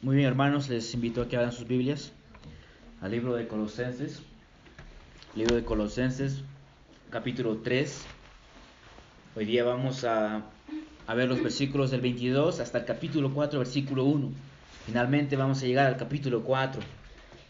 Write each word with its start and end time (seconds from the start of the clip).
Muy 0.00 0.14
bien, 0.14 0.28
hermanos, 0.28 0.68
les 0.68 0.94
invito 0.94 1.20
a 1.20 1.28
que 1.28 1.34
abran 1.34 1.50
sus 1.50 1.66
Biblias 1.66 2.12
al 3.00 3.10
libro 3.10 3.34
de 3.34 3.48
Colosenses. 3.48 4.22
Libro 5.34 5.56
de 5.56 5.64
Colosenses, 5.64 6.44
capítulo 7.10 7.56
3. 7.64 8.04
Hoy 9.34 9.44
día 9.44 9.64
vamos 9.64 10.04
a, 10.04 10.44
a, 11.04 11.14
ver 11.16 11.28
los 11.28 11.42
versículos 11.42 11.90
del 11.90 12.00
22 12.00 12.60
hasta 12.60 12.78
el 12.78 12.84
capítulo 12.84 13.34
4, 13.34 13.58
versículo 13.58 14.04
1. 14.04 14.30
Finalmente 14.86 15.34
vamos 15.34 15.64
a 15.64 15.66
llegar 15.66 15.88
al 15.88 15.96
capítulo 15.96 16.44
4. 16.44 16.80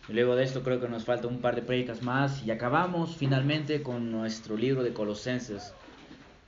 Y 0.09 0.15
luego 0.15 0.35
de 0.35 0.45
esto 0.45 0.63
creo 0.63 0.81
que 0.81 0.89
nos 0.89 1.05
falta 1.05 1.29
un 1.29 1.43
par 1.43 1.55
de 1.55 1.61
prédicas 1.61 2.01
más 2.01 2.47
y 2.47 2.51
acabamos 2.51 3.15
finalmente 3.15 3.83
con 3.83 4.11
nuestro 4.11 4.57
libro 4.57 4.83
de 4.83 4.95
Colosenses, 4.95 5.75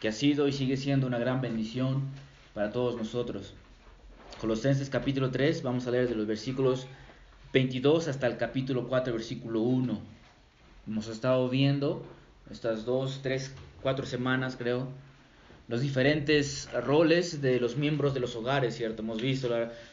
que 0.00 0.08
ha 0.08 0.12
sido 0.12 0.48
y 0.48 0.54
sigue 0.54 0.78
siendo 0.78 1.06
una 1.06 1.18
gran 1.18 1.42
bendición 1.42 2.04
para 2.54 2.72
todos 2.72 2.96
nosotros. 2.96 3.52
Colosenses 4.40 4.88
capítulo 4.88 5.30
3, 5.30 5.62
vamos 5.62 5.86
a 5.86 5.90
leer 5.90 6.08
de 6.08 6.14
los 6.14 6.26
versículos 6.26 6.86
22 7.52 8.08
hasta 8.08 8.26
el 8.26 8.38
capítulo 8.38 8.88
4, 8.88 9.12
versículo 9.12 9.60
1. 9.60 10.00
Hemos 10.86 11.08
estado 11.08 11.46
viendo 11.50 12.02
estas 12.50 12.86
dos, 12.86 13.20
tres, 13.22 13.54
cuatro 13.82 14.06
semanas, 14.06 14.56
creo, 14.56 14.88
los 15.68 15.82
diferentes 15.82 16.70
roles 16.72 17.42
de 17.42 17.60
los 17.60 17.76
miembros 17.76 18.14
de 18.14 18.20
los 18.20 18.34
hogares, 18.34 18.74
¿cierto? 18.74 19.02
Hemos 19.02 19.20
visto 19.20 19.50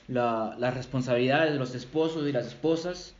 las 0.07 0.73
responsabilidades 0.73 1.51
de 1.51 1.59
los 1.59 1.75
esposos 1.75 2.25
y 2.25 2.31
las 2.31 2.47
esposas, 2.47 3.15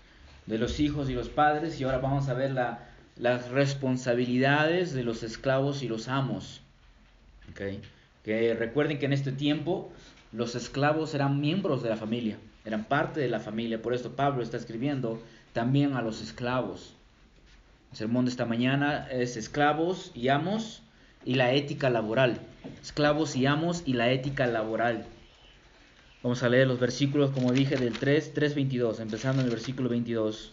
de 0.46 0.58
los 0.58 0.80
hijos 0.80 1.10
y 1.10 1.14
los 1.14 1.28
padres, 1.28 1.78
y 1.82 1.84
ahora 1.84 1.98
vamos 1.98 2.30
a 2.30 2.36
ver 2.36 2.52
las 3.18 3.50
responsabilidades 3.50 4.94
de 4.94 5.04
los 5.04 5.24
esclavos 5.24 5.84
y 5.84 5.90
los 5.90 6.08
amos. 6.08 6.62
¿Okay? 7.52 7.82
Que 8.24 8.54
recuerden 8.54 8.98
que 8.98 9.08
en 9.08 9.14
este 9.14 9.34
tiempo 9.34 9.92
los 10.32 10.56
esclavos 10.56 11.14
eran 11.14 11.40
miembros 11.40 11.82
de 11.84 11.90
la 11.90 11.96
familia, 11.96 12.38
eran 12.66 12.84
parte 12.84 13.20
de 13.22 13.30
la 13.30 13.40
familia. 13.40 13.82
Por 13.82 13.94
esto 13.94 14.16
Pablo 14.16 14.44
está 14.44 14.58
escribiendo 14.58 15.22
también 15.54 15.94
a 15.94 16.02
los 16.02 16.22
esclavos. 16.22 16.94
El 17.92 17.98
sermón 17.98 18.26
de 18.26 18.32
esta 18.32 18.46
mañana 18.46 19.08
es 19.10 19.38
esclavos 19.38 20.12
y 20.14 20.28
amos 20.28 20.84
y 21.24 21.36
la 21.36 21.54
ética 21.54 21.90
laboral. 21.90 22.42
Esclavos 22.82 23.36
y 23.36 23.46
amos 23.46 23.84
y 23.86 23.94
la 23.94 24.12
ética 24.12 24.48
laboral. 24.48 25.06
Vamos 26.22 26.44
a 26.44 26.50
leer 26.50 26.68
los 26.68 26.80
versículos, 26.80 27.32
como 27.32 27.54
dije, 27.54 27.78
del 27.78 27.98
3, 27.98 28.34
3, 28.34 28.56
22, 28.56 29.00
empezando 29.00 29.42
en 29.42 29.46
el 29.48 29.52
versículo 29.52 29.88
22. 29.88 30.52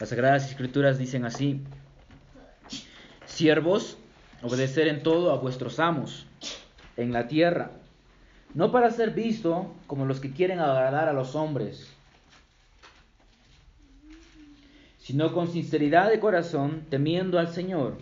Las 0.00 0.08
Sagradas 0.08 0.48
Escrituras 0.48 0.98
dicen 0.98 1.24
así, 1.26 1.60
siervos, 3.26 3.98
obedecer 4.42 4.88
en 4.88 5.02
todo 5.02 5.32
a 5.32 5.36
vuestros 5.36 5.78
amos 5.80 6.26
en 6.96 7.12
la 7.12 7.28
tierra 7.28 7.70
no 8.54 8.70
para 8.70 8.90
ser 8.90 9.10
visto 9.10 9.72
como 9.86 10.06
los 10.06 10.20
que 10.20 10.32
quieren 10.32 10.60
agradar 10.60 11.08
a 11.08 11.12
los 11.12 11.34
hombres, 11.34 11.88
sino 14.98 15.34
con 15.34 15.48
sinceridad 15.48 16.08
de 16.08 16.20
corazón, 16.20 16.84
temiendo 16.88 17.38
al 17.38 17.48
Señor. 17.48 17.98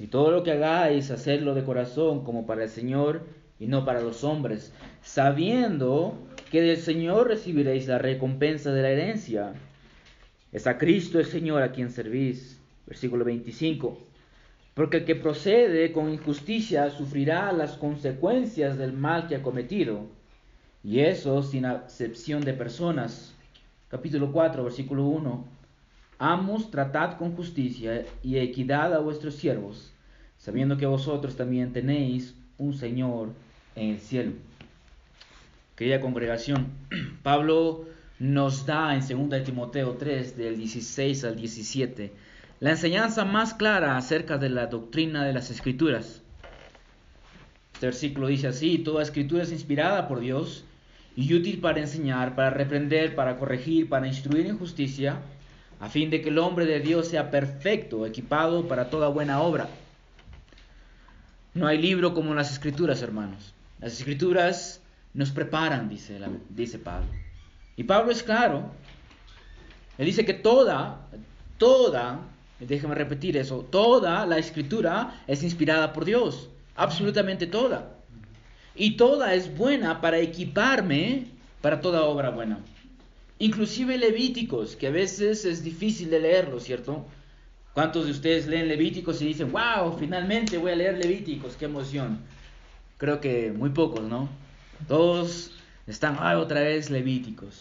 Y 0.00 0.08
todo 0.08 0.32
lo 0.32 0.42
que 0.42 0.52
hagáis, 0.52 1.10
hacerlo 1.10 1.54
de 1.54 1.62
corazón 1.62 2.24
como 2.24 2.46
para 2.46 2.64
el 2.64 2.68
Señor 2.68 3.22
y 3.60 3.66
no 3.66 3.84
para 3.84 4.00
los 4.00 4.24
hombres, 4.24 4.72
sabiendo 5.02 6.18
que 6.50 6.62
del 6.62 6.78
Señor 6.78 7.28
recibiréis 7.28 7.86
la 7.86 7.98
recompensa 7.98 8.72
de 8.72 8.82
la 8.82 8.90
herencia. 8.90 9.52
Es 10.52 10.66
a 10.66 10.78
Cristo 10.78 11.20
el 11.20 11.26
Señor 11.26 11.62
a 11.62 11.70
quien 11.70 11.90
servís. 11.90 12.60
Versículo 12.86 13.24
25. 13.24 13.98
Porque 14.74 14.98
el 14.98 15.04
que 15.04 15.14
procede 15.14 15.92
con 15.92 16.12
injusticia 16.12 16.90
sufrirá 16.90 17.52
las 17.52 17.76
consecuencias 17.76 18.76
del 18.76 18.92
mal 18.92 19.28
que 19.28 19.36
ha 19.36 19.42
cometido, 19.42 20.06
y 20.82 21.00
eso 21.00 21.42
sin 21.42 21.64
acepción 21.64 22.42
de 22.42 22.52
personas. 22.52 23.32
Capítulo 23.88 24.32
4, 24.32 24.64
versículo 24.64 25.04
1. 25.06 25.44
Amos, 26.18 26.70
tratad 26.70 27.16
con 27.16 27.36
justicia 27.36 28.04
y 28.22 28.38
equidad 28.38 28.92
a 28.92 28.98
vuestros 28.98 29.36
siervos, 29.36 29.92
sabiendo 30.38 30.76
que 30.76 30.86
vosotros 30.86 31.36
también 31.36 31.72
tenéis 31.72 32.34
un 32.58 32.74
Señor 32.74 33.28
en 33.76 33.90
el 33.90 34.00
cielo. 34.00 34.32
Querida 35.76 36.00
congregación, 36.00 36.66
Pablo 37.22 37.84
nos 38.18 38.66
da 38.66 38.94
en 38.94 39.00
2 39.30 39.44
Timoteo 39.44 39.94
3, 39.94 40.36
del 40.36 40.56
16 40.56 41.24
al 41.24 41.36
17, 41.36 42.12
la 42.64 42.70
enseñanza 42.70 43.26
más 43.26 43.52
clara 43.52 43.98
acerca 43.98 44.38
de 44.38 44.48
la 44.48 44.68
doctrina 44.68 45.22
de 45.22 45.34
las 45.34 45.50
escrituras. 45.50 46.22
Este 47.74 47.84
versículo 47.84 48.28
dice 48.28 48.46
así, 48.46 48.78
toda 48.78 49.02
escritura 49.02 49.42
es 49.42 49.52
inspirada 49.52 50.08
por 50.08 50.20
Dios 50.20 50.64
y 51.14 51.34
útil 51.34 51.60
para 51.60 51.80
enseñar, 51.80 52.34
para 52.34 52.48
reprender, 52.48 53.14
para 53.14 53.36
corregir, 53.36 53.90
para 53.90 54.06
instruir 54.06 54.46
en 54.46 54.56
justicia, 54.56 55.18
a 55.78 55.90
fin 55.90 56.08
de 56.08 56.22
que 56.22 56.30
el 56.30 56.38
hombre 56.38 56.64
de 56.64 56.80
Dios 56.80 57.08
sea 57.08 57.30
perfecto, 57.30 58.06
equipado 58.06 58.66
para 58.66 58.88
toda 58.88 59.08
buena 59.08 59.42
obra. 59.42 59.68
No 61.52 61.66
hay 61.66 61.76
libro 61.76 62.14
como 62.14 62.32
las 62.32 62.50
escrituras, 62.50 63.02
hermanos. 63.02 63.52
Las 63.78 63.92
escrituras 63.92 64.80
nos 65.12 65.32
preparan, 65.32 65.90
dice, 65.90 66.18
dice 66.48 66.78
Pablo. 66.78 67.10
Y 67.76 67.84
Pablo 67.84 68.10
es 68.10 68.22
claro. 68.22 68.70
Él 69.98 70.06
dice 70.06 70.24
que 70.24 70.32
toda, 70.32 71.10
toda 71.58 72.30
Déjeme 72.60 72.94
repetir 72.94 73.36
eso. 73.36 73.66
Toda 73.70 74.26
la 74.26 74.38
escritura 74.38 75.22
es 75.26 75.42
inspirada 75.42 75.92
por 75.92 76.04
Dios. 76.04 76.48
Absolutamente 76.76 77.46
toda. 77.46 77.96
Y 78.74 78.96
toda 78.96 79.34
es 79.34 79.56
buena 79.56 80.00
para 80.00 80.18
equiparme 80.18 81.26
para 81.60 81.80
toda 81.80 82.04
obra 82.04 82.30
buena. 82.30 82.58
Inclusive 83.38 83.98
Levíticos, 83.98 84.76
que 84.76 84.88
a 84.88 84.90
veces 84.90 85.44
es 85.44 85.64
difícil 85.64 86.10
de 86.10 86.20
leerlo, 86.20 86.60
¿cierto? 86.60 87.06
¿Cuántos 87.72 88.06
de 88.06 88.12
ustedes 88.12 88.46
leen 88.46 88.68
Levíticos 88.68 89.20
y 89.22 89.26
dicen, 89.26 89.50
wow, 89.50 89.96
finalmente 89.98 90.58
voy 90.58 90.72
a 90.72 90.76
leer 90.76 90.98
Levíticos, 90.98 91.56
qué 91.56 91.64
emoción? 91.64 92.20
Creo 92.98 93.20
que 93.20 93.52
muy 93.52 93.70
pocos, 93.70 94.02
¿no? 94.02 94.28
Todos 94.86 95.52
están, 95.86 96.16
ah, 96.20 96.38
otra 96.38 96.60
vez 96.60 96.90
Levíticos. 96.90 97.60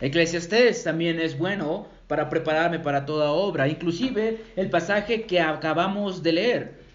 Eclesiastés 0.00 0.84
también 0.84 1.20
es 1.20 1.36
bueno 1.38 1.86
para 2.08 2.28
prepararme 2.28 2.78
para 2.78 3.04
toda 3.04 3.30
obra, 3.30 3.68
inclusive 3.68 4.42
el 4.56 4.70
pasaje 4.70 5.22
que 5.22 5.40
acabamos 5.40 6.22
de 6.22 6.32
leer. 6.32 6.86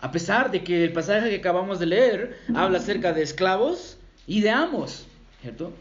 A 0.00 0.10
pesar 0.10 0.50
de 0.50 0.64
que 0.64 0.84
el 0.84 0.92
pasaje 0.92 1.30
que 1.30 1.36
acabamos 1.36 1.78
de 1.78 1.86
leer 1.86 2.38
habla 2.54 2.78
acerca 2.78 3.12
de 3.12 3.22
esclavos 3.22 3.98
y 4.26 4.40
de 4.40 4.50
amos, 4.50 5.06
¿cierto? 5.40 5.72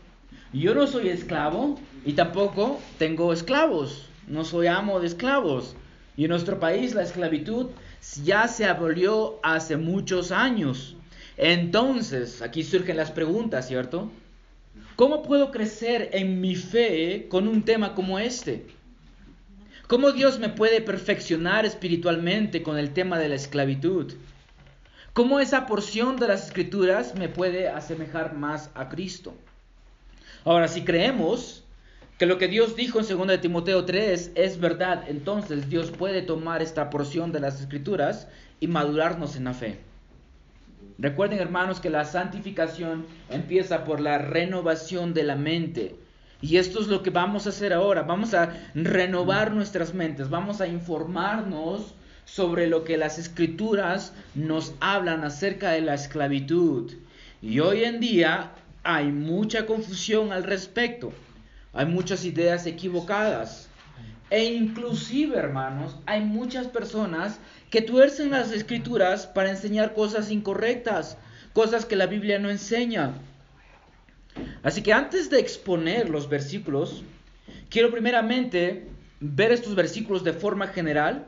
Yo 0.53 0.75
no 0.75 0.85
soy 0.85 1.09
esclavo 1.09 1.79
y 2.05 2.13
tampoco 2.13 2.79
tengo 2.99 3.33
esclavos, 3.33 4.05
no 4.27 4.44
soy 4.44 4.67
amo 4.67 4.99
de 4.99 5.07
esclavos. 5.07 5.75
Y 6.17 6.25
en 6.25 6.29
nuestro 6.29 6.59
país 6.59 6.93
la 6.93 7.03
esclavitud 7.03 7.67
ya 8.23 8.47
se 8.47 8.66
abolió 8.66 9.39
hace 9.43 9.78
muchos 9.78 10.31
años. 10.31 10.95
Entonces, 11.38 12.41
aquí 12.41 12.63
surgen 12.63 12.97
las 12.97 13.11
preguntas, 13.11 13.67
¿cierto? 13.67 14.11
¿Cómo 14.95 15.23
puedo 15.23 15.51
crecer 15.51 16.09
en 16.13 16.41
mi 16.41 16.55
fe 16.55 17.27
con 17.29 17.47
un 17.47 17.63
tema 17.63 17.95
como 17.95 18.19
este? 18.19 18.67
¿Cómo 19.87 20.11
Dios 20.11 20.39
me 20.39 20.49
puede 20.49 20.79
perfeccionar 20.79 21.65
espiritualmente 21.65 22.63
con 22.63 22.77
el 22.77 22.93
tema 22.93 23.19
de 23.19 23.29
la 23.29 23.35
esclavitud? 23.35 24.13
¿Cómo 25.13 25.39
esa 25.39 25.65
porción 25.65 26.17
de 26.17 26.29
las 26.29 26.45
escrituras 26.45 27.15
me 27.15 27.27
puede 27.27 27.67
asemejar 27.67 28.33
más 28.33 28.69
a 28.75 28.87
Cristo? 28.87 29.33
Ahora, 30.45 30.69
si 30.69 30.83
creemos 30.83 31.63
que 32.17 32.25
lo 32.25 32.37
que 32.37 32.47
Dios 32.47 32.75
dijo 32.75 32.99
en 32.99 33.07
2 33.07 33.27
de 33.27 33.37
Timoteo 33.39 33.83
3 33.83 34.31
es 34.35 34.59
verdad, 34.59 35.03
entonces 35.07 35.69
Dios 35.69 35.91
puede 35.91 36.21
tomar 36.21 36.61
esta 36.61 36.89
porción 36.89 37.31
de 37.31 37.39
las 37.41 37.59
escrituras 37.59 38.27
y 38.59 38.67
madurarnos 38.67 39.35
en 39.35 39.45
la 39.45 39.53
fe. 39.53 39.91
Recuerden 40.97 41.39
hermanos 41.39 41.79
que 41.79 41.89
la 41.89 42.05
santificación 42.05 43.05
empieza 43.29 43.85
por 43.85 43.99
la 43.99 44.19
renovación 44.19 45.13
de 45.13 45.23
la 45.23 45.35
mente. 45.35 45.95
Y 46.41 46.57
esto 46.57 46.79
es 46.79 46.87
lo 46.87 47.01
que 47.01 47.09
vamos 47.09 47.45
a 47.45 47.49
hacer 47.49 47.73
ahora. 47.73 48.03
Vamos 48.03 48.33
a 48.33 48.53
renovar 48.75 49.51
nuestras 49.51 49.93
mentes. 49.93 50.29
Vamos 50.29 50.61
a 50.61 50.67
informarnos 50.67 51.95
sobre 52.25 52.67
lo 52.67 52.83
que 52.83 52.97
las 52.97 53.17
escrituras 53.17 54.13
nos 54.35 54.73
hablan 54.79 55.23
acerca 55.23 55.72
de 55.72 55.81
la 55.81 55.95
esclavitud. 55.95 56.91
Y 57.41 57.59
hoy 57.59 57.84
en 57.84 57.99
día 57.99 58.51
hay 58.84 59.11
mucha 59.11 59.66
confusión 59.66 60.31
al 60.31 60.43
respecto. 60.43 61.11
Hay 61.73 61.87
muchas 61.87 62.25
ideas 62.25 62.67
equivocadas. 62.67 63.71
E 64.31 64.45
inclusive, 64.45 65.37
hermanos, 65.37 65.97
hay 66.05 66.22
muchas 66.22 66.67
personas 66.67 67.39
que 67.69 67.81
tuercen 67.81 68.31
las 68.31 68.51
escrituras 68.53 69.28
para 69.28 69.49
enseñar 69.49 69.93
cosas 69.93 70.31
incorrectas, 70.31 71.17
cosas 71.51 71.85
que 71.85 71.97
la 71.97 72.07
Biblia 72.07 72.39
no 72.39 72.49
enseña. 72.49 73.11
Así 74.63 74.81
que 74.81 74.93
antes 74.93 75.29
de 75.29 75.39
exponer 75.41 76.09
los 76.09 76.29
versículos, 76.29 77.03
quiero 77.69 77.91
primeramente 77.91 78.87
ver 79.19 79.51
estos 79.51 79.75
versículos 79.75 80.23
de 80.23 80.31
forma 80.31 80.67
general 80.67 81.27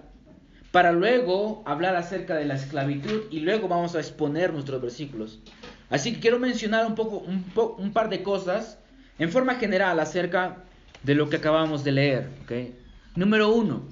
para 0.71 0.93
luego 0.93 1.61
hablar 1.65 1.97
acerca 1.97 2.35
de 2.35 2.45
la 2.45 2.55
esclavitud 2.55 3.23
y 3.29 3.41
luego 3.41 3.67
vamos 3.67 3.95
a 3.95 3.99
exponer 3.99 4.53
nuestros 4.53 4.81
versículos. 4.81 5.39
Así 5.89 6.13
que 6.13 6.21
quiero 6.21 6.39
mencionar 6.39 6.85
un 6.85 6.95
poco 6.95 7.17
un, 7.17 7.91
par 7.91 8.09
de 8.09 8.23
cosas 8.23 8.79
en 9.19 9.29
forma 9.29 9.55
general 9.55 9.99
acerca 9.99 10.63
de 11.03 11.15
lo 11.15 11.29
que 11.29 11.35
acabamos 11.35 11.83
de 11.83 11.91
leer. 11.91 12.29
Número 13.15 13.53
uno, 13.53 13.83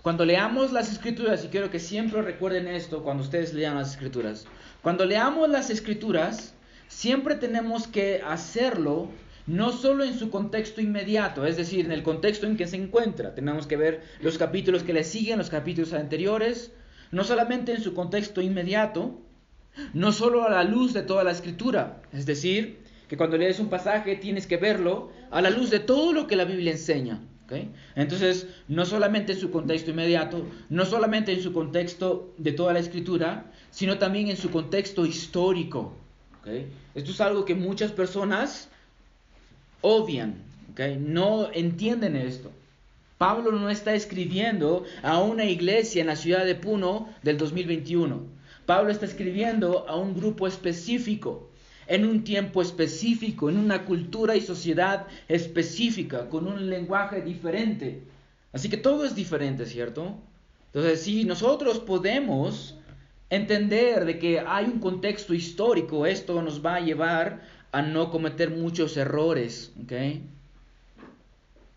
cuando 0.00 0.24
leamos 0.24 0.72
las 0.72 0.90
escrituras, 0.90 1.44
y 1.44 1.48
quiero 1.48 1.70
que 1.70 1.78
siempre 1.78 2.22
recuerden 2.22 2.66
esto 2.66 3.02
cuando 3.02 3.22
ustedes 3.22 3.52
lean 3.52 3.74
las 3.74 3.90
escrituras, 3.90 4.46
cuando 4.80 5.04
leamos 5.04 5.50
las 5.50 5.68
escrituras, 5.68 6.54
siempre 6.88 7.34
tenemos 7.34 7.86
que 7.86 8.22
hacerlo 8.24 9.10
no 9.46 9.70
solo 9.70 10.02
en 10.02 10.18
su 10.18 10.30
contexto 10.30 10.80
inmediato, 10.80 11.44
es 11.44 11.58
decir, 11.58 11.84
en 11.84 11.92
el 11.92 12.02
contexto 12.02 12.46
en 12.46 12.56
que 12.56 12.66
se 12.66 12.76
encuentra. 12.76 13.34
Tenemos 13.34 13.66
que 13.66 13.76
ver 13.76 14.02
los 14.22 14.38
capítulos 14.38 14.82
que 14.82 14.94
le 14.94 15.04
siguen, 15.04 15.36
los 15.36 15.50
capítulos 15.50 15.92
anteriores, 15.92 16.72
no 17.10 17.22
solamente 17.22 17.74
en 17.74 17.82
su 17.82 17.92
contexto 17.92 18.40
inmediato, 18.40 19.20
no 19.92 20.10
solo 20.10 20.42
a 20.42 20.50
la 20.50 20.64
luz 20.64 20.94
de 20.94 21.02
toda 21.02 21.22
la 21.22 21.32
escritura, 21.32 22.00
es 22.14 22.24
decir, 22.24 22.78
que 23.08 23.18
cuando 23.18 23.36
lees 23.36 23.60
un 23.60 23.68
pasaje 23.68 24.16
tienes 24.16 24.46
que 24.46 24.56
verlo 24.56 25.10
a 25.30 25.42
la 25.42 25.50
luz 25.50 25.68
de 25.68 25.80
todo 25.80 26.14
lo 26.14 26.26
que 26.26 26.36
la 26.36 26.46
Biblia 26.46 26.72
enseña. 26.72 27.20
Entonces, 27.94 28.46
no 28.68 28.86
solamente 28.86 29.32
en 29.32 29.40
su 29.40 29.50
contexto 29.50 29.90
inmediato, 29.90 30.46
no 30.70 30.84
solamente 30.84 31.32
en 31.32 31.42
su 31.42 31.52
contexto 31.52 32.32
de 32.38 32.52
toda 32.52 32.72
la 32.72 32.78
escritura, 32.78 33.52
sino 33.70 33.98
también 33.98 34.28
en 34.28 34.36
su 34.36 34.50
contexto 34.50 35.04
histórico. 35.04 35.94
Esto 36.94 37.10
es 37.10 37.20
algo 37.20 37.44
que 37.44 37.54
muchas 37.54 37.92
personas 37.92 38.68
obvian, 39.80 40.36
no 40.98 41.50
entienden 41.52 42.16
esto. 42.16 42.50
Pablo 43.18 43.52
no 43.52 43.70
está 43.70 43.94
escribiendo 43.94 44.84
a 45.02 45.22
una 45.22 45.44
iglesia 45.44 46.00
en 46.00 46.08
la 46.08 46.16
ciudad 46.16 46.44
de 46.44 46.54
Puno 46.54 47.08
del 47.22 47.38
2021. 47.38 48.22
Pablo 48.66 48.90
está 48.90 49.06
escribiendo 49.06 49.88
a 49.88 49.96
un 49.96 50.14
grupo 50.14 50.46
específico, 50.46 51.48
en 51.86 52.06
un 52.06 52.24
tiempo 52.24 52.62
específico, 52.62 53.48
en 53.48 53.58
una 53.58 53.84
cultura 53.84 54.36
y 54.36 54.40
sociedad 54.40 55.06
específica, 55.28 56.28
con 56.28 56.46
un 56.46 56.70
lenguaje 56.70 57.22
diferente. 57.22 58.02
Así 58.52 58.68
que 58.68 58.76
todo 58.76 59.04
es 59.04 59.14
diferente, 59.14 59.66
¿cierto? 59.66 60.16
Entonces, 60.66 61.02
si 61.02 61.24
nosotros 61.24 61.78
podemos 61.78 62.76
entender 63.30 64.04
de 64.04 64.18
que 64.18 64.40
hay 64.40 64.66
un 64.66 64.80
contexto 64.80 65.34
histórico, 65.34 66.06
esto 66.06 66.40
nos 66.42 66.64
va 66.64 66.76
a 66.76 66.80
llevar 66.80 67.42
a 67.72 67.82
no 67.82 68.10
cometer 68.10 68.50
muchos 68.50 68.96
errores, 68.96 69.72
¿ok? 69.82 69.92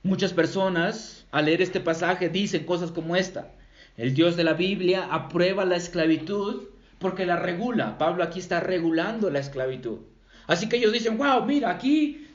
Muchas 0.03 0.33
personas 0.33 1.25
al 1.31 1.45
leer 1.45 1.61
este 1.61 1.79
pasaje 1.79 2.29
dicen 2.29 2.65
cosas 2.65 2.91
como 2.91 3.15
esta. 3.15 3.51
El 3.97 4.13
Dios 4.13 4.37
de 4.37 4.43
la 4.43 4.53
Biblia 4.53 5.07
aprueba 5.11 5.65
la 5.65 5.75
esclavitud 5.75 6.65
porque 6.99 7.25
la 7.25 7.37
regula. 7.37 7.97
Pablo 7.97 8.23
aquí 8.23 8.39
está 8.39 8.59
regulando 8.59 9.29
la 9.29 9.39
esclavitud. 9.39 9.99
Así 10.47 10.69
que 10.69 10.77
ellos 10.77 10.93
dicen, 10.93 11.17
wow, 11.17 11.45
mira, 11.45 11.69
aquí 11.69 12.27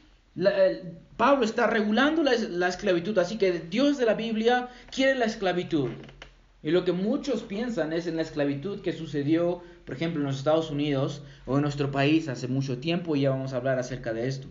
Pablo 1.16 1.44
está 1.44 1.66
regulando 1.66 2.22
la, 2.22 2.32
la, 2.32 2.68
esclavitud. 2.68 3.18
Así 3.18 3.38
que 3.38 3.52
Dios 3.52 3.98
de 3.98 4.06
la 4.06 4.14
Biblia 4.14 4.68
quiere 4.90 5.14
la 5.14 5.24
esclavitud. 5.24 5.90
Y 6.62 6.70
lo 6.70 6.84
que 6.84 6.92
muchos 6.92 7.42
piensan 7.42 7.92
es 7.92 8.06
en 8.06 8.16
la 8.16 8.22
esclavitud 8.22 8.82
que 8.82 8.92
sucedió, 8.92 9.62
por 9.84 9.96
ejemplo, 9.96 10.20
en 10.20 10.26
los 10.26 10.36
Estados 10.36 10.70
Unidos 10.70 11.22
o 11.44 11.56
en 11.56 11.62
nuestro 11.62 11.90
país 11.90 12.28
hace 12.28 12.46
mucho 12.46 12.78
tiempo 12.78 13.16
y 13.16 13.22
ya 13.22 13.30
vamos 13.30 13.52
a 13.52 13.56
hablar 13.56 13.78
acerca 13.78 14.12
de 14.12 14.28
esto. 14.28 14.46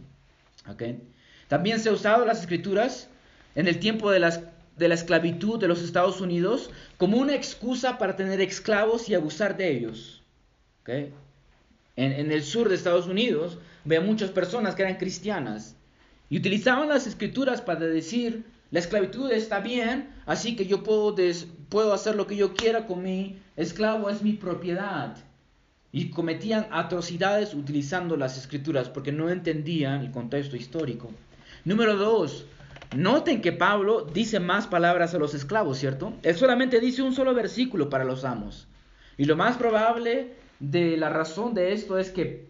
¿Okay? 0.70 1.02
También 1.48 1.80
se 1.80 1.90
ha 1.90 1.94
usado 1.94 2.26
las 2.26 2.42
escrituras 2.42 3.08
en 3.56 3.68
el 3.68 3.80
tiempo 3.80 4.12
de 4.12 4.20
las 4.20 4.42
de 4.78 4.88
la 4.88 4.96
esclavitud 4.96 5.60
de 5.60 5.68
los 5.68 5.82
Estados 5.82 6.22
Unidos 6.22 6.70
como 6.98 7.18
una 7.18 7.36
excusa 7.36 7.98
para 7.98 8.16
tener 8.16 8.42
esclavos 8.42 9.10
y 9.10 9.16
abusar 9.16 9.58
de 9.58 9.72
ellos. 9.72 10.24
En, 10.88 11.14
en, 11.96 12.32
el 12.32 12.44
sur 12.44 12.70
de 12.70 12.76
Estados 12.76 13.08
Unidos 13.08 13.60
veo 13.86 14.02
muchas 14.02 14.32
personas 14.32 14.76
que 14.76 14.82
eran 14.82 14.98
cristianas 14.98 15.76
y 16.30 16.38
utilizaban 16.38 16.88
las 16.90 17.08
escrituras 17.08 17.62
para 17.62 17.82
decir, 17.82 18.46
la 18.72 18.80
esclavitud 18.80 19.30
está 19.32 19.60
bien, 19.60 20.10
así 20.26 20.56
que 20.56 20.66
yo 20.66 20.82
puedo, 20.82 21.14
puedo 21.68 21.94
hacer 21.94 22.16
lo 22.16 22.26
que 22.26 22.38
yo 22.38 22.54
quiera 22.54 22.88
con 22.88 23.04
mi 23.04 23.38
esclavo, 23.58 24.10
es 24.10 24.22
mi 24.22 24.32
propiedad. 24.32 25.18
Y 25.92 26.10
cometían 26.10 26.68
atrocidades 26.72 27.54
utilizando 27.54 28.16
las 28.16 28.38
escrituras 28.38 28.88
porque 28.88 29.12
no 29.12 29.30
entendían 29.30 30.00
el 30.00 30.12
contexto 30.12 30.56
histórico. 30.56 31.12
Número 31.66 31.98
dos, 31.98 32.46
Noten 32.96 33.42
que 33.42 33.54
Pablo 33.54 34.02
dice 34.02 34.40
más 34.40 34.68
palabras 34.68 35.14
a 35.16 35.18
los 35.18 35.34
esclavos, 35.34 35.78
¿cierto? 35.78 36.14
Él 36.24 36.36
solamente 36.36 36.80
dice 36.82 37.02
un 37.02 37.14
solo 37.14 37.34
versículo 37.34 37.90
para 37.90 38.04
los 38.04 38.26
amos. 38.26 38.68
Y 39.18 39.26
lo 39.26 39.38
más 39.38 39.56
probable 39.56 40.34
de 40.60 40.98
la 40.98 41.10
razón 41.10 41.54
de 41.54 41.72
esto 41.72 41.98
es 41.98 42.12
que 42.12 42.48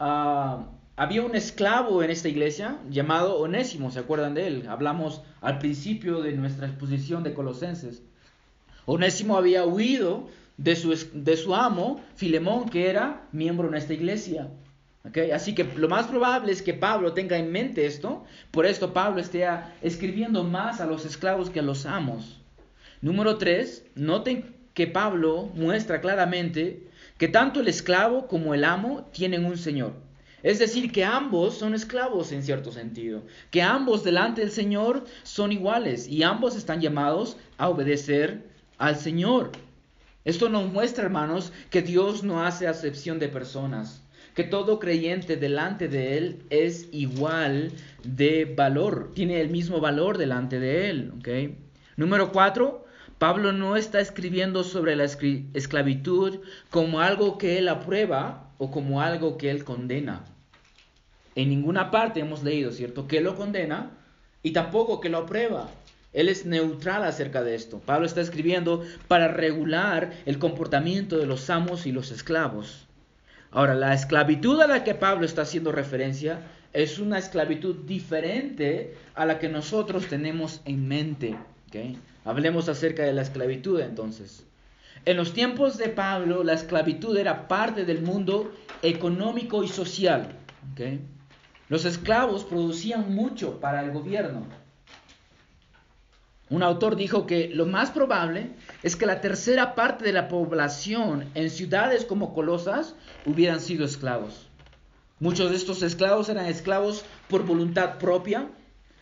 ah, 0.00 0.66
había 0.96 1.22
un 1.22 1.36
esclavo 1.36 2.02
en 2.02 2.10
esta 2.10 2.28
iglesia 2.28 2.78
llamado 2.90 3.38
Onésimo, 3.38 3.92
¿se 3.92 4.00
acuerdan 4.00 4.34
de 4.34 4.48
él? 4.48 4.66
Hablamos 4.68 5.22
al 5.40 5.58
principio 5.58 6.22
de 6.22 6.32
nuestra 6.32 6.66
exposición 6.66 7.22
de 7.22 7.34
Colosenses. 7.34 8.02
Onésimo 8.84 9.36
había 9.36 9.64
huido 9.64 10.28
de 10.56 10.74
su, 10.74 10.92
de 11.12 11.36
su 11.36 11.54
amo, 11.54 12.00
Filemón, 12.16 12.68
que 12.68 12.90
era 12.90 13.28
miembro 13.30 13.68
en 13.68 13.76
esta 13.76 13.94
iglesia. 13.94 14.48
Así 15.32 15.54
que 15.54 15.64
lo 15.64 15.88
más 15.88 16.06
probable 16.06 16.52
es 16.52 16.60
que 16.60 16.74
Pablo 16.74 17.14
tenga 17.14 17.38
en 17.38 17.50
mente 17.50 17.86
esto, 17.86 18.24
por 18.50 18.66
esto 18.66 18.92
Pablo 18.92 19.20
esté 19.20 19.46
escribiendo 19.80 20.44
más 20.44 20.80
a 20.80 20.86
los 20.86 21.06
esclavos 21.06 21.50
que 21.50 21.60
a 21.60 21.62
los 21.62 21.86
amos. 21.86 22.40
Número 23.00 23.38
tres, 23.38 23.84
noten 23.94 24.54
que 24.74 24.86
Pablo 24.86 25.50
muestra 25.54 26.00
claramente 26.00 26.88
que 27.16 27.28
tanto 27.28 27.60
el 27.60 27.68
esclavo 27.68 28.26
como 28.26 28.54
el 28.54 28.64
amo 28.64 29.08
tienen 29.12 29.44
un 29.44 29.56
Señor. 29.56 29.92
Es 30.42 30.58
decir, 30.58 30.92
que 30.92 31.04
ambos 31.04 31.56
son 31.56 31.74
esclavos 31.74 32.30
en 32.32 32.42
cierto 32.42 32.70
sentido, 32.70 33.22
que 33.50 33.62
ambos 33.62 34.04
delante 34.04 34.40
del 34.40 34.50
Señor 34.50 35.04
son 35.22 35.52
iguales 35.52 36.06
y 36.06 36.22
ambos 36.22 36.54
están 36.54 36.80
llamados 36.80 37.36
a 37.56 37.68
obedecer 37.68 38.44
al 38.78 38.96
Señor. 38.96 39.52
Esto 40.24 40.48
nos 40.48 40.70
muestra, 40.70 41.04
hermanos, 41.04 41.52
que 41.70 41.82
Dios 41.82 42.22
no 42.22 42.44
hace 42.44 42.68
acepción 42.68 43.18
de 43.18 43.28
personas 43.28 44.02
que 44.38 44.44
todo 44.44 44.78
creyente 44.78 45.36
delante 45.36 45.88
de 45.88 46.16
Él 46.16 46.44
es 46.48 46.88
igual 46.92 47.72
de 48.04 48.44
valor, 48.44 49.10
tiene 49.12 49.40
el 49.40 49.48
mismo 49.48 49.80
valor 49.80 50.16
delante 50.16 50.60
de 50.60 50.88
Él. 50.88 51.12
Número 51.96 52.30
cuatro, 52.30 52.86
Pablo 53.18 53.50
no 53.50 53.74
está 53.74 53.98
escribiendo 53.98 54.62
sobre 54.62 54.94
la 54.94 55.06
esclavitud 55.06 56.38
como 56.70 57.00
algo 57.00 57.36
que 57.36 57.58
Él 57.58 57.66
aprueba 57.66 58.52
o 58.58 58.70
como 58.70 59.02
algo 59.02 59.38
que 59.38 59.50
Él 59.50 59.64
condena. 59.64 60.24
En 61.34 61.48
ninguna 61.48 61.90
parte 61.90 62.20
hemos 62.20 62.44
leído, 62.44 62.70
¿cierto?, 62.70 63.08
que 63.08 63.20
lo 63.20 63.34
condena 63.34 63.90
y 64.44 64.52
tampoco 64.52 65.00
que 65.00 65.08
lo 65.08 65.18
aprueba. 65.18 65.68
Él 66.12 66.28
es 66.28 66.46
neutral 66.46 67.02
acerca 67.02 67.42
de 67.42 67.56
esto. 67.56 67.80
Pablo 67.84 68.06
está 68.06 68.20
escribiendo 68.20 68.84
para 69.08 69.26
regular 69.26 70.12
el 70.26 70.38
comportamiento 70.38 71.18
de 71.18 71.26
los 71.26 71.50
amos 71.50 71.86
y 71.86 71.90
los 71.90 72.12
esclavos. 72.12 72.87
Ahora, 73.50 73.74
la 73.74 73.94
esclavitud 73.94 74.60
a 74.60 74.66
la 74.66 74.84
que 74.84 74.94
Pablo 74.94 75.24
está 75.24 75.42
haciendo 75.42 75.72
referencia 75.72 76.40
es 76.72 76.98
una 76.98 77.18
esclavitud 77.18 77.74
diferente 77.86 78.94
a 79.14 79.24
la 79.24 79.38
que 79.38 79.48
nosotros 79.48 80.06
tenemos 80.06 80.60
en 80.64 80.86
mente. 80.86 81.36
Hablemos 82.24 82.68
acerca 82.68 83.04
de 83.04 83.12
la 83.12 83.22
esclavitud 83.22 83.80
entonces. 83.80 84.44
En 85.04 85.16
los 85.16 85.32
tiempos 85.32 85.78
de 85.78 85.88
Pablo, 85.88 86.44
la 86.44 86.52
esclavitud 86.52 87.16
era 87.16 87.48
parte 87.48 87.84
del 87.84 88.02
mundo 88.02 88.52
económico 88.82 89.64
y 89.64 89.68
social. 89.68 90.36
Los 91.68 91.84
esclavos 91.84 92.44
producían 92.44 93.14
mucho 93.14 93.60
para 93.60 93.82
el 93.82 93.92
gobierno. 93.92 94.44
Un 96.50 96.62
autor 96.62 96.96
dijo 96.96 97.26
que 97.26 97.48
lo 97.48 97.66
más 97.66 97.90
probable 97.90 98.50
es 98.82 98.96
que 98.96 99.04
la 99.06 99.20
tercera 99.20 99.74
parte 99.74 100.04
de 100.04 100.12
la 100.12 100.28
población 100.28 101.26
en 101.34 101.50
ciudades 101.50 102.04
como 102.06 102.32
Colosas 102.32 102.94
hubieran 103.26 103.60
sido 103.60 103.84
esclavos. 103.84 104.48
Muchos 105.20 105.50
de 105.50 105.56
estos 105.56 105.82
esclavos 105.82 106.28
eran 106.28 106.46
esclavos 106.46 107.04
por 107.28 107.44
voluntad 107.44 107.98
propia. 107.98 108.48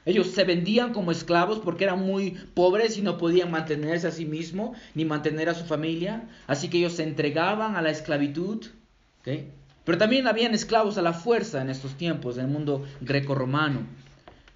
Ellos 0.04 0.28
se 0.28 0.44
vendían 0.44 0.92
como 0.92 1.12
esclavos 1.12 1.60
porque 1.60 1.84
eran 1.84 2.00
muy 2.04 2.32
pobres 2.54 2.96
y 2.96 3.02
no 3.02 3.18
podían 3.18 3.50
mantenerse 3.50 4.08
a 4.08 4.12
sí 4.12 4.24
mismos 4.24 4.76
ni 4.94 5.04
mantener 5.04 5.48
a 5.48 5.54
su 5.54 5.64
familia. 5.66 6.28
Así 6.46 6.68
que 6.68 6.78
ellos 6.78 6.94
se 6.94 7.04
entregaban 7.04 7.76
a 7.76 7.82
la 7.82 7.90
esclavitud. 7.90 8.66
Pero 9.84 9.98
también 9.98 10.26
habían 10.26 10.54
esclavos 10.54 10.98
a 10.98 11.02
la 11.02 11.12
fuerza 11.12 11.60
en 11.60 11.70
estos 11.70 11.94
tiempos, 11.94 12.38
en 12.38 12.46
el 12.46 12.50
mundo 12.50 12.84
greco-romano. 13.00 13.80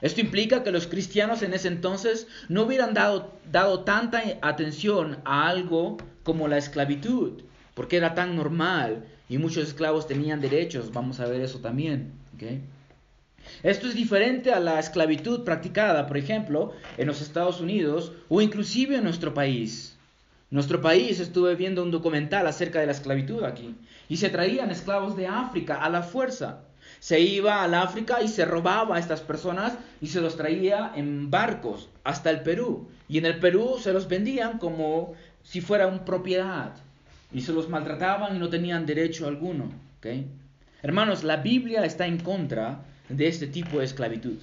Esto 0.00 0.20
implica 0.20 0.62
que 0.62 0.70
los 0.70 0.86
cristianos 0.86 1.42
en 1.42 1.52
ese 1.52 1.68
entonces 1.68 2.26
no 2.48 2.62
hubieran 2.62 2.94
dado, 2.94 3.32
dado 3.50 3.80
tanta 3.80 4.22
atención 4.40 5.18
a 5.24 5.48
algo 5.48 5.98
como 6.22 6.48
la 6.48 6.58
esclavitud, 6.58 7.42
porque 7.74 7.96
era 7.96 8.14
tan 8.14 8.36
normal 8.36 9.04
y 9.28 9.38
muchos 9.38 9.68
esclavos 9.68 10.06
tenían 10.06 10.40
derechos, 10.40 10.92
vamos 10.92 11.20
a 11.20 11.26
ver 11.26 11.40
eso 11.40 11.58
también. 11.60 12.12
Esto 13.62 13.88
es 13.88 13.94
diferente 13.94 14.52
a 14.52 14.60
la 14.60 14.78
esclavitud 14.78 15.44
practicada, 15.44 16.06
por 16.06 16.16
ejemplo, 16.16 16.72
en 16.96 17.06
los 17.06 17.20
Estados 17.20 17.60
Unidos 17.60 18.12
o 18.28 18.40
inclusive 18.40 18.96
en 18.96 19.04
nuestro 19.04 19.34
país. 19.34 19.96
Nuestro 20.50 20.80
país 20.80 21.20
estuve 21.20 21.54
viendo 21.54 21.82
un 21.82 21.90
documental 21.90 22.46
acerca 22.46 22.80
de 22.80 22.86
la 22.86 22.92
esclavitud 22.92 23.44
aquí 23.44 23.76
y 24.08 24.16
se 24.16 24.30
traían 24.30 24.70
esclavos 24.70 25.16
de 25.16 25.26
África 25.26 25.76
a 25.76 25.88
la 25.88 26.02
fuerza 26.02 26.64
se 27.00 27.18
iba 27.18 27.64
al 27.64 27.74
África 27.74 28.22
y 28.22 28.28
se 28.28 28.44
robaba 28.44 28.96
a 28.96 28.98
estas 28.98 29.22
personas 29.22 29.72
y 30.02 30.08
se 30.08 30.20
los 30.20 30.36
traía 30.36 30.92
en 30.94 31.30
barcos 31.30 31.88
hasta 32.04 32.30
el 32.30 32.42
Perú. 32.42 32.88
Y 33.08 33.18
en 33.18 33.26
el 33.26 33.38
Perú 33.40 33.78
se 33.80 33.92
los 33.92 34.06
vendían 34.06 34.58
como 34.58 35.14
si 35.42 35.62
fuera 35.62 35.86
una 35.86 36.04
propiedad. 36.04 36.74
Y 37.32 37.40
se 37.40 37.52
los 37.52 37.68
maltrataban 37.70 38.36
y 38.36 38.38
no 38.38 38.50
tenían 38.50 38.84
derecho 38.84 39.26
alguno. 39.26 39.72
Hermanos, 40.82 41.24
la 41.24 41.38
Biblia 41.38 41.84
está 41.84 42.06
en 42.06 42.18
contra 42.18 42.84
de 43.08 43.28
este 43.28 43.46
tipo 43.46 43.78
de 43.78 43.86
esclavitud. 43.86 44.38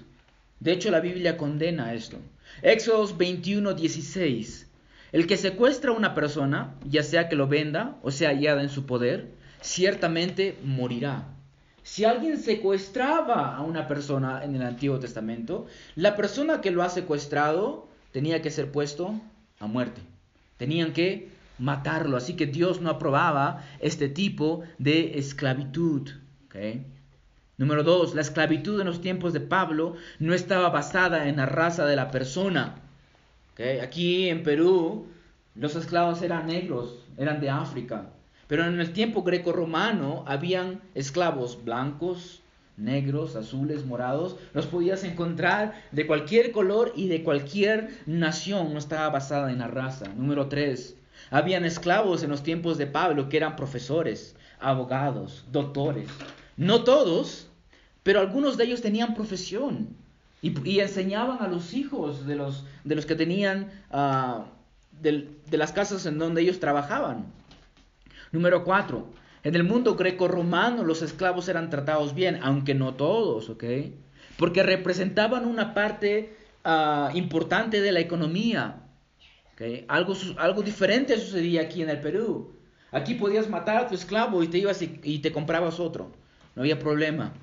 De 0.60 0.72
hecho, 0.72 0.90
la 0.90 1.00
Biblia 1.00 1.38
condena 1.38 1.94
esto. 1.94 2.18
Éxodos 2.64 3.18
21, 3.18 3.74
16. 3.76 4.68
El 5.12 5.28
que 5.28 5.38
secuestra 5.38 5.92
a 5.92 5.96
una 5.96 6.16
persona, 6.16 6.74
ya 6.86 7.04
sea 7.04 7.30
que 7.30 7.36
lo 7.36 7.48
venda 7.48 7.98
o 8.02 8.10
sea 8.10 8.30
hallada 8.30 8.64
en 8.64 8.70
su 8.70 8.88
poder, 8.88 9.28
ciertamente 9.62 10.58
morirá. 10.64 11.37
Si 11.88 12.04
alguien 12.04 12.38
secuestraba 12.38 13.56
a 13.56 13.62
una 13.62 13.88
persona 13.88 14.44
en 14.44 14.54
el 14.54 14.62
Antiguo 14.62 15.00
Testamento, 15.00 15.68
la 15.96 16.18
persona 16.18 16.60
que 16.60 16.70
lo 16.70 16.84
ha 16.84 16.90
secuestrado 16.90 17.88
tenía 18.12 18.42
que 18.42 18.52
ser 18.52 18.70
puesto 18.74 19.16
a 19.62 19.68
muerte. 19.68 20.02
Tenían 20.58 20.92
que 20.92 21.30
matarlo. 21.58 22.18
Así 22.18 22.36
que 22.36 22.46
Dios 22.46 22.82
no 22.82 22.90
aprobaba 22.90 23.64
este 23.80 24.10
tipo 24.10 24.64
de 24.78 25.18
esclavitud. 25.18 26.12
Número 27.58 27.84
dos, 27.84 28.14
la 28.14 28.22
esclavitud 28.22 28.82
en 28.82 28.88
los 28.88 29.00
tiempos 29.00 29.32
de 29.32 29.40
Pablo 29.40 29.96
no 30.20 30.34
estaba 30.34 30.70
basada 30.70 31.30
en 31.30 31.38
la 31.38 31.46
raza 31.46 31.86
de 31.86 31.96
la 31.96 32.12
persona. 32.12 32.76
Aquí 33.82 34.28
en 34.28 34.44
Perú 34.44 35.08
los 35.56 35.76
esclavos 35.78 36.22
eran 36.22 36.48
negros, 36.48 37.00
eran 37.18 37.40
de 37.40 37.50
África. 37.50 38.10
Pero 38.48 38.66
en 38.66 38.80
el 38.80 38.94
tiempo 38.94 39.24
greco-romano 39.24 40.24
habían 40.26 40.82
esclavos 40.96 41.64
blancos, 41.64 42.42
negros, 42.78 43.36
azules, 43.36 43.86
morados. 43.86 44.38
Los 44.54 44.68
podías 44.68 45.04
encontrar 45.04 45.74
de 45.92 46.08
cualquier 46.08 46.52
color 46.52 46.94
y 46.96 47.08
de 47.08 47.24
cualquier 47.24 47.90
nación. 48.06 48.72
No 48.72 48.80
estaba 48.80 49.10
basada 49.10 49.52
en 49.52 49.60
la 49.60 49.68
raza. 49.68 50.08
Número 50.16 50.48
tres, 50.48 50.96
habían 51.30 51.66
esclavos 51.66 52.24
en 52.24 52.30
los 52.30 52.44
tiempos 52.44 52.78
de 52.78 52.88
Pablo 52.88 53.28
que 53.28 53.38
eran 53.38 53.56
profesores, 53.56 54.36
abogados, 54.60 55.44
doctores. 55.52 56.08
No 56.56 56.84
todos, 56.84 57.48
pero 58.04 58.22
algunos 58.22 58.58
de 58.58 58.64
ellos 58.64 58.82
tenían 58.82 59.14
profesión 59.14 59.90
y, 60.42 60.80
enseñaban 60.80 61.40
a 61.42 61.48
los 61.48 61.74
hijos 61.74 62.26
de 62.26 62.36
los, 62.36 62.64
de 62.84 62.96
los 62.96 63.06
que 63.06 63.16
tenían 63.16 63.72
de, 65.02 65.30
de 65.50 65.58
las 65.58 65.74
casas 65.74 66.06
en 66.06 66.18
donde 66.18 66.42
ellos 66.42 66.60
trabajaban. 66.60 67.26
Número 68.32 68.64
cuatro, 68.64 69.10
en 69.44 69.56
el 69.56 69.64
mundo 69.64 69.96
greco-romano 69.96 70.84
los 70.84 71.02
esclavos 71.02 71.48
eran 71.48 71.70
tratados 71.70 72.14
bien, 72.14 72.40
aunque 72.42 72.74
no 72.74 72.96
todos, 72.96 73.50
¿ok? 73.50 73.64
Porque 74.38 74.64
representaban 74.64 75.46
una 75.46 75.74
parte 75.74 76.36
ah, 76.64 77.12
importante 77.14 77.82
de 77.82 77.92
la 77.92 78.00
economía. 78.00 78.84
Algo, 79.88 80.14
algo 80.38 80.62
diferente 80.62 81.18
sucedía 81.18 81.62
aquí 81.62 81.82
en 81.82 81.90
el 81.90 82.00
Perú. 82.00 82.54
Aquí 82.92 83.16
podías 83.16 83.50
matar 83.50 83.78
a 83.78 83.88
tu 83.88 83.96
esclavo 83.96 84.44
y 84.44 84.48
te 84.48 84.60
ibas 84.60 84.82
y, 84.82 85.20
te 85.20 85.32
comprabas 85.32 85.80
otro. 85.80 86.12
No 86.56 86.62
había 86.62 86.80
problema. 86.80 87.34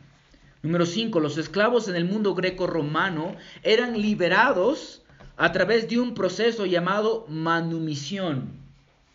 Número 0.62 0.86
5. 0.86 1.20
Los 1.20 1.38
esclavos 1.38 1.88
en 1.88 1.96
el 1.96 2.04
mundo 2.04 2.34
greco-romano 2.34 3.36
eran 3.62 4.00
liberados 4.00 5.02
a 5.36 5.52
través 5.52 5.88
de 5.88 5.98
un 5.98 6.14
proceso 6.14 6.66
llamado 6.66 7.26
manumisión. 7.28 8.52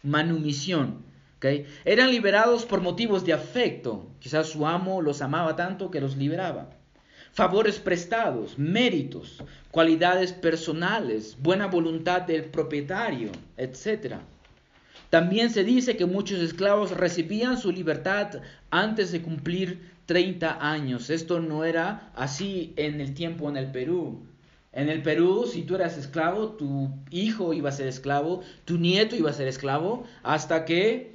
Manumisión. 0.03 1.08
Eran 1.85 2.11
liberados 2.11 2.65
por 2.65 2.81
motivos 2.81 3.25
de 3.25 3.33
afecto. 3.33 4.07
Quizás 4.19 4.47
su 4.47 4.67
amo 4.67 5.01
los 5.01 5.21
amaba 5.21 5.55
tanto 5.55 5.89
que 5.89 6.01
los 6.01 6.17
liberaba. 6.17 6.69
Favores 7.31 7.79
prestados, 7.79 8.57
méritos, 8.57 9.43
cualidades 9.71 10.33
personales, 10.33 11.37
buena 11.39 11.67
voluntad 11.67 12.23
del 12.23 12.45
propietario, 12.45 13.31
etc. 13.55 14.15
También 15.09 15.49
se 15.49 15.63
dice 15.63 15.95
que 15.95 16.05
muchos 16.05 16.39
esclavos 16.39 16.91
recibían 16.91 17.57
su 17.57 17.71
libertad 17.71 18.41
antes 18.69 19.11
de 19.11 19.21
cumplir 19.21 19.79
30 20.07 20.57
años. 20.59 21.09
Esto 21.09 21.39
no 21.39 21.63
era 21.63 22.11
así 22.15 22.73
en 22.75 22.99
el 22.99 23.13
tiempo 23.13 23.47
en 23.47 23.57
el 23.57 23.71
Perú. 23.71 24.23
En 24.71 24.89
el 24.89 25.01
Perú, 25.01 25.49
si 25.51 25.63
tú 25.63 25.75
eras 25.75 25.97
esclavo, 25.97 26.49
tu 26.49 26.91
hijo 27.09 27.53
iba 27.53 27.69
a 27.69 27.71
ser 27.71 27.87
esclavo, 27.87 28.41
tu 28.65 28.77
nieto 28.77 29.15
iba 29.15 29.31
a 29.31 29.33
ser 29.33 29.47
esclavo, 29.47 30.05
hasta 30.21 30.65
que 30.65 31.08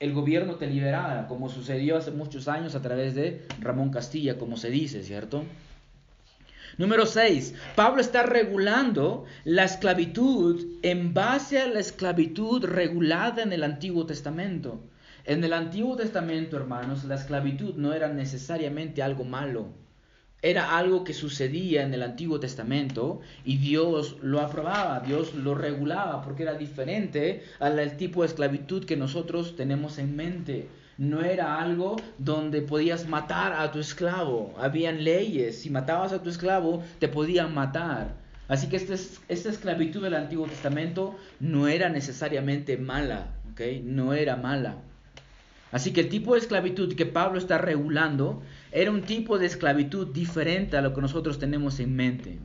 el 0.00 0.12
gobierno 0.12 0.56
te 0.56 0.66
liberara, 0.66 1.26
como 1.26 1.48
sucedió 1.48 1.96
hace 1.96 2.10
muchos 2.10 2.48
años 2.48 2.74
a 2.74 2.82
través 2.82 3.14
de 3.14 3.46
Ramón 3.60 3.90
Castilla, 3.90 4.38
como 4.38 4.56
se 4.56 4.70
dice, 4.70 5.02
¿cierto? 5.02 5.44
Número 6.76 7.06
6. 7.06 7.54
Pablo 7.74 8.00
está 8.00 8.22
regulando 8.22 9.24
la 9.44 9.64
esclavitud 9.64 10.64
en 10.82 11.12
base 11.12 11.60
a 11.60 11.66
la 11.66 11.80
esclavitud 11.80 12.64
regulada 12.64 13.42
en 13.42 13.52
el 13.52 13.64
Antiguo 13.64 14.06
Testamento. 14.06 14.80
En 15.24 15.42
el 15.42 15.52
Antiguo 15.52 15.96
Testamento, 15.96 16.56
hermanos, 16.56 17.04
la 17.04 17.16
esclavitud 17.16 17.74
no 17.74 17.92
era 17.92 18.08
necesariamente 18.08 19.02
algo 19.02 19.24
malo 19.24 19.72
era 20.40 20.76
algo 20.78 21.02
que 21.02 21.14
sucedía 21.14 21.82
en 21.82 21.92
el 21.92 22.02
Antiguo 22.02 22.38
Testamento 22.38 23.20
y 23.44 23.56
Dios 23.56 24.16
lo 24.22 24.40
aprobaba, 24.40 25.00
Dios 25.00 25.34
lo 25.34 25.54
regulaba 25.54 26.22
porque 26.22 26.44
era 26.44 26.54
diferente 26.54 27.42
al 27.58 27.96
tipo 27.96 28.22
de 28.22 28.28
esclavitud 28.28 28.84
que 28.84 28.96
nosotros 28.96 29.56
tenemos 29.56 29.98
en 29.98 30.14
mente. 30.14 30.68
No 30.96 31.22
era 31.22 31.60
algo 31.60 31.96
donde 32.18 32.62
podías 32.62 33.08
matar 33.08 33.52
a 33.52 33.70
tu 33.72 33.78
esclavo, 33.78 34.54
habían 34.58 35.02
leyes, 35.04 35.60
si 35.60 35.70
matabas 35.70 36.12
a 36.12 36.22
tu 36.22 36.30
esclavo 36.30 36.82
te 36.98 37.08
podían 37.08 37.54
matar. 37.54 38.14
Así 38.46 38.68
que 38.68 38.76
esta, 38.76 38.94
esta 39.28 39.48
esclavitud 39.48 40.02
del 40.02 40.14
Antiguo 40.14 40.46
Testamento 40.46 41.16
no 41.40 41.68
era 41.68 41.88
necesariamente 41.88 42.76
mala, 42.78 43.28
no 43.84 44.14
era 44.14 44.36
mala. 44.36 44.76
Así 45.70 45.92
que 45.92 46.00
el 46.00 46.08
tipo 46.08 46.34
de 46.34 46.40
esclavitud 46.40 46.94
que 46.94 47.06
Pablo 47.06 47.38
está 47.38 47.58
regulando 47.58 48.42
era 48.72 48.90
un 48.90 49.02
tipo 49.02 49.38
de 49.38 49.46
esclavitud 49.46 50.08
diferente 50.08 50.76
a 50.76 50.82
lo 50.82 50.94
que 50.94 51.00
nosotros 51.00 51.38
tenemos 51.38 51.78
en 51.80 51.94
mente. 51.94 52.38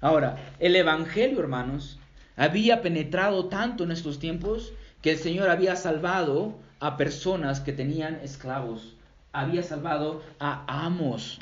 Ahora, 0.00 0.54
el 0.58 0.76
Evangelio, 0.76 1.40
hermanos, 1.40 1.98
había 2.36 2.82
penetrado 2.82 3.46
tanto 3.46 3.84
en 3.84 3.90
estos 3.90 4.18
tiempos 4.18 4.72
que 5.02 5.10
el 5.12 5.18
Señor 5.18 5.50
había 5.50 5.76
salvado 5.76 6.58
a 6.78 6.96
personas 6.96 7.60
que 7.60 7.72
tenían 7.72 8.20
esclavos. 8.22 8.96
Había 9.32 9.62
salvado 9.62 10.22
a 10.38 10.64
amos. 10.86 11.38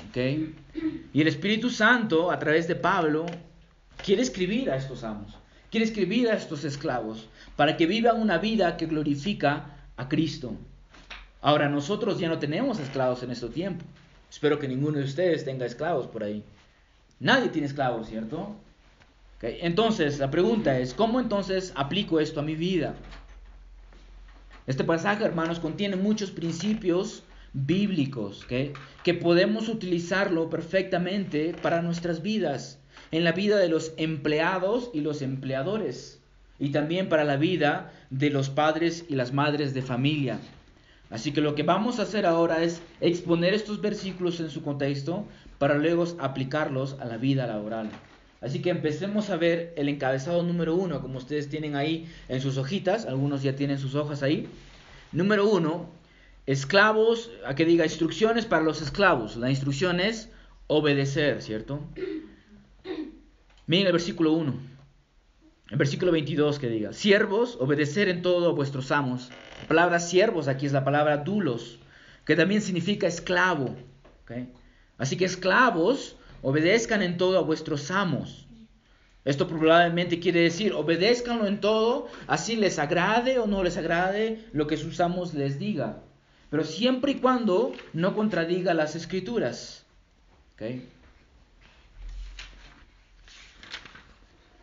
Y 1.12 1.20
el 1.20 1.28
Espíritu 1.28 1.70
Santo, 1.70 2.30
a 2.30 2.38
través 2.38 2.66
de 2.66 2.74
Pablo, 2.74 3.26
quiere 4.04 4.22
escribir 4.22 4.70
a 4.70 4.76
estos 4.76 5.04
amos. 5.04 5.36
Quiere 5.70 5.84
escribir 5.84 6.28
a 6.28 6.34
estos 6.34 6.64
esclavos 6.64 7.28
para 7.56 7.76
que 7.76 7.86
vivan 7.86 8.20
una 8.20 8.38
vida 8.38 8.76
que 8.76 8.86
glorifica 8.86 9.76
a 9.96 10.08
Cristo. 10.08 10.56
Ahora, 11.40 11.68
nosotros 11.68 12.18
ya 12.18 12.28
no 12.28 12.38
tenemos 12.38 12.80
esclavos 12.80 13.22
en 13.22 13.30
este 13.30 13.48
tiempo. 13.48 13.84
Espero 14.30 14.58
que 14.58 14.68
ninguno 14.68 14.98
de 14.98 15.04
ustedes 15.04 15.44
tenga 15.44 15.66
esclavos 15.66 16.06
por 16.06 16.22
ahí. 16.22 16.42
Nadie 17.20 17.48
tiene 17.48 17.66
esclavos, 17.66 18.08
¿cierto? 18.08 18.54
Entonces, 19.40 20.18
la 20.18 20.30
pregunta 20.30 20.78
es, 20.78 20.94
¿cómo 20.94 21.20
entonces 21.20 21.72
aplico 21.76 22.18
esto 22.18 22.40
a 22.40 22.42
mi 22.42 22.56
vida? 22.56 22.94
Este 24.66 24.84
pasaje, 24.84 25.24
hermanos, 25.24 25.60
contiene 25.60 25.96
muchos 25.96 26.30
principios 26.30 27.22
bíblicos 27.52 28.44
que 28.46 29.14
podemos 29.14 29.68
utilizarlo 29.68 30.50
perfectamente 30.50 31.54
para 31.62 31.82
nuestras 31.82 32.20
vidas, 32.20 32.78
en 33.10 33.24
la 33.24 33.32
vida 33.32 33.56
de 33.56 33.68
los 33.68 33.92
empleados 33.96 34.90
y 34.92 35.00
los 35.00 35.22
empleadores, 35.22 36.20
y 36.58 36.70
también 36.70 37.08
para 37.08 37.24
la 37.24 37.36
vida 37.36 37.92
de 38.10 38.30
los 38.30 38.50
padres 38.50 39.06
y 39.08 39.14
las 39.14 39.32
madres 39.32 39.72
de 39.72 39.82
familia. 39.82 40.40
Así 41.10 41.32
que 41.32 41.40
lo 41.40 41.54
que 41.54 41.62
vamos 41.62 41.98
a 41.98 42.02
hacer 42.02 42.26
ahora 42.26 42.62
es 42.62 42.82
exponer 43.00 43.54
estos 43.54 43.80
versículos 43.80 44.40
en 44.40 44.50
su 44.50 44.62
contexto 44.62 45.26
para 45.58 45.76
luego 45.76 46.04
aplicarlos 46.18 46.96
a 47.00 47.06
la 47.06 47.16
vida 47.16 47.46
laboral. 47.46 47.90
Así 48.40 48.60
que 48.60 48.70
empecemos 48.70 49.30
a 49.30 49.36
ver 49.36 49.72
el 49.76 49.88
encabezado 49.88 50.42
número 50.42 50.76
uno, 50.76 51.00
como 51.00 51.18
ustedes 51.18 51.48
tienen 51.48 51.74
ahí 51.74 52.08
en 52.28 52.40
sus 52.40 52.56
hojitas, 52.56 53.06
algunos 53.06 53.42
ya 53.42 53.56
tienen 53.56 53.78
sus 53.78 53.94
hojas 53.94 54.22
ahí. 54.22 54.46
Número 55.10 55.48
uno, 55.48 55.88
esclavos, 56.46 57.30
a 57.44 57.54
que 57.54 57.64
diga 57.64 57.84
instrucciones 57.84 58.46
para 58.46 58.62
los 58.62 58.80
esclavos. 58.80 59.36
La 59.36 59.50
instrucción 59.50 59.98
es 59.98 60.30
obedecer, 60.68 61.42
¿cierto? 61.42 61.80
Miren 63.66 63.86
el 63.86 63.92
versículo 63.92 64.32
1. 64.32 64.54
El 65.70 65.76
versículo 65.76 66.12
22 66.12 66.58
que 66.58 66.68
diga, 66.68 66.92
siervos, 66.92 67.56
obedecer 67.60 68.08
en 68.08 68.22
todo 68.22 68.50
a 68.50 68.52
vuestros 68.52 68.92
amos. 68.92 69.30
La 69.62 69.68
palabra 69.68 70.00
siervos 70.00 70.48
aquí 70.48 70.66
es 70.66 70.72
la 70.72 70.84
palabra 70.84 71.18
dulos, 71.18 71.78
que 72.24 72.36
también 72.36 72.62
significa 72.62 73.06
esclavo. 73.06 73.76
Así 74.98 75.16
que 75.16 75.24
esclavos, 75.24 76.16
obedezcan 76.42 77.02
en 77.02 77.16
todo 77.16 77.38
a 77.38 77.42
vuestros 77.42 77.90
amos. 77.90 78.46
Esto 79.24 79.46
probablemente 79.46 80.20
quiere 80.20 80.40
decir, 80.40 80.72
obedezcanlo 80.72 81.46
en 81.46 81.60
todo, 81.60 82.08
así 82.26 82.56
les 82.56 82.78
agrade 82.78 83.38
o 83.38 83.46
no 83.46 83.62
les 83.62 83.76
agrade 83.76 84.44
lo 84.52 84.66
que 84.66 84.76
sus 84.76 85.00
amos 85.00 85.34
les 85.34 85.58
diga. 85.58 86.02
pero 86.50 86.64
siempre 86.64 87.12
y 87.12 87.14
cuando 87.16 87.72
no 87.92 88.14
contradiga 88.14 88.72
las 88.72 88.96
escrituras. 88.96 89.84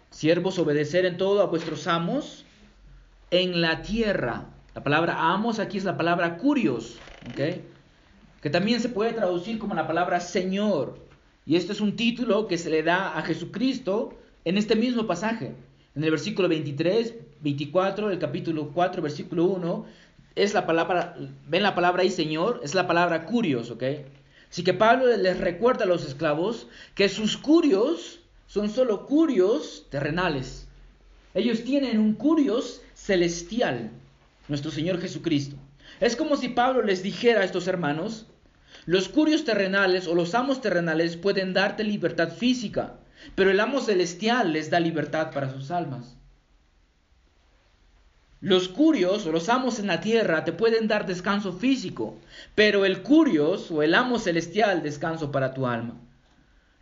Siervos, 0.10 0.58
obedecer 0.58 1.06
en 1.06 1.18
todo 1.18 1.42
a 1.42 1.46
vuestros 1.46 1.86
amos 1.86 2.46
en 3.30 3.62
la 3.62 3.84
tierra. 3.84 4.46
La 4.75 4.84
palabra 4.84 5.32
amos 5.32 5.60
aquí 5.60 5.77
es 5.77 5.86
la 5.86 5.96
palabra 5.96 6.38
curios, 6.38 6.98
que 7.34 8.50
también 8.50 8.82
se 8.82 8.89
puede 8.89 9.13
traducir 9.13 9.58
como 9.58 9.74
la 9.74 9.88
palabra 9.88 10.20
Señor. 10.20 11.00
Y 11.46 11.55
este 11.55 11.72
es 11.72 11.79
un 11.79 11.96
título 11.96 12.48
que 12.48 12.58
se 12.58 12.70
le 12.70 12.84
da 12.84 13.17
a 13.17 13.22
Jesucristo 13.22 14.13
en 14.44 14.58
este 14.58 14.75
mismo 14.75 15.08
pasaje. 15.08 15.53
En 15.96 16.03
el 16.03 16.12
versículo 16.12 16.50
23, 16.50 17.13
24, 17.39 18.12
el 18.12 18.20
capítulo 18.20 18.72
4, 18.74 19.01
versículo 19.01 19.46
1, 19.46 19.86
es 20.36 20.53
la 20.53 20.65
palabra, 20.65 21.15
ven 21.48 21.63
la 21.63 21.74
palabra 21.74 22.03
ahí 22.03 22.10
Señor, 22.10 22.60
es 22.62 22.75
la 22.75 22.86
palabra 22.86 23.25
curios, 23.25 23.72
¿ok? 23.72 23.84
Así 24.51 24.65
que 24.65 24.74
Pablo 24.74 25.08
les 25.15 25.39
recuerda 25.39 25.86
a 25.86 25.88
los 25.88 26.05
esclavos 26.05 26.67
que 26.96 27.08
sus 27.08 27.38
curios 27.38 28.20
son 28.48 28.70
solo 28.70 29.05
curios 29.05 29.86
terrenales. 29.89 30.67
Ellos 31.34 31.63
tienen 31.63 31.98
un 31.98 32.13
curios 32.13 32.82
celestial, 32.94 33.91
nuestro 34.48 34.72
Señor 34.72 35.02
Jesucristo. 35.02 35.58
Es 36.00 36.16
como 36.16 36.38
si 36.38 36.50
Pablo 36.50 36.82
les 36.82 37.04
dijera 37.04 37.42
a 37.42 37.46
estos 37.46 37.68
hermanos, 37.68 38.28
los 38.86 39.10
curios 39.10 39.46
terrenales 39.46 40.08
o 40.08 40.16
los 40.16 40.36
amos 40.36 40.62
terrenales 40.62 41.18
pueden 41.18 41.54
darte 41.54 41.84
libertad 41.84 42.30
física, 42.30 42.98
pero 43.34 43.50
el 43.50 43.60
amo 43.60 43.82
celestial 43.82 44.54
les 44.54 44.70
da 44.70 44.80
libertad 44.80 45.32
para 45.32 45.52
sus 45.52 45.72
almas. 45.72 46.18
Los 48.42 48.68
curios 48.68 49.25
o 49.25 49.32
los 49.32 49.50
amos 49.50 49.80
en 49.80 49.88
la 49.88 50.02
tierra 50.02 50.46
te 50.46 50.54
pueden 50.54 50.88
dar 50.88 51.08
descanso 51.08 51.54
físico, 51.54 52.20
pero 52.54 52.86
el 52.86 53.02
curios 53.02 53.72
o 53.72 53.82
el 53.82 53.96
amo 53.96 54.20
celestial 54.20 54.84
descanso 54.84 55.32
para 55.32 55.54
tu 55.54 55.66
alma. 55.66 56.05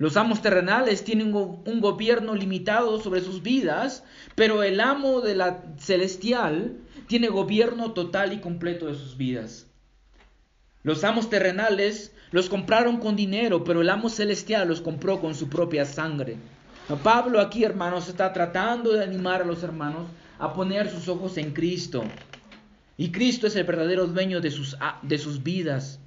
Los 0.03 0.17
amos 0.17 0.41
terrenales 0.41 1.05
tienen 1.05 1.33
un 1.33 1.79
gobierno 1.79 2.35
limitado 2.35 2.99
sobre 2.99 3.21
sus 3.21 3.41
vidas, 3.41 4.03
pero 4.35 4.61
el 4.61 4.81
amo 4.81 5.21
de 5.21 5.33
la 5.33 5.63
celestial 5.77 6.75
tiene 7.07 7.29
gobierno 7.29 7.93
total 7.93 8.33
y 8.33 8.41
completo 8.41 8.87
de 8.87 8.95
sus 8.95 9.15
vidas. 9.15 9.65
Los 10.83 11.05
amos 11.05 11.29
terrenales 11.29 12.11
los 12.31 12.49
compraron 12.49 12.97
con 12.97 13.15
dinero, 13.15 13.63
pero 13.63 13.79
el 13.79 13.89
amo 13.89 14.09
celestial 14.09 14.67
los 14.67 14.81
compró 14.81 15.21
con 15.21 15.35
su 15.35 15.47
propia 15.47 15.85
sangre. 15.85 16.35
Pablo 17.01 17.39
aquí, 17.39 17.63
hermanos, 17.63 18.09
está 18.09 18.33
tratando 18.33 18.91
de 18.91 19.05
animar 19.05 19.43
a 19.43 19.45
los 19.45 19.63
hermanos 19.63 20.09
a 20.37 20.51
poner 20.51 20.89
sus 20.89 21.07
ojos 21.07 21.37
en 21.37 21.53
Cristo. 21.53 22.03
Y 22.97 23.13
Cristo 23.13 23.47
es 23.47 23.55
el 23.55 23.63
verdadero 23.63 24.05
dueño 24.07 24.41
de 24.41 24.51
sus, 24.51 24.75
de 25.01 25.17
sus 25.17 25.43
vidas. 25.43 26.01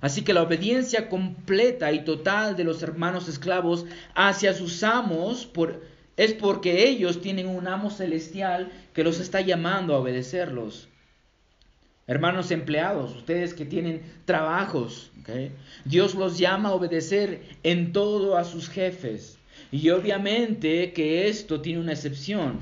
Así 0.00 0.22
que 0.22 0.32
la 0.32 0.42
obediencia 0.42 1.08
completa 1.08 1.92
y 1.92 2.04
total 2.04 2.56
de 2.56 2.64
los 2.64 2.82
hermanos 2.82 3.28
esclavos 3.28 3.84
hacia 4.14 4.54
sus 4.54 4.82
amos 4.82 5.50
es 6.16 6.34
porque 6.34 6.88
ellos 6.88 7.20
tienen 7.20 7.48
un 7.48 7.66
amo 7.66 7.90
celestial 7.90 8.70
que 8.92 9.04
los 9.04 9.20
está 9.20 9.40
llamando 9.40 9.94
a 9.94 9.98
obedecerlos. 9.98 10.88
Hermanos 12.06 12.50
empleados, 12.50 13.14
ustedes 13.14 13.52
que 13.52 13.66
tienen 13.66 14.02
trabajos, 14.24 15.10
Dios 15.84 16.14
los 16.14 16.38
llama 16.38 16.70
a 16.70 16.74
obedecer 16.74 17.42
en 17.62 17.92
todo 17.92 18.36
a 18.36 18.44
sus 18.44 18.68
jefes. 18.68 19.38
Y 19.70 19.90
obviamente 19.90 20.92
que 20.92 21.28
esto 21.28 21.60
tiene 21.60 21.80
una 21.80 21.92
excepción. 21.92 22.60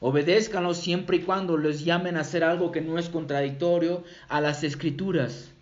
Obedézcanlos 0.00 0.78
siempre 0.78 1.18
y 1.18 1.20
cuando 1.20 1.58
les 1.58 1.84
llamen 1.84 2.16
a 2.16 2.20
hacer 2.20 2.44
algo 2.44 2.72
que 2.72 2.80
no 2.80 2.98
es 2.98 3.08
contradictorio 3.08 4.04
a 4.28 4.40
las 4.40 4.64
escrituras. 4.64 5.52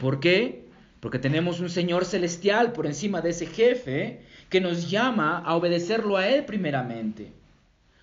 ¿Por 0.00 0.20
qué? 0.20 0.64
Porque 1.00 1.18
tenemos 1.18 1.60
un 1.60 1.70
Señor 1.70 2.04
celestial 2.04 2.72
por 2.72 2.86
encima 2.86 3.20
de 3.20 3.30
ese 3.30 3.46
jefe 3.46 4.20
que 4.48 4.60
nos 4.60 4.90
llama 4.90 5.38
a 5.38 5.56
obedecerlo 5.56 6.16
a 6.16 6.28
Él 6.28 6.44
primeramente. 6.44 7.32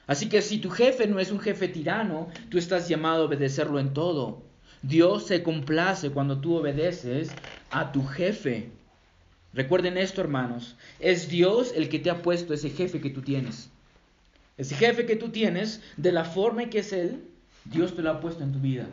Así 0.08 0.28
que 0.30 0.42
si 0.42 0.58
tu 0.58 0.70
jefe 0.70 1.08
no 1.08 1.20
es 1.20 1.32
un 1.32 1.40
jefe 1.40 1.68
tirano, 1.68 2.28
tú 2.50 2.58
estás 2.58 2.90
llamado 2.90 3.24
a 3.24 3.26
obedecerlo 3.28 3.80
en 3.80 3.94
todo. 3.94 4.42
Dios 4.82 5.28
se 5.28 5.44
complace 5.44 6.10
cuando 6.10 6.40
tú 6.40 6.56
obedeces 6.56 7.32
a 7.70 7.92
tu 7.92 8.06
jefe. 8.06 8.70
Recuerden 9.54 9.98
esto, 9.98 10.22
hermanos. 10.22 10.76
Es 11.00 11.30
Dios 11.30 11.74
el 11.76 11.88
que 11.88 12.00
te 12.00 12.10
ha 12.10 12.22
puesto 12.22 12.54
ese 12.54 12.70
jefe 12.70 13.00
que 13.00 13.10
tú 13.10 13.22
tienes. 13.22 13.70
Ese 14.58 14.76
jefe 14.76 15.06
que 15.06 15.16
tú 15.16 15.30
tienes, 15.30 15.82
de 15.98 16.12
la 16.12 16.26
forma 16.26 16.64
en 16.64 16.70
que 16.70 16.80
es 16.80 16.94
Él, 16.94 17.22
Dios 17.66 17.96
te 17.96 18.02
lo 18.02 18.12
ha 18.12 18.20
puesto 18.20 18.44
en 18.44 18.54
tu 18.54 18.60
vida. 18.60 18.88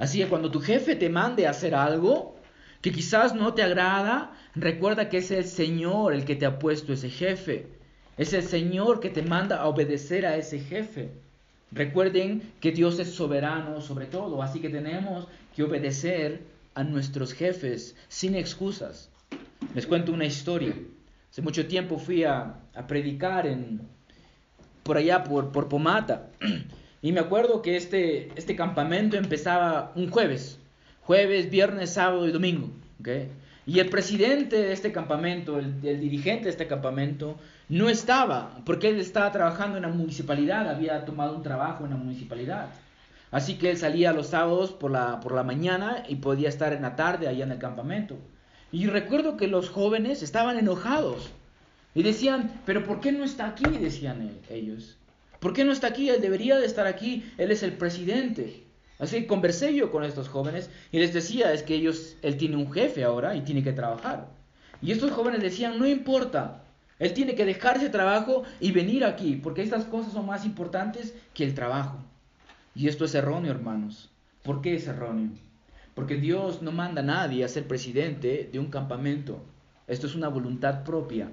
Así 0.00 0.18
que 0.18 0.28
cuando 0.28 0.50
tu 0.50 0.60
jefe 0.60 0.96
te 0.96 1.10
mande 1.10 1.46
a 1.46 1.50
hacer 1.50 1.74
algo 1.74 2.34
que 2.80 2.90
quizás 2.90 3.34
no 3.34 3.52
te 3.52 3.62
agrada, 3.62 4.32
recuerda 4.54 5.10
que 5.10 5.18
es 5.18 5.30
el 5.30 5.44
Señor 5.44 6.14
el 6.14 6.24
que 6.24 6.36
te 6.36 6.46
ha 6.46 6.58
puesto 6.58 6.94
ese 6.94 7.10
jefe. 7.10 7.66
Es 8.16 8.32
el 8.32 8.42
Señor 8.42 9.00
que 9.00 9.10
te 9.10 9.20
manda 9.20 9.58
a 9.58 9.68
obedecer 9.68 10.24
a 10.24 10.36
ese 10.36 10.58
jefe. 10.58 11.10
Recuerden 11.70 12.50
que 12.60 12.72
Dios 12.72 12.98
es 12.98 13.12
soberano 13.12 13.82
sobre 13.82 14.06
todo, 14.06 14.42
así 14.42 14.60
que 14.60 14.70
tenemos 14.70 15.28
que 15.54 15.64
obedecer 15.64 16.40
a 16.74 16.82
nuestros 16.82 17.34
jefes 17.34 17.94
sin 18.08 18.34
excusas. 18.36 19.10
Les 19.74 19.86
cuento 19.86 20.12
una 20.12 20.24
historia. 20.24 20.74
Hace 21.30 21.42
mucho 21.42 21.66
tiempo 21.66 21.98
fui 21.98 22.24
a, 22.24 22.54
predicar 22.88 23.46
en, 23.46 23.82
por 24.82 24.96
allá, 24.96 25.22
por, 25.22 25.52
por 25.52 25.68
Pomata. 25.68 26.30
Y 27.02 27.12
me 27.12 27.20
acuerdo 27.20 27.62
que 27.62 27.76
este, 27.76 28.30
este 28.36 28.56
campamento 28.56 29.16
empezaba 29.16 29.92
un 29.94 30.10
jueves. 30.10 30.58
Jueves, 31.02 31.50
viernes, 31.50 31.94
sábado 31.94 32.28
y 32.28 32.32
domingo. 32.32 32.70
Y 33.66 33.78
el 33.78 33.88
presidente 33.88 34.56
de 34.56 34.72
este 34.72 34.92
campamento, 34.92 35.58
el, 35.58 35.80
dirigente 35.80 36.44
de 36.44 36.50
este 36.50 36.66
campamento, 36.66 37.36
no 37.68 37.88
estaba, 37.88 38.60
porque 38.66 38.88
él 38.88 39.00
estaba 39.00 39.30
trabajando 39.32 39.76
en 39.76 39.82
la 39.82 39.88
municipalidad, 39.88 40.68
había 40.68 41.04
tomado 41.04 41.36
un 41.36 41.42
trabajo 41.42 41.84
en 41.84 41.90
la 41.90 41.96
municipalidad. 41.96 42.68
Así 43.30 43.56
que 43.56 43.70
él 43.70 43.76
salía 43.76 44.12
los 44.12 44.28
sábados 44.28 44.72
por 44.72 44.90
la, 44.90 45.20
por 45.20 45.34
la 45.34 45.44
mañana 45.44 46.02
y 46.08 46.16
podía 46.16 46.48
estar 46.48 46.72
en 46.72 46.82
la 46.82 46.96
tarde 46.96 47.28
allá 47.28 47.44
en 47.44 47.52
el 47.52 47.58
campamento. 47.58 48.18
Y 48.72 48.86
recuerdo 48.86 49.36
que 49.36 49.46
los 49.46 49.70
jóvenes 49.70 50.22
estaban 50.22 50.58
enojados 50.58 51.30
y 51.94 52.02
decían, 52.02 52.60
pero 52.66 52.84
¿por 52.84 53.00
qué 53.00 53.12
no 53.12 53.24
está 53.24 53.46
aquí? 53.46 53.64
Decían 53.64 54.36
ellos. 54.50 54.96
¿Por 55.40 55.54
qué 55.54 55.64
no 55.64 55.72
está 55.72 55.88
aquí? 55.88 56.08
Él 56.10 56.20
debería 56.20 56.58
de 56.58 56.66
estar 56.66 56.86
aquí, 56.86 57.24
él 57.38 57.50
es 57.50 57.62
el 57.62 57.72
presidente. 57.72 58.62
Así 58.98 59.22
que 59.22 59.26
conversé 59.26 59.74
yo 59.74 59.90
con 59.90 60.04
estos 60.04 60.28
jóvenes 60.28 60.70
y 60.92 60.98
les 60.98 61.14
decía, 61.14 61.52
es 61.52 61.62
que 61.62 61.74
ellos, 61.74 62.16
él 62.22 62.36
tiene 62.36 62.56
un 62.56 62.70
jefe 62.70 63.02
ahora 63.02 63.34
y 63.34 63.40
tiene 63.40 63.62
que 63.62 63.72
trabajar. 63.72 64.28
Y 64.82 64.92
estos 64.92 65.10
jóvenes 65.10 65.40
decían, 65.40 65.78
no 65.78 65.86
importa, 65.86 66.62
él 66.98 67.14
tiene 67.14 67.34
que 67.34 67.46
dejar 67.46 67.78
ese 67.78 67.88
trabajo 67.88 68.44
y 68.60 68.72
venir 68.72 69.06
aquí, 69.06 69.36
porque 69.36 69.62
estas 69.62 69.86
cosas 69.86 70.12
son 70.12 70.26
más 70.26 70.44
importantes 70.44 71.14
que 71.32 71.44
el 71.44 71.54
trabajo. 71.54 71.96
Y 72.74 72.88
esto 72.88 73.06
es 73.06 73.14
erróneo, 73.14 73.50
hermanos. 73.50 74.10
¿Por 74.42 74.60
qué 74.60 74.74
es 74.74 74.86
erróneo? 74.86 75.30
Porque 75.94 76.16
Dios 76.16 76.60
no 76.60 76.70
manda 76.70 77.00
a 77.00 77.04
nadie 77.04 77.42
a 77.42 77.48
ser 77.48 77.66
presidente 77.66 78.48
de 78.52 78.58
un 78.58 78.66
campamento. 78.66 79.42
Esto 79.86 80.06
es 80.06 80.14
una 80.14 80.28
voluntad 80.28 80.84
propia. 80.84 81.30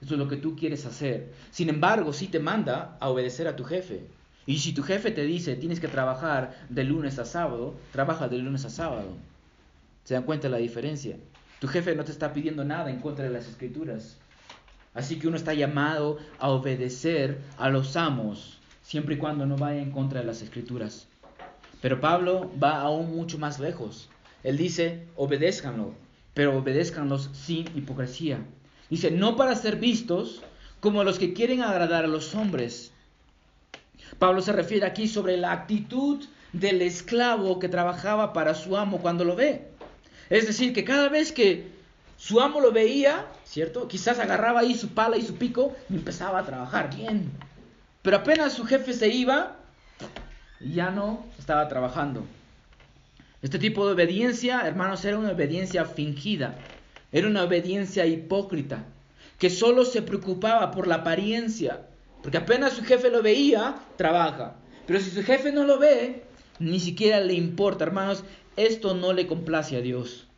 Esto 0.00 0.14
es 0.14 0.18
lo 0.18 0.28
que 0.28 0.36
tú 0.36 0.56
quieres 0.56 0.86
hacer. 0.86 1.32
Sin 1.50 1.68
embargo, 1.68 2.12
sí 2.12 2.28
te 2.28 2.38
manda 2.38 2.96
a 3.00 3.08
obedecer 3.10 3.46
a 3.48 3.56
tu 3.56 3.64
jefe. 3.64 4.06
Y 4.46 4.58
si 4.58 4.72
tu 4.72 4.82
jefe 4.82 5.10
te 5.10 5.22
dice 5.22 5.56
tienes 5.56 5.80
que 5.80 5.88
trabajar 5.88 6.58
de 6.68 6.84
lunes 6.84 7.18
a 7.18 7.24
sábado, 7.24 7.74
trabaja 7.92 8.28
de 8.28 8.38
lunes 8.38 8.64
a 8.64 8.70
sábado. 8.70 9.16
¿Se 10.04 10.14
dan 10.14 10.24
cuenta 10.24 10.48
la 10.48 10.56
diferencia? 10.56 11.16
Tu 11.60 11.68
jefe 11.68 11.94
no 11.94 12.04
te 12.04 12.12
está 12.12 12.32
pidiendo 12.32 12.64
nada 12.64 12.90
en 12.90 13.00
contra 13.00 13.24
de 13.24 13.30
las 13.30 13.46
escrituras. 13.46 14.16
Así 14.94 15.18
que 15.18 15.28
uno 15.28 15.36
está 15.36 15.54
llamado 15.54 16.18
a 16.38 16.48
obedecer 16.48 17.38
a 17.58 17.68
los 17.68 17.96
amos, 17.96 18.58
siempre 18.82 19.14
y 19.14 19.18
cuando 19.18 19.46
no 19.46 19.56
vaya 19.56 19.80
en 19.80 19.92
contra 19.92 20.20
de 20.20 20.26
las 20.26 20.42
escrituras. 20.42 21.06
Pero 21.80 22.00
Pablo 22.00 22.50
va 22.60 22.80
aún 22.80 23.14
mucho 23.14 23.38
más 23.38 23.60
lejos. 23.60 24.08
Él 24.42 24.56
dice, 24.56 25.06
obedézcanlo, 25.16 25.94
pero 26.34 26.56
obedézcanlos 26.56 27.30
sin 27.32 27.66
hipocresía. 27.76 28.40
Dice, 28.90 29.10
no 29.10 29.36
para 29.36 29.54
ser 29.54 29.76
vistos 29.76 30.42
como 30.80 31.04
los 31.04 31.18
que 31.18 31.32
quieren 31.32 31.62
agradar 31.62 32.04
a 32.04 32.08
los 32.08 32.34
hombres. 32.34 32.92
Pablo 34.18 34.42
se 34.42 34.52
refiere 34.52 34.84
aquí 34.84 35.06
sobre 35.06 35.36
la 35.36 35.52
actitud 35.52 36.24
del 36.52 36.82
esclavo 36.82 37.58
que 37.58 37.68
trabajaba 37.68 38.32
para 38.32 38.54
su 38.54 38.76
amo 38.76 38.98
cuando 38.98 39.24
lo 39.24 39.36
ve. 39.36 39.68
Es 40.28 40.46
decir, 40.46 40.72
que 40.72 40.84
cada 40.84 41.08
vez 41.08 41.32
que 41.32 41.68
su 42.16 42.40
amo 42.40 42.60
lo 42.60 42.72
veía, 42.72 43.26
¿cierto? 43.44 43.88
Quizás 43.88 44.18
agarraba 44.18 44.60
ahí 44.60 44.74
su 44.74 44.88
pala 44.88 45.16
y 45.16 45.22
su 45.22 45.36
pico 45.36 45.74
y 45.88 45.94
empezaba 45.94 46.40
a 46.40 46.44
trabajar 46.44 46.94
bien. 46.94 47.30
Pero 48.02 48.16
apenas 48.18 48.52
su 48.52 48.64
jefe 48.64 48.92
se 48.92 49.08
iba, 49.08 49.56
ya 50.60 50.90
no 50.90 51.24
estaba 51.38 51.68
trabajando. 51.68 52.24
Este 53.42 53.58
tipo 53.58 53.86
de 53.86 53.92
obediencia, 53.92 54.66
hermanos, 54.66 55.04
era 55.04 55.18
una 55.18 55.30
obediencia 55.30 55.84
fingida. 55.84 56.56
Era 57.12 57.26
una 57.26 57.44
obediencia 57.44 58.06
hipócrita, 58.06 58.84
que 59.38 59.50
solo 59.50 59.84
se 59.84 60.02
preocupaba 60.02 60.70
por 60.70 60.86
la 60.86 60.96
apariencia. 60.96 61.86
Porque 62.22 62.38
apenas 62.38 62.74
su 62.74 62.84
jefe 62.84 63.10
lo 63.10 63.22
veía, 63.22 63.76
trabaja. 63.96 64.56
Pero 64.86 65.00
si 65.00 65.10
su 65.10 65.22
jefe 65.22 65.52
no 65.52 65.64
lo 65.64 65.78
ve, 65.78 66.22
ni 66.58 66.78
siquiera 66.80 67.20
le 67.20 67.34
importa, 67.34 67.84
hermanos, 67.84 68.24
esto 68.56 68.94
no 68.94 69.12
le 69.12 69.26
complace 69.26 69.76
a 69.76 69.80
Dios. 69.80 70.28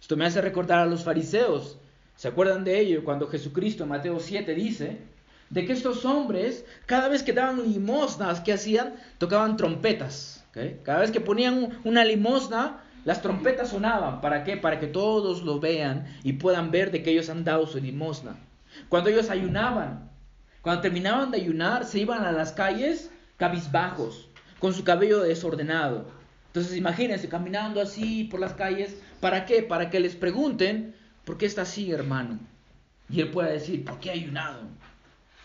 Esto 0.00 0.16
me 0.16 0.24
hace 0.24 0.40
recordar 0.40 0.80
a 0.80 0.86
los 0.86 1.04
fariseos. 1.04 1.76
¿Se 2.16 2.28
acuerdan 2.28 2.64
de 2.64 2.80
ello 2.80 3.04
cuando 3.04 3.26
Jesucristo 3.26 3.82
en 3.82 3.90
Mateo 3.90 4.20
7 4.20 4.54
dice 4.54 4.98
de 5.50 5.66
que 5.66 5.72
estos 5.72 6.04
hombres, 6.04 6.64
cada 6.86 7.08
vez 7.08 7.22
que 7.22 7.32
daban 7.32 7.62
limosnas, 7.62 8.40
¿qué 8.40 8.52
hacían? 8.52 8.94
Tocaban 9.18 9.56
trompetas. 9.56 10.44
Cada 10.84 11.00
vez 11.00 11.10
que 11.10 11.20
ponían 11.20 11.80
una 11.84 12.04
limosna, 12.04 12.83
las 13.04 13.22
trompetas 13.22 13.70
sonaban. 13.70 14.20
¿Para 14.20 14.44
qué? 14.44 14.56
Para 14.56 14.80
que 14.80 14.86
todos 14.86 15.42
lo 15.42 15.60
vean 15.60 16.06
y 16.22 16.34
puedan 16.34 16.70
ver 16.70 16.90
de 16.90 17.02
que 17.02 17.10
ellos 17.10 17.28
han 17.30 17.44
dado 17.44 17.66
su 17.66 17.78
limosna. 17.78 18.36
Cuando 18.88 19.10
ellos 19.10 19.30
ayunaban, 19.30 20.10
cuando 20.62 20.82
terminaban 20.82 21.30
de 21.30 21.38
ayunar, 21.38 21.84
se 21.84 22.00
iban 22.00 22.24
a 22.24 22.32
las 22.32 22.52
calles 22.52 23.10
cabizbajos, 23.36 24.28
con 24.58 24.72
su 24.72 24.84
cabello 24.84 25.20
desordenado. 25.20 26.06
Entonces 26.46 26.76
imagínense, 26.76 27.28
caminando 27.28 27.80
así 27.80 28.24
por 28.24 28.40
las 28.40 28.54
calles, 28.54 28.96
¿para 29.20 29.44
qué? 29.44 29.62
Para 29.62 29.90
que 29.90 30.00
les 30.00 30.14
pregunten, 30.14 30.94
¿por 31.24 31.36
qué 31.36 31.46
está 31.46 31.62
así, 31.62 31.90
hermano? 31.90 32.38
Y 33.10 33.20
él 33.20 33.30
pueda 33.30 33.50
decir, 33.50 33.84
¿por 33.84 33.98
qué 33.98 34.10
ha 34.10 34.14
ayunado? 34.14 34.60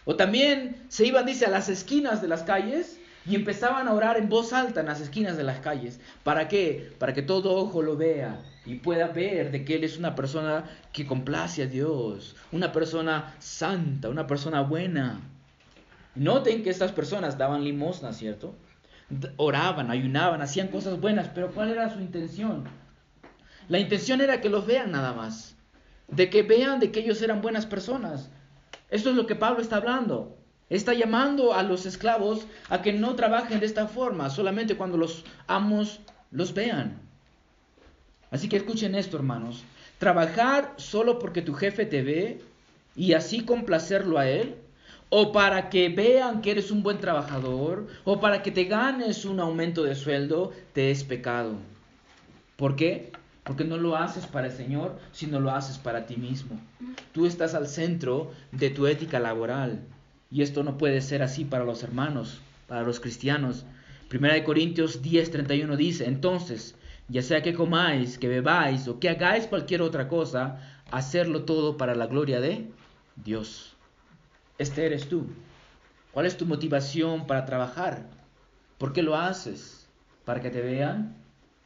O 0.05 0.15
también 0.15 0.77
se 0.87 1.05
iban, 1.05 1.25
dice, 1.25 1.45
a 1.45 1.49
las 1.49 1.67
esquinas 1.67 2.21
de 2.21 2.27
las 2.27 2.43
calles 2.43 2.98
y 3.25 3.35
empezaban 3.35 3.87
a 3.87 3.93
orar 3.93 4.17
en 4.17 4.29
voz 4.29 4.53
alta 4.53 4.79
en 4.79 4.87
las 4.87 5.01
esquinas 5.01 5.37
de 5.37 5.43
las 5.43 5.59
calles. 5.59 5.99
¿Para 6.23 6.47
qué? 6.47 6.93
Para 6.97 7.13
que 7.13 7.21
todo 7.21 7.55
ojo 7.55 7.81
lo 7.81 7.97
vea 7.97 8.39
y 8.65 8.75
pueda 8.75 9.07
ver 9.07 9.51
de 9.51 9.65
que 9.65 9.75
Él 9.75 9.83
es 9.83 9.97
una 9.97 10.15
persona 10.15 10.65
que 10.93 11.05
complace 11.05 11.63
a 11.63 11.67
Dios, 11.67 12.35
una 12.51 12.71
persona 12.71 13.35
santa, 13.39 14.09
una 14.09 14.27
persona 14.27 14.61
buena. 14.61 15.19
Noten 16.15 16.63
que 16.63 16.69
estas 16.69 16.91
personas 16.91 17.37
daban 17.37 17.63
limosna, 17.63 18.13
¿cierto? 18.13 18.55
Oraban, 19.37 19.91
ayunaban, 19.91 20.41
hacían 20.41 20.67
cosas 20.67 20.99
buenas, 20.99 21.29
pero 21.29 21.51
¿cuál 21.51 21.69
era 21.71 21.93
su 21.93 21.99
intención? 21.99 22.65
La 23.67 23.79
intención 23.79 24.21
era 24.21 24.41
que 24.41 24.49
los 24.49 24.65
vean 24.65 24.91
nada 24.91 25.13
más, 25.13 25.55
de 26.07 26.29
que 26.29 26.43
vean 26.43 26.79
de 26.79 26.91
que 26.91 27.01
ellos 27.01 27.21
eran 27.21 27.41
buenas 27.41 27.65
personas. 27.65 28.31
Esto 28.89 29.11
es 29.11 29.15
lo 29.15 29.27
que 29.27 29.35
Pablo 29.35 29.61
está 29.61 29.77
hablando. 29.77 30.38
Está 30.69 30.93
llamando 30.93 31.53
a 31.53 31.63
los 31.63 31.85
esclavos 31.85 32.45
a 32.69 32.81
que 32.81 32.93
no 32.93 33.15
trabajen 33.15 33.59
de 33.59 33.65
esta 33.65 33.87
forma, 33.87 34.29
solamente 34.29 34.77
cuando 34.77 34.97
los 34.97 35.23
amos 35.47 35.99
los 36.31 36.53
vean. 36.53 36.99
Así 38.31 38.47
que 38.47 38.57
escuchen 38.57 38.95
esto, 38.95 39.17
hermanos. 39.17 39.63
Trabajar 39.97 40.73
solo 40.77 41.19
porque 41.19 41.41
tu 41.41 41.53
jefe 41.53 41.85
te 41.85 42.03
ve 42.03 42.41
y 42.95 43.13
así 43.13 43.41
complacerlo 43.41 44.19
a 44.19 44.29
él, 44.29 44.55
o 45.09 45.31
para 45.31 45.69
que 45.69 45.89
vean 45.89 46.41
que 46.41 46.51
eres 46.51 46.69
un 46.69 46.83
buen 46.83 46.99
trabajador, 46.99 47.87
o 48.03 48.19
para 48.19 48.43
que 48.43 48.51
te 48.51 48.65
ganes 48.65 49.25
un 49.25 49.39
aumento 49.39 49.83
de 49.83 49.95
sueldo, 49.95 50.53
te 50.73 50.91
es 50.91 51.03
pecado. 51.03 51.53
¿Por 52.57 52.75
qué? 52.75 53.11
Porque 53.43 53.63
no 53.63 53.77
lo 53.77 53.95
haces 53.95 54.27
para 54.27 54.47
el 54.47 54.53
Señor, 54.53 54.99
sino 55.11 55.39
lo 55.39 55.49
haces 55.49 55.79
para 55.79 56.05
ti 56.05 56.17
mismo. 56.17 56.59
Tú 57.11 57.25
estás 57.25 57.55
al 57.55 57.67
centro 57.67 58.31
de 58.51 58.69
tu 58.69 58.85
ética 58.85 59.19
laboral. 59.19 59.79
Y 60.31 60.41
esto 60.41 60.63
no 60.63 60.77
puede 60.77 61.01
ser 61.01 61.23
así 61.23 61.45
para 61.45 61.65
los 61.65 61.83
hermanos, 61.83 62.39
para 62.67 62.83
los 62.83 62.99
cristianos. 62.99 63.65
Primera 64.09 64.35
de 64.35 64.43
Corintios 64.43 65.01
10:31 65.01 65.75
dice, 65.75 66.05
entonces, 66.05 66.75
ya 67.07 67.21
sea 67.21 67.41
que 67.41 67.53
comáis, 67.53 68.17
que 68.17 68.27
bebáis 68.27 68.87
o 68.87 68.99
que 68.99 69.09
hagáis 69.09 69.47
cualquier 69.47 69.81
otra 69.81 70.07
cosa, 70.07 70.59
hacerlo 70.91 71.43
todo 71.43 71.77
para 71.77 71.95
la 71.95 72.07
gloria 72.07 72.39
de 72.39 72.69
Dios. 73.15 73.75
Este 74.57 74.85
eres 74.85 75.09
tú. 75.09 75.27
¿Cuál 76.11 76.25
es 76.25 76.37
tu 76.37 76.45
motivación 76.45 77.27
para 77.27 77.45
trabajar? 77.45 78.05
¿Por 78.77 78.93
qué 78.93 79.03
lo 79.03 79.15
haces? 79.15 79.87
¿Para 80.25 80.41
que 80.41 80.49
te 80.49 80.61
vean? 80.61 81.15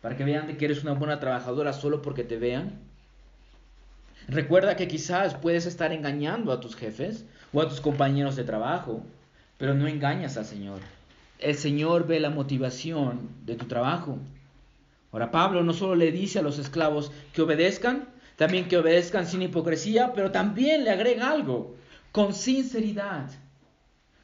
¿Para 0.01 0.17
que 0.17 0.23
vean 0.23 0.57
que 0.57 0.65
eres 0.65 0.83
una 0.83 0.93
buena 0.93 1.19
trabajadora 1.19 1.73
solo 1.73 2.01
porque 2.01 2.23
te 2.23 2.37
vean? 2.37 2.82
Recuerda 4.27 4.75
que 4.75 4.87
quizás 4.87 5.35
puedes 5.35 5.65
estar 5.65 5.91
engañando 5.91 6.51
a 6.51 6.59
tus 6.59 6.75
jefes 6.75 7.25
o 7.51 7.61
a 7.61 7.67
tus 7.67 7.81
compañeros 7.81 8.35
de 8.35 8.43
trabajo, 8.43 9.03
pero 9.57 9.73
no 9.73 9.87
engañas 9.87 10.37
al 10.37 10.45
Señor. 10.45 10.79
El 11.39 11.55
Señor 11.55 12.07
ve 12.07 12.19
la 12.19 12.29
motivación 12.29 13.29
de 13.45 13.55
tu 13.55 13.65
trabajo. 13.65 14.17
Ahora 15.11 15.29
Pablo 15.29 15.63
no 15.63 15.73
solo 15.73 15.95
le 15.95 16.11
dice 16.11 16.39
a 16.39 16.41
los 16.41 16.57
esclavos 16.57 17.11
que 17.33 17.41
obedezcan, 17.41 18.07
también 18.37 18.67
que 18.67 18.77
obedezcan 18.77 19.27
sin 19.27 19.41
hipocresía, 19.41 20.13
pero 20.13 20.31
también 20.31 20.85
le 20.85 20.91
agrega 20.91 21.29
algo, 21.29 21.75
con 22.11 22.33
sinceridad. 22.33 23.29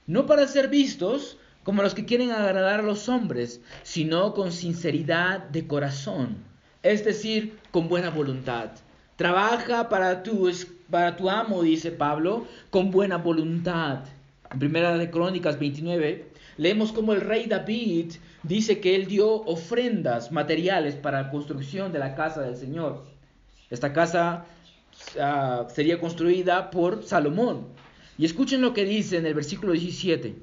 No 0.07 0.25
para 0.25 0.47
ser 0.47 0.69
vistos 0.69 1.37
como 1.63 1.83
los 1.83 1.93
que 1.93 2.05
quieren 2.05 2.31
agradar 2.31 2.79
a 2.79 2.83
los 2.83 3.09
hombres, 3.09 3.61
sino 3.83 4.33
con 4.33 4.51
sinceridad 4.51 5.49
de 5.49 5.67
corazón, 5.67 6.37
es 6.83 7.03
decir, 7.03 7.59
con 7.71 7.89
buena 7.89 8.09
voluntad. 8.09 8.71
Trabaja 9.19 9.89
para 9.89 10.23
tu, 10.23 10.49
para 10.89 11.17
tu 11.17 11.29
amo, 11.29 11.61
dice 11.61 11.91
Pablo, 11.91 12.47
con 12.69 12.89
buena 12.89 13.17
voluntad. 13.17 14.05
En 14.49 14.59
Primera 14.59 14.97
de 14.97 15.11
Crónicas 15.11 15.59
29 15.59 16.25
leemos 16.55 16.93
como 16.93 17.11
el 17.11 17.19
rey 17.19 17.45
David 17.45 18.13
dice 18.43 18.79
que 18.79 18.95
él 18.95 19.07
dio 19.07 19.29
ofrendas 19.29 20.31
materiales 20.31 20.95
para 20.95 21.23
la 21.23 21.31
construcción 21.31 21.91
de 21.91 21.99
la 21.99 22.15
casa 22.15 22.43
del 22.43 22.55
Señor. 22.55 23.03
Esta 23.69 23.91
casa 23.91 24.45
ah, 25.19 25.67
sería 25.67 25.99
construida 25.99 26.69
por 26.71 27.03
Salomón. 27.03 27.67
Y 28.17 28.23
escuchen 28.23 28.61
lo 28.61 28.73
que 28.73 28.85
dice 28.85 29.17
en 29.17 29.25
el 29.25 29.33
versículo 29.33 29.73
17. 29.73 30.33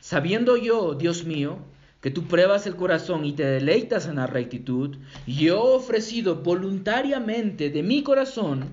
Sabiendo 0.00 0.58
yo, 0.58 0.92
Dios 0.92 1.24
mío, 1.24 1.60
que 2.00 2.10
tú 2.10 2.24
pruebas 2.24 2.66
el 2.66 2.76
corazón 2.76 3.24
y 3.24 3.32
te 3.32 3.44
deleitas 3.44 4.06
en 4.06 4.16
la 4.16 4.26
rectitud, 4.26 4.96
yo 5.26 5.54
he 5.54 5.76
ofrecido 5.76 6.36
voluntariamente 6.36 7.70
de 7.70 7.82
mi 7.82 8.02
corazón, 8.02 8.66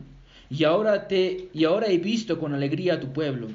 y 0.49 0.63
ahora, 0.63 1.07
te, 1.07 1.49
y 1.53 1.63
ahora 1.63 1.87
he 1.87 1.97
visto 1.97 2.39
con 2.39 2.53
alegría 2.53 2.95
a 2.95 2.99
tu 2.99 3.11
pueblo 3.11 3.47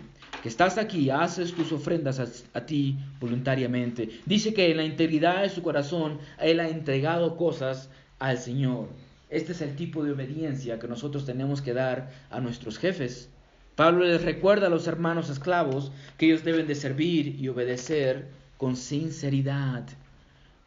que 0.42 0.48
estás 0.48 0.78
aquí, 0.78 1.10
haces 1.10 1.52
tus 1.52 1.72
ofrendas 1.72 2.44
a, 2.54 2.66
ti 2.66 2.96
voluntariamente. 3.20 4.08
Dice 4.24 4.54
que 4.54 4.70
en 4.70 4.78
la 4.78 4.84
integridad 4.84 5.42
de 5.42 5.50
su 5.50 5.62
corazón 5.62 6.18
Él 6.38 6.60
ha 6.60 6.68
entregado 6.68 7.36
cosas 7.36 7.90
al 8.18 8.38
Señor. 8.38 8.88
Este 9.28 9.52
es 9.52 9.60
el 9.60 9.76
tipo 9.76 10.02
de 10.02 10.12
obediencia 10.12 10.78
que 10.78 10.88
nosotros 10.88 11.26
tenemos 11.26 11.60
que 11.62 11.74
dar 11.74 12.10
a 12.30 12.40
nuestros 12.40 12.78
jefes. 12.78 13.28
Pablo 13.76 14.04
les 14.04 14.22
recuerda 14.22 14.66
a 14.66 14.70
los 14.70 14.86
hermanos 14.86 15.30
esclavos 15.30 15.92
que 16.16 16.26
ellos 16.26 16.44
deben 16.44 16.66
de 16.66 16.74
servir 16.74 17.36
y 17.38 17.48
obedecer 17.48 18.28
con 18.60 18.76
sinceridad. 18.76 19.84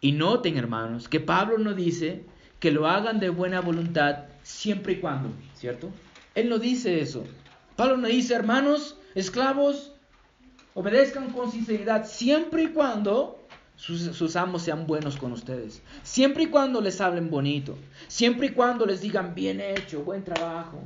Y 0.01 0.13
noten, 0.13 0.57
hermanos, 0.57 1.07
que 1.07 1.19
Pablo 1.19 1.59
no 1.59 1.75
dice 1.75 2.25
que 2.59 2.71
lo 2.71 2.87
hagan 2.87 3.19
de 3.19 3.29
buena 3.29 3.61
voluntad 3.61 4.25
siempre 4.41 4.93
y 4.93 4.95
cuando, 4.95 5.29
¿cierto? 5.53 5.91
Él 6.33 6.49
no 6.49 6.57
dice 6.57 7.01
eso. 7.01 7.23
Pablo 7.75 7.97
no 7.97 8.07
dice, 8.07 8.33
hermanos, 8.33 8.97
Esclavos, 9.13 9.91
obedezcan 10.73 11.29
con 11.29 11.51
sinceridad 11.51 12.07
siempre 12.07 12.63
y 12.63 12.67
cuando 12.69 13.39
sus, 13.75 14.35
amos 14.35 14.63
sean 14.63 14.87
buenos 14.87 15.15
con 15.15 15.31
ustedes. 15.31 15.83
Siempre 16.01 16.45
y 16.45 16.47
cuando 16.47 16.81
les 16.81 16.99
hablen 16.99 17.29
bonito. 17.29 17.77
Siempre 18.07 18.47
y 18.47 18.53
cuando 18.53 18.87
les 18.87 19.01
digan 19.01 19.35
bien 19.35 19.61
hecho, 19.61 20.01
buen 20.01 20.23
trabajo. 20.23 20.83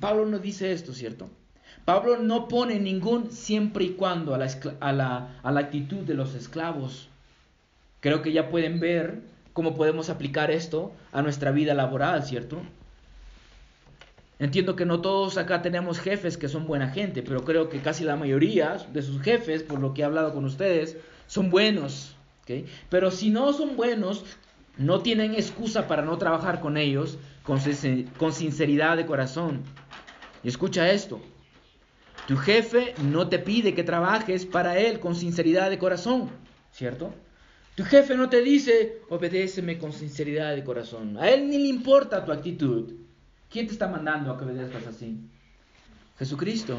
Pablo 0.00 0.26
no 0.26 0.40
dice 0.40 0.72
esto, 0.72 0.92
¿cierto? 0.94 1.30
Pablo 1.84 2.18
no 2.18 2.48
pone 2.48 2.78
ningún 2.78 3.30
siempre 3.30 3.84
y 3.84 3.90
cuando 3.90 4.34
a 4.34 4.38
la, 4.38 4.48
a 4.80 4.92
la, 4.92 5.40
a 5.42 5.50
la 5.52 5.60
actitud 5.60 5.98
de 5.98 6.14
los 6.14 6.34
esclavos. 6.34 7.08
Creo 8.00 8.22
que 8.22 8.32
ya 8.32 8.48
pueden 8.48 8.80
ver 8.80 9.20
cómo 9.52 9.74
podemos 9.74 10.10
aplicar 10.10 10.50
esto 10.50 10.92
a 11.12 11.22
nuestra 11.22 11.50
vida 11.50 11.74
laboral, 11.74 12.24
¿cierto? 12.24 12.62
Entiendo 14.38 14.74
que 14.74 14.86
no 14.86 15.00
todos 15.00 15.36
acá 15.36 15.60
tenemos 15.60 15.98
jefes 15.98 16.38
que 16.38 16.48
son 16.48 16.66
buena 16.66 16.88
gente, 16.88 17.22
pero 17.22 17.44
creo 17.44 17.68
que 17.68 17.80
casi 17.80 18.04
la 18.04 18.16
mayoría 18.16 18.78
de 18.90 19.02
sus 19.02 19.20
jefes, 19.20 19.62
por 19.62 19.80
lo 19.80 19.92
que 19.92 20.00
he 20.00 20.04
hablado 20.04 20.32
con 20.32 20.46
ustedes, 20.46 20.96
son 21.26 21.50
buenos. 21.50 22.16
Pero 22.88 23.10
si 23.10 23.30
no 23.30 23.52
son 23.52 23.76
buenos, 23.76 24.24
no 24.78 25.00
tienen 25.00 25.34
excusa 25.34 25.86
para 25.86 26.02
no 26.02 26.16
trabajar 26.18 26.60
con 26.60 26.76
ellos 26.76 27.18
con 27.44 28.32
sinceridad 28.32 28.96
de 28.96 29.06
corazón. 29.06 29.62
Y 30.42 30.48
escucha 30.48 30.90
esto. 30.90 31.20
Tu 32.30 32.36
jefe 32.36 32.94
no 33.02 33.28
te 33.28 33.40
pide 33.40 33.74
que 33.74 33.82
trabajes 33.82 34.46
para 34.46 34.78
él 34.78 35.00
con 35.00 35.16
sinceridad 35.16 35.68
de 35.68 35.80
corazón, 35.80 36.30
¿cierto? 36.70 37.12
Tu 37.74 37.82
jefe 37.82 38.16
no 38.16 38.28
te 38.28 38.40
dice, 38.40 39.00
obedéceme 39.08 39.78
con 39.78 39.92
sinceridad 39.92 40.54
de 40.54 40.62
corazón. 40.62 41.16
A 41.18 41.28
él 41.28 41.50
ni 41.50 41.58
le 41.58 41.66
importa 41.66 42.24
tu 42.24 42.30
actitud. 42.30 42.92
¿Quién 43.50 43.66
te 43.66 43.72
está 43.72 43.88
mandando 43.88 44.30
a 44.30 44.38
que 44.38 44.44
obedezcas 44.44 44.86
así? 44.86 45.18
Jesucristo. 46.20 46.78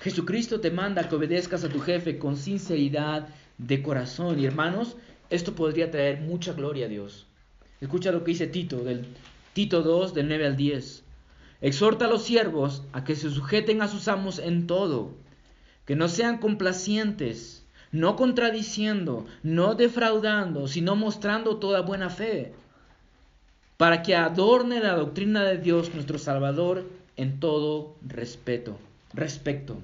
Jesucristo 0.00 0.58
te 0.58 0.72
manda 0.72 1.08
que 1.08 1.14
obedezcas 1.14 1.62
a 1.62 1.68
tu 1.68 1.78
jefe 1.78 2.18
con 2.18 2.36
sinceridad 2.36 3.28
de 3.58 3.82
corazón. 3.84 4.40
Y 4.40 4.46
hermanos, 4.46 4.96
esto 5.30 5.54
podría 5.54 5.92
traer 5.92 6.22
mucha 6.22 6.54
gloria 6.54 6.86
a 6.86 6.88
Dios. 6.88 7.28
Escucha 7.80 8.10
lo 8.10 8.24
que 8.24 8.32
dice 8.32 8.48
Tito, 8.48 8.82
del 8.82 9.06
Tito 9.52 9.82
2, 9.82 10.12
del 10.12 10.26
9 10.26 10.44
al 10.44 10.56
10. 10.56 11.01
Exhorta 11.62 12.06
a 12.06 12.08
los 12.08 12.24
siervos 12.24 12.82
a 12.92 13.04
que 13.04 13.14
se 13.14 13.30
sujeten 13.30 13.82
a 13.82 13.88
sus 13.88 14.08
amos 14.08 14.40
en 14.40 14.66
todo, 14.66 15.12
que 15.86 15.94
no 15.94 16.08
sean 16.08 16.38
complacientes, 16.38 17.64
no 17.92 18.16
contradiciendo, 18.16 19.26
no 19.44 19.76
defraudando, 19.76 20.66
sino 20.66 20.96
mostrando 20.96 21.58
toda 21.58 21.82
buena 21.82 22.10
fe, 22.10 22.52
para 23.76 24.02
que 24.02 24.16
adorne 24.16 24.80
la 24.80 24.96
doctrina 24.96 25.44
de 25.44 25.58
Dios 25.58 25.94
nuestro 25.94 26.18
Salvador 26.18 26.84
en 27.16 27.38
todo 27.38 27.94
respeto, 28.04 28.76
respecto. 29.14 29.78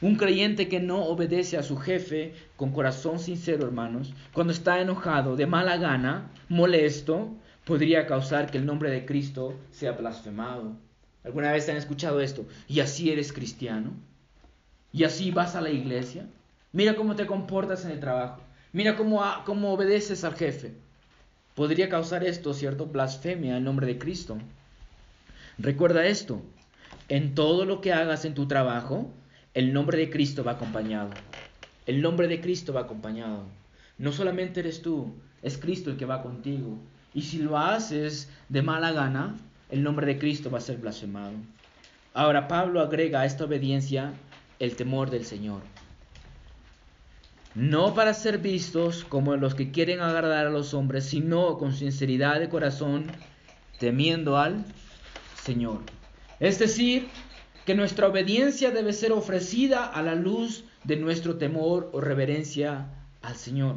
Un 0.00 0.14
creyente 0.14 0.68
que 0.68 0.78
no 0.78 1.06
obedece 1.06 1.56
a 1.56 1.64
su 1.64 1.76
jefe 1.76 2.34
con 2.56 2.70
corazón 2.70 3.18
sincero, 3.18 3.64
hermanos, 3.66 4.14
cuando 4.32 4.52
está 4.52 4.80
enojado, 4.80 5.34
de 5.34 5.46
mala 5.46 5.76
gana, 5.76 6.30
molesto, 6.48 7.30
podría 7.64 8.06
causar 8.06 8.48
que 8.48 8.58
el 8.58 8.64
nombre 8.64 8.92
de 8.92 9.04
Cristo 9.04 9.54
sea 9.72 9.90
blasfemado. 9.90 10.76
¿Alguna 11.24 11.52
vez 11.52 11.68
han 11.68 11.76
escuchado 11.76 12.20
esto? 12.20 12.46
¿Y 12.68 12.80
así 12.80 13.10
eres 13.10 13.32
cristiano? 13.32 13.92
¿Y 14.92 15.04
así 15.04 15.30
vas 15.30 15.54
a 15.54 15.60
la 15.60 15.70
iglesia? 15.70 16.26
Mira 16.72 16.96
cómo 16.96 17.16
te 17.16 17.26
comportas 17.26 17.84
en 17.84 17.92
el 17.92 18.00
trabajo. 18.00 18.40
Mira 18.72 18.96
cómo, 18.96 19.22
cómo 19.44 19.72
obedeces 19.72 20.24
al 20.24 20.34
jefe. 20.34 20.72
Podría 21.54 21.88
causar 21.88 22.24
esto, 22.24 22.54
¿cierto? 22.54 22.86
Blasfemia 22.86 23.56
en 23.56 23.64
nombre 23.64 23.86
de 23.86 23.98
Cristo. 23.98 24.38
Recuerda 25.58 26.06
esto. 26.06 26.42
En 27.08 27.34
todo 27.34 27.64
lo 27.64 27.80
que 27.80 27.92
hagas 27.92 28.24
en 28.24 28.34
tu 28.34 28.46
trabajo, 28.46 29.10
el 29.52 29.72
nombre 29.72 29.98
de 29.98 30.10
Cristo 30.10 30.44
va 30.44 30.52
acompañado. 30.52 31.10
El 31.86 32.02
nombre 32.02 32.28
de 32.28 32.40
Cristo 32.40 32.72
va 32.72 32.82
acompañado. 32.82 33.42
No 33.98 34.12
solamente 34.12 34.60
eres 34.60 34.80
tú, 34.80 35.12
es 35.42 35.58
Cristo 35.58 35.90
el 35.90 35.96
que 35.96 36.06
va 36.06 36.22
contigo. 36.22 36.78
Y 37.12 37.22
si 37.22 37.38
lo 37.38 37.58
haces 37.58 38.30
de 38.48 38.62
mala 38.62 38.92
gana, 38.92 39.34
el 39.70 39.82
nombre 39.82 40.06
de 40.06 40.18
Cristo 40.18 40.50
va 40.50 40.58
a 40.58 40.62
ser 40.62 40.78
blasfemado. 40.78 41.32
Ahora 42.14 42.48
Pablo 42.48 42.80
agrega 42.80 43.20
a 43.20 43.26
esta 43.26 43.44
obediencia 43.44 44.12
el 44.58 44.76
temor 44.76 45.10
del 45.10 45.24
Señor. 45.24 45.62
No 47.54 47.94
para 47.94 48.14
ser 48.14 48.38
vistos 48.38 49.04
como 49.04 49.36
los 49.36 49.54
que 49.54 49.70
quieren 49.70 50.00
agradar 50.00 50.46
a 50.46 50.50
los 50.50 50.74
hombres, 50.74 51.04
sino 51.04 51.58
con 51.58 51.72
sinceridad 51.72 52.38
de 52.38 52.48
corazón, 52.48 53.06
temiendo 53.78 54.36
al 54.38 54.64
Señor. 55.42 55.80
Es 56.38 56.58
decir, 56.58 57.08
que 57.64 57.74
nuestra 57.74 58.08
obediencia 58.08 58.70
debe 58.70 58.92
ser 58.92 59.12
ofrecida 59.12 59.84
a 59.86 60.02
la 60.02 60.14
luz 60.14 60.64
de 60.84 60.96
nuestro 60.96 61.36
temor 61.36 61.90
o 61.92 62.00
reverencia 62.00 62.86
al 63.22 63.36
Señor. 63.36 63.76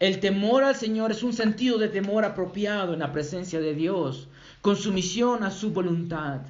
El 0.00 0.20
temor 0.20 0.64
al 0.64 0.74
Señor 0.74 1.12
es 1.12 1.22
un 1.22 1.32
sentido 1.32 1.78
de 1.78 1.88
temor 1.88 2.24
apropiado 2.24 2.94
en 2.94 3.00
la 3.00 3.12
presencia 3.12 3.60
de 3.60 3.74
Dios, 3.74 4.28
con 4.64 4.76
sumisión 4.76 5.42
a 5.42 5.50
su 5.50 5.72
voluntad. 5.72 6.40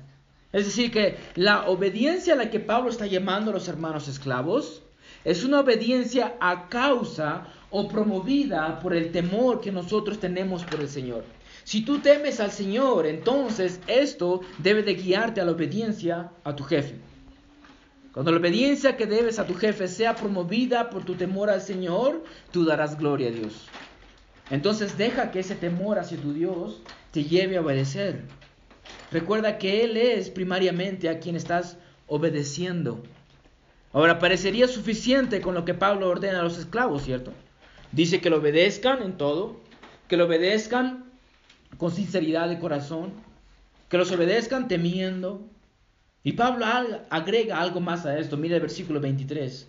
Es 0.53 0.67
decir, 0.67 0.93
que 0.93 1.17
la 1.35 1.69
obediencia 1.69 2.35
a 2.35 2.37
la 2.37 2.49
que 2.49 2.61
Pablo 2.61 2.89
está 2.89 3.09
llamando 3.09 3.51
a 3.51 3.55
los 3.55 3.67
hermanos 3.67 4.07
esclavos 4.07 4.83
es 5.25 5.43
una 5.43 5.59
obediencia 5.59 6.37
a 6.39 6.69
causa 6.69 7.49
o 7.73 7.89
promovida 7.89 8.79
por 8.79 8.95
el 8.95 9.11
temor 9.11 9.61
que 9.61 9.73
nosotros 9.73 10.21
tenemos 10.21 10.63
por 10.63 10.79
el 10.79 10.89
Señor. 10.89 11.25
Si 11.65 11.85
tú 11.85 11.99
temes 11.99 12.39
al 12.39 12.53
Señor, 12.53 13.07
entonces 13.07 13.81
esto 13.89 14.43
debe 14.59 14.85
de 14.85 14.95
guiarte 14.95 15.41
a 15.41 15.45
la 15.45 15.51
obediencia 15.51 16.31
a 16.45 16.55
tu 16.55 16.63
jefe. 16.63 16.95
Cuando 18.13 18.31
la 18.31 18.39
obediencia 18.39 18.97
que 18.97 19.07
debes 19.07 19.41
a 19.41 19.47
tu 19.49 19.55
jefe 19.55 19.89
sea 19.89 20.15
promovida 20.15 20.89
por 20.89 21.05
tu 21.05 21.17
temor 21.17 21.51
al 21.51 21.63
Señor, 21.63 22.23
tú 22.53 22.65
darás 22.65 22.97
gloria 22.97 23.31
a 23.31 23.33
Dios. 23.33 23.67
Entonces 24.51 24.97
deja 24.97 25.33
que 25.33 25.41
ese 25.41 25.57
temor 25.57 25.99
hacia 25.99 26.17
tu 26.17 26.33
Dios 26.33 26.81
te 27.15 27.23
lleve 27.23 27.57
a 27.57 27.61
obedecer. 27.61 28.23
Recuerda 29.13 29.57
que 29.57 29.85
Él 29.85 29.97
es 29.97 30.31
primariamente 30.31 31.09
a 31.09 31.21
quien 31.21 31.37
estás 31.37 31.79
obedeciendo. 32.09 33.05
Ahora, 33.93 34.19
parecería 34.19 34.67
suficiente 34.67 35.41
con 35.41 35.55
lo 35.55 35.65
que 35.65 35.75
Pablo 35.75 36.09
ordena 36.09 36.41
a 36.41 36.43
los 36.43 36.59
esclavos, 36.59 37.05
¿cierto? 37.05 37.33
Dice 37.93 38.21
que 38.21 38.31
lo 38.31 38.39
obedezcan 38.39 39.01
en 39.01 39.17
todo, 39.17 39.61
que 40.09 40.17
lo 40.17 40.25
obedezcan 40.25 41.05
con 41.79 41.93
sinceridad 41.93 42.49
de 42.49 42.59
corazón, 42.59 43.13
que 43.89 43.97
los 43.97 44.11
obedezcan 44.11 44.67
temiendo. 44.67 45.47
Y 46.25 46.33
Pablo 46.33 46.67
agrega 47.11 47.61
algo 47.61 47.81
más 47.81 48.07
a 48.07 48.19
esto. 48.19 48.37
Mira 48.37 48.57
el 48.57 48.63
versículo 48.63 48.99
23. 48.99 49.69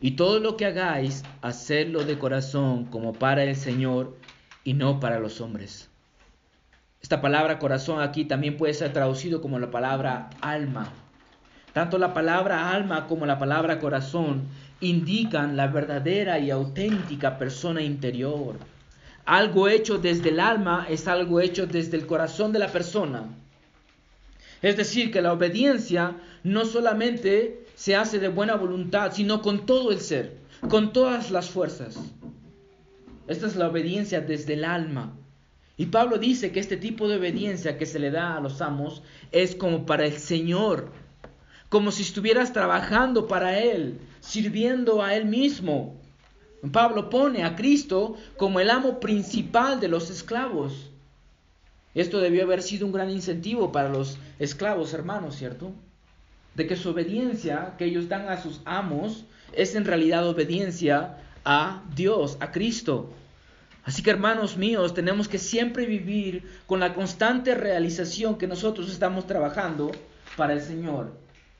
Y 0.00 0.12
todo 0.12 0.40
lo 0.40 0.56
que 0.56 0.66
hagáis, 0.66 1.22
hacedlo 1.42 2.02
de 2.02 2.18
corazón 2.18 2.86
como 2.86 3.12
para 3.12 3.44
el 3.44 3.54
Señor 3.54 4.16
y 4.64 4.74
no 4.74 4.98
para 4.98 5.20
los 5.20 5.40
hombres. 5.40 5.89
Esta 7.00 7.20
palabra 7.20 7.58
corazón 7.58 8.00
aquí 8.00 8.24
también 8.24 8.56
puede 8.56 8.74
ser 8.74 8.92
traducido 8.92 9.40
como 9.40 9.58
la 9.58 9.70
palabra 9.70 10.30
alma. 10.40 10.92
Tanto 11.72 11.98
la 11.98 12.12
palabra 12.12 12.70
alma 12.72 13.06
como 13.06 13.26
la 13.26 13.38
palabra 13.38 13.78
corazón 13.78 14.42
indican 14.80 15.56
la 15.56 15.68
verdadera 15.68 16.38
y 16.38 16.50
auténtica 16.50 17.38
persona 17.38 17.82
interior 17.82 18.56
algo 19.30 19.68
hecho 19.68 19.98
desde 19.98 20.30
el 20.30 20.40
alma 20.40 20.86
es 20.88 21.06
algo 21.06 21.40
hecho 21.40 21.66
desde 21.66 21.96
el 21.96 22.04
corazón 22.06 22.52
de 22.52 22.58
la 22.58 22.66
persona. 22.66 23.28
Es 24.60 24.76
decir, 24.76 25.12
que 25.12 25.22
la 25.22 25.32
obediencia 25.32 26.16
no 26.42 26.64
solamente 26.64 27.64
se 27.76 27.94
hace 27.94 28.18
de 28.18 28.26
buena 28.26 28.56
voluntad, 28.56 29.12
sino 29.12 29.40
con 29.40 29.66
todo 29.66 29.92
el 29.92 30.00
ser, 30.00 30.36
con 30.68 30.92
todas 30.92 31.30
las 31.30 31.48
fuerzas. 31.48 31.96
Esta 33.28 33.46
es 33.46 33.54
la 33.54 33.68
obediencia 33.68 34.20
desde 34.20 34.54
el 34.54 34.64
alma. 34.64 35.16
Y 35.80 35.86
Pablo 35.86 36.18
dice 36.18 36.52
que 36.52 36.60
este 36.60 36.76
tipo 36.76 37.08
de 37.08 37.16
obediencia 37.16 37.78
que 37.78 37.86
se 37.86 37.98
le 37.98 38.10
da 38.10 38.36
a 38.36 38.40
los 38.40 38.60
amos 38.60 39.02
es 39.32 39.54
como 39.54 39.86
para 39.86 40.04
el 40.04 40.18
Señor, 40.18 40.92
como 41.70 41.90
si 41.90 42.02
estuvieras 42.02 42.52
trabajando 42.52 43.26
para 43.26 43.58
Él, 43.58 43.98
sirviendo 44.20 45.02
a 45.02 45.14
Él 45.14 45.24
mismo. 45.24 45.98
Pablo 46.70 47.08
pone 47.08 47.44
a 47.44 47.56
Cristo 47.56 48.16
como 48.36 48.60
el 48.60 48.68
amo 48.68 49.00
principal 49.00 49.80
de 49.80 49.88
los 49.88 50.10
esclavos. 50.10 50.90
Esto 51.94 52.20
debió 52.20 52.42
haber 52.42 52.60
sido 52.60 52.84
un 52.84 52.92
gran 52.92 53.08
incentivo 53.08 53.72
para 53.72 53.88
los 53.88 54.18
esclavos, 54.38 54.92
hermanos, 54.92 55.36
¿cierto? 55.36 55.72
De 56.56 56.66
que 56.66 56.76
su 56.76 56.90
obediencia 56.90 57.76
que 57.78 57.86
ellos 57.86 58.06
dan 58.06 58.28
a 58.28 58.42
sus 58.42 58.60
amos 58.66 59.24
es 59.54 59.74
en 59.74 59.86
realidad 59.86 60.28
obediencia 60.28 61.16
a 61.42 61.82
Dios, 61.96 62.36
a 62.40 62.52
Cristo. 62.52 63.14
Así 63.84 64.02
que 64.02 64.10
hermanos 64.10 64.56
míos, 64.56 64.94
tenemos 64.94 65.28
que 65.28 65.38
siempre 65.38 65.86
vivir 65.86 66.44
con 66.66 66.80
la 66.80 66.94
constante 66.94 67.54
realización 67.54 68.36
que 68.36 68.46
nosotros 68.46 68.90
estamos 68.90 69.26
trabajando 69.26 69.90
para 70.36 70.52
el 70.52 70.60
Señor 70.60 71.12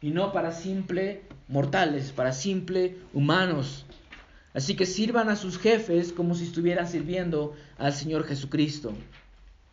y 0.02 0.10
no 0.10 0.32
para 0.32 0.52
simple 0.52 1.22
mortales, 1.48 2.12
para 2.12 2.32
simple 2.32 2.96
humanos. 3.12 3.86
Así 4.52 4.74
que 4.74 4.86
sirvan 4.86 5.28
a 5.28 5.36
sus 5.36 5.58
jefes 5.58 6.12
como 6.12 6.34
si 6.34 6.44
estuvieran 6.44 6.88
sirviendo 6.88 7.54
al 7.78 7.92
Señor 7.92 8.24
Jesucristo. 8.26 8.92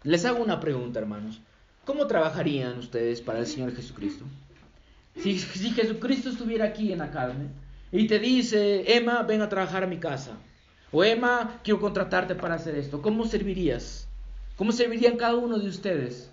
Les 0.04 0.26
hago 0.26 0.44
una 0.44 0.60
pregunta, 0.60 1.00
hermanos. 1.00 1.42
¿Cómo 1.86 2.06
trabajarían 2.08 2.78
ustedes 2.80 3.22
para 3.22 3.40
el 3.40 3.48
Señor 3.48 3.76
Jesucristo? 3.76 4.26
Si, 5.16 5.40
Jesucristo 5.40 6.30
estuviera 6.30 6.66
aquí 6.66 6.92
en 6.92 7.00
la 7.00 7.12
carne 7.12 7.48
y 7.92 8.08
te 8.08 8.20
dice, 8.20 8.96
Emma, 8.96 9.24
ven 9.24 9.42
a 9.42 9.50
trabajar 9.50 9.84
a 9.84 9.88
mi 9.88 9.98
casa. 9.98 10.38
O 10.92 11.04
Emma, 11.04 11.60
quiero 11.64 11.80
contratarte 11.80 12.36
para 12.36 12.56
hacer 12.56 12.76
esto. 12.76 13.02
¿Cómo 13.02 13.26
servirías? 13.26 14.08
¿Cómo 14.56 14.72
servirían 14.72 15.18
cada 15.18 15.36
uno 15.36 15.60
de 15.60 15.68
ustedes? 15.68 16.30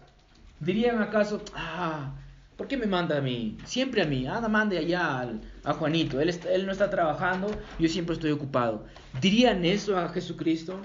¿Dirían 0.61 1.03
acaso, 1.03 1.43
ah, 1.55 2.15
¿Por 2.57 2.69
qué 2.69 2.77
me 2.77 2.87
manda 2.87 3.19
a 3.19 3.21
mí? 3.21 3.59
Siempre 3.65 4.03
a 4.03 4.07
mí. 4.07 4.27
Anda, 4.27 4.49
mande 4.49 4.79
allá 4.79 5.29
a 5.65 5.73
Juanito. 5.73 6.21
Él, 6.21 6.33
él 6.49 6.67
no 6.67 6.73
está 6.73 6.89
trabajando, 6.89 7.51
yo 7.81 7.89
siempre 7.89 8.15
estoy 8.15 8.31
ocupado. 8.31 8.87
¿Dirían 9.21 9.65
eso 9.65 9.99
a 9.99 10.09
Jesucristo? 10.11 10.81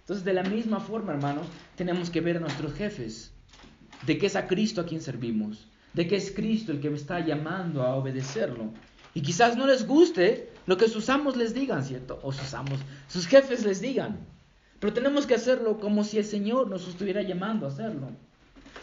Entonces, 0.00 0.24
de 0.24 0.34
la 0.34 0.42
misma 0.42 0.80
forma, 0.80 1.12
hermanos, 1.12 1.46
tenemos 1.76 2.10
que 2.10 2.20
ver 2.20 2.36
a 2.36 2.40
nuestros 2.40 2.74
jefes. 2.74 3.32
De 4.06 4.18
que 4.18 4.26
es 4.26 4.36
a 4.36 4.46
Cristo 4.46 4.82
a 4.82 4.86
quien 4.86 5.00
servimos. 5.00 5.66
De 5.94 6.06
que 6.06 6.16
es 6.16 6.30
Cristo 6.30 6.72
el 6.72 6.80
que 6.80 6.90
me 6.90 6.96
está 6.96 7.20
llamando 7.20 7.82
a 7.82 7.94
obedecerlo. 7.94 8.70
Y 9.14 9.22
quizás 9.22 9.56
no 9.56 9.66
les 9.66 9.86
guste 9.86 10.51
lo 10.66 10.76
que 10.76 10.88
sus 10.88 11.08
amos 11.08 11.36
les 11.36 11.54
digan, 11.54 11.84
¿cierto? 11.84 12.20
O 12.22 12.32
sus 12.32 12.54
amos, 12.54 12.78
sus 13.08 13.26
jefes 13.26 13.64
les 13.64 13.80
digan. 13.80 14.18
Pero 14.78 14.92
tenemos 14.92 15.26
que 15.26 15.34
hacerlo 15.34 15.78
como 15.78 16.04
si 16.04 16.18
el 16.18 16.24
Señor 16.24 16.68
nos 16.68 16.88
estuviera 16.88 17.22
llamando 17.22 17.66
a 17.66 17.68
hacerlo. 17.68 18.08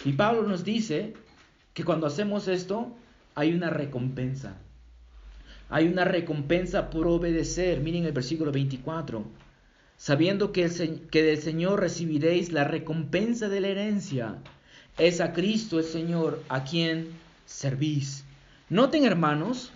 Y 0.05 0.13
Pablo 0.13 0.43
nos 0.43 0.63
dice 0.63 1.13
que 1.73 1.83
cuando 1.83 2.07
hacemos 2.07 2.47
esto 2.47 2.95
hay 3.35 3.53
una 3.53 3.69
recompensa. 3.69 4.57
Hay 5.69 5.87
una 5.87 6.05
recompensa 6.05 6.89
por 6.89 7.07
obedecer. 7.07 7.81
Miren 7.81 8.05
el 8.05 8.11
versículo 8.11 8.51
24. 8.51 9.23
Sabiendo 9.97 10.51
que, 10.51 10.63
el, 10.63 11.09
del 11.11 11.41
Señor 11.41 11.81
recibiréis 11.81 12.51
la 12.51 12.63
recompensa 12.63 13.49
de 13.49 13.61
la 13.61 13.67
herencia. 13.67 14.37
Es 14.97 15.21
a 15.21 15.33
Cristo 15.33 15.79
el 15.79 15.85
Señor 15.85 16.41
a 16.49 16.63
quien 16.63 17.09
servís. 17.45 18.23
Noten, 18.69 19.05
hermanos, 19.05 19.71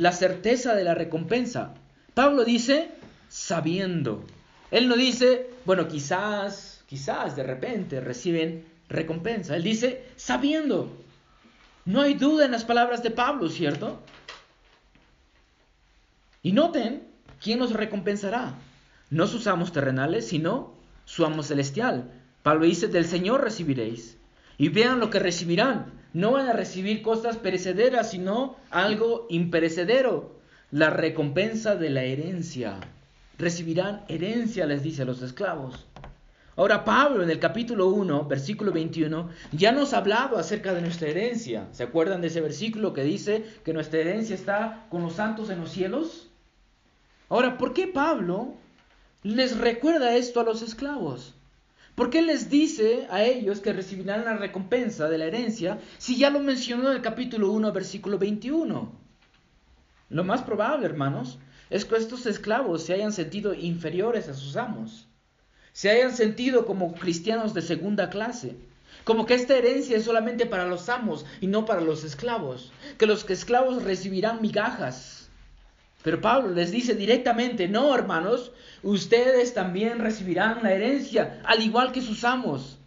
la 0.00 0.12
certeza 0.12 0.74
de 0.74 0.82
la 0.82 0.94
recompensa. 0.94 1.74
Pablo 2.14 2.44
dice, 2.44 2.90
sabiendo. 3.28 4.24
Él 4.70 4.88
no 4.88 4.96
dice, 4.96 5.50
bueno, 5.66 5.88
quizás, 5.88 6.82
quizás 6.86 7.36
de 7.36 7.42
repente 7.42 8.00
reciben 8.00 8.64
recompensa. 8.88 9.56
Él 9.56 9.62
dice, 9.62 10.06
sabiendo. 10.16 10.90
No 11.84 12.00
hay 12.00 12.14
duda 12.14 12.46
en 12.46 12.52
las 12.52 12.64
palabras 12.64 13.02
de 13.02 13.10
Pablo, 13.10 13.50
¿cierto? 13.50 14.00
Y 16.42 16.52
noten, 16.52 17.02
¿quién 17.38 17.58
nos 17.58 17.74
recompensará? 17.74 18.54
No 19.10 19.26
sus 19.26 19.46
amos 19.46 19.70
terrenales, 19.70 20.28
sino 20.28 20.72
su 21.04 21.26
amo 21.26 21.42
celestial. 21.42 22.10
Pablo 22.42 22.64
dice, 22.64 22.88
del 22.88 23.04
Señor 23.04 23.42
recibiréis. 23.42 24.16
Y 24.56 24.70
vean 24.70 24.98
lo 24.98 25.10
que 25.10 25.18
recibirán. 25.18 25.99
No 26.12 26.32
van 26.32 26.48
a 26.48 26.52
recibir 26.52 27.02
cosas 27.02 27.36
perecederas, 27.36 28.10
sino 28.10 28.56
algo 28.70 29.26
imperecedero. 29.30 30.38
La 30.72 30.90
recompensa 30.90 31.76
de 31.76 31.90
la 31.90 32.02
herencia. 32.02 32.78
Recibirán 33.38 34.04
herencia, 34.08 34.66
les 34.66 34.82
dice 34.82 35.02
a 35.02 35.04
los 35.04 35.22
esclavos. 35.22 35.86
Ahora 36.56 36.84
Pablo 36.84 37.22
en 37.22 37.30
el 37.30 37.38
capítulo 37.38 37.88
1, 37.88 38.26
versículo 38.26 38.72
21, 38.72 39.30
ya 39.52 39.72
nos 39.72 39.94
ha 39.94 39.98
hablado 39.98 40.36
acerca 40.36 40.74
de 40.74 40.82
nuestra 40.82 41.08
herencia. 41.08 41.68
¿Se 41.72 41.84
acuerdan 41.84 42.20
de 42.20 42.26
ese 42.26 42.40
versículo 42.40 42.92
que 42.92 43.02
dice 43.02 43.44
que 43.64 43.72
nuestra 43.72 44.00
herencia 44.00 44.34
está 44.34 44.86
con 44.90 45.02
los 45.02 45.14
santos 45.14 45.48
en 45.48 45.60
los 45.60 45.70
cielos? 45.70 46.28
Ahora, 47.28 47.56
¿por 47.56 47.72
qué 47.72 47.86
Pablo 47.86 48.54
les 49.22 49.56
recuerda 49.56 50.16
esto 50.16 50.40
a 50.40 50.44
los 50.44 50.60
esclavos? 50.62 51.34
¿Por 52.00 52.08
qué 52.08 52.22
les 52.22 52.48
dice 52.48 53.06
a 53.10 53.22
ellos 53.24 53.60
que 53.60 53.74
recibirán 53.74 54.24
la 54.24 54.34
recompensa 54.34 55.10
de 55.10 55.18
la 55.18 55.26
herencia 55.26 55.78
si 55.98 56.16
ya 56.16 56.30
lo 56.30 56.40
mencionó 56.40 56.88
en 56.88 56.96
el 56.96 57.02
capítulo 57.02 57.52
1, 57.52 57.72
versículo 57.72 58.16
21? 58.16 58.90
Lo 60.08 60.24
más 60.24 60.40
probable, 60.40 60.86
hermanos, 60.86 61.38
es 61.68 61.84
que 61.84 61.96
estos 61.96 62.24
esclavos 62.24 62.84
se 62.84 62.94
hayan 62.94 63.12
sentido 63.12 63.52
inferiores 63.52 64.30
a 64.30 64.32
sus 64.32 64.56
amos 64.56 65.08
se 65.74 65.90
hayan 65.90 66.16
sentido 66.16 66.64
como 66.64 66.94
cristianos 66.94 67.52
de 67.52 67.60
segunda 67.60 68.08
clase. 68.08 68.56
Como 69.04 69.26
que 69.26 69.34
esta 69.34 69.58
herencia 69.58 69.98
es 69.98 70.04
solamente 70.04 70.46
para 70.46 70.66
los 70.66 70.88
amos 70.88 71.26
y 71.42 71.48
no 71.48 71.66
para 71.66 71.82
los 71.82 72.02
esclavos. 72.02 72.72
Que 72.96 73.06
los 73.06 73.28
esclavos 73.28 73.82
recibirán 73.82 74.40
migajas. 74.40 75.19
Pero 76.02 76.20
Pablo 76.20 76.50
les 76.54 76.70
dice 76.70 76.94
directamente, 76.94 77.68
no 77.68 77.94
hermanos, 77.94 78.52
ustedes 78.82 79.52
también 79.52 79.98
recibirán 79.98 80.62
la 80.62 80.72
herencia, 80.72 81.42
al 81.44 81.62
igual 81.62 81.92
que 81.92 82.00
sus 82.00 82.24
amos. 82.24 82.78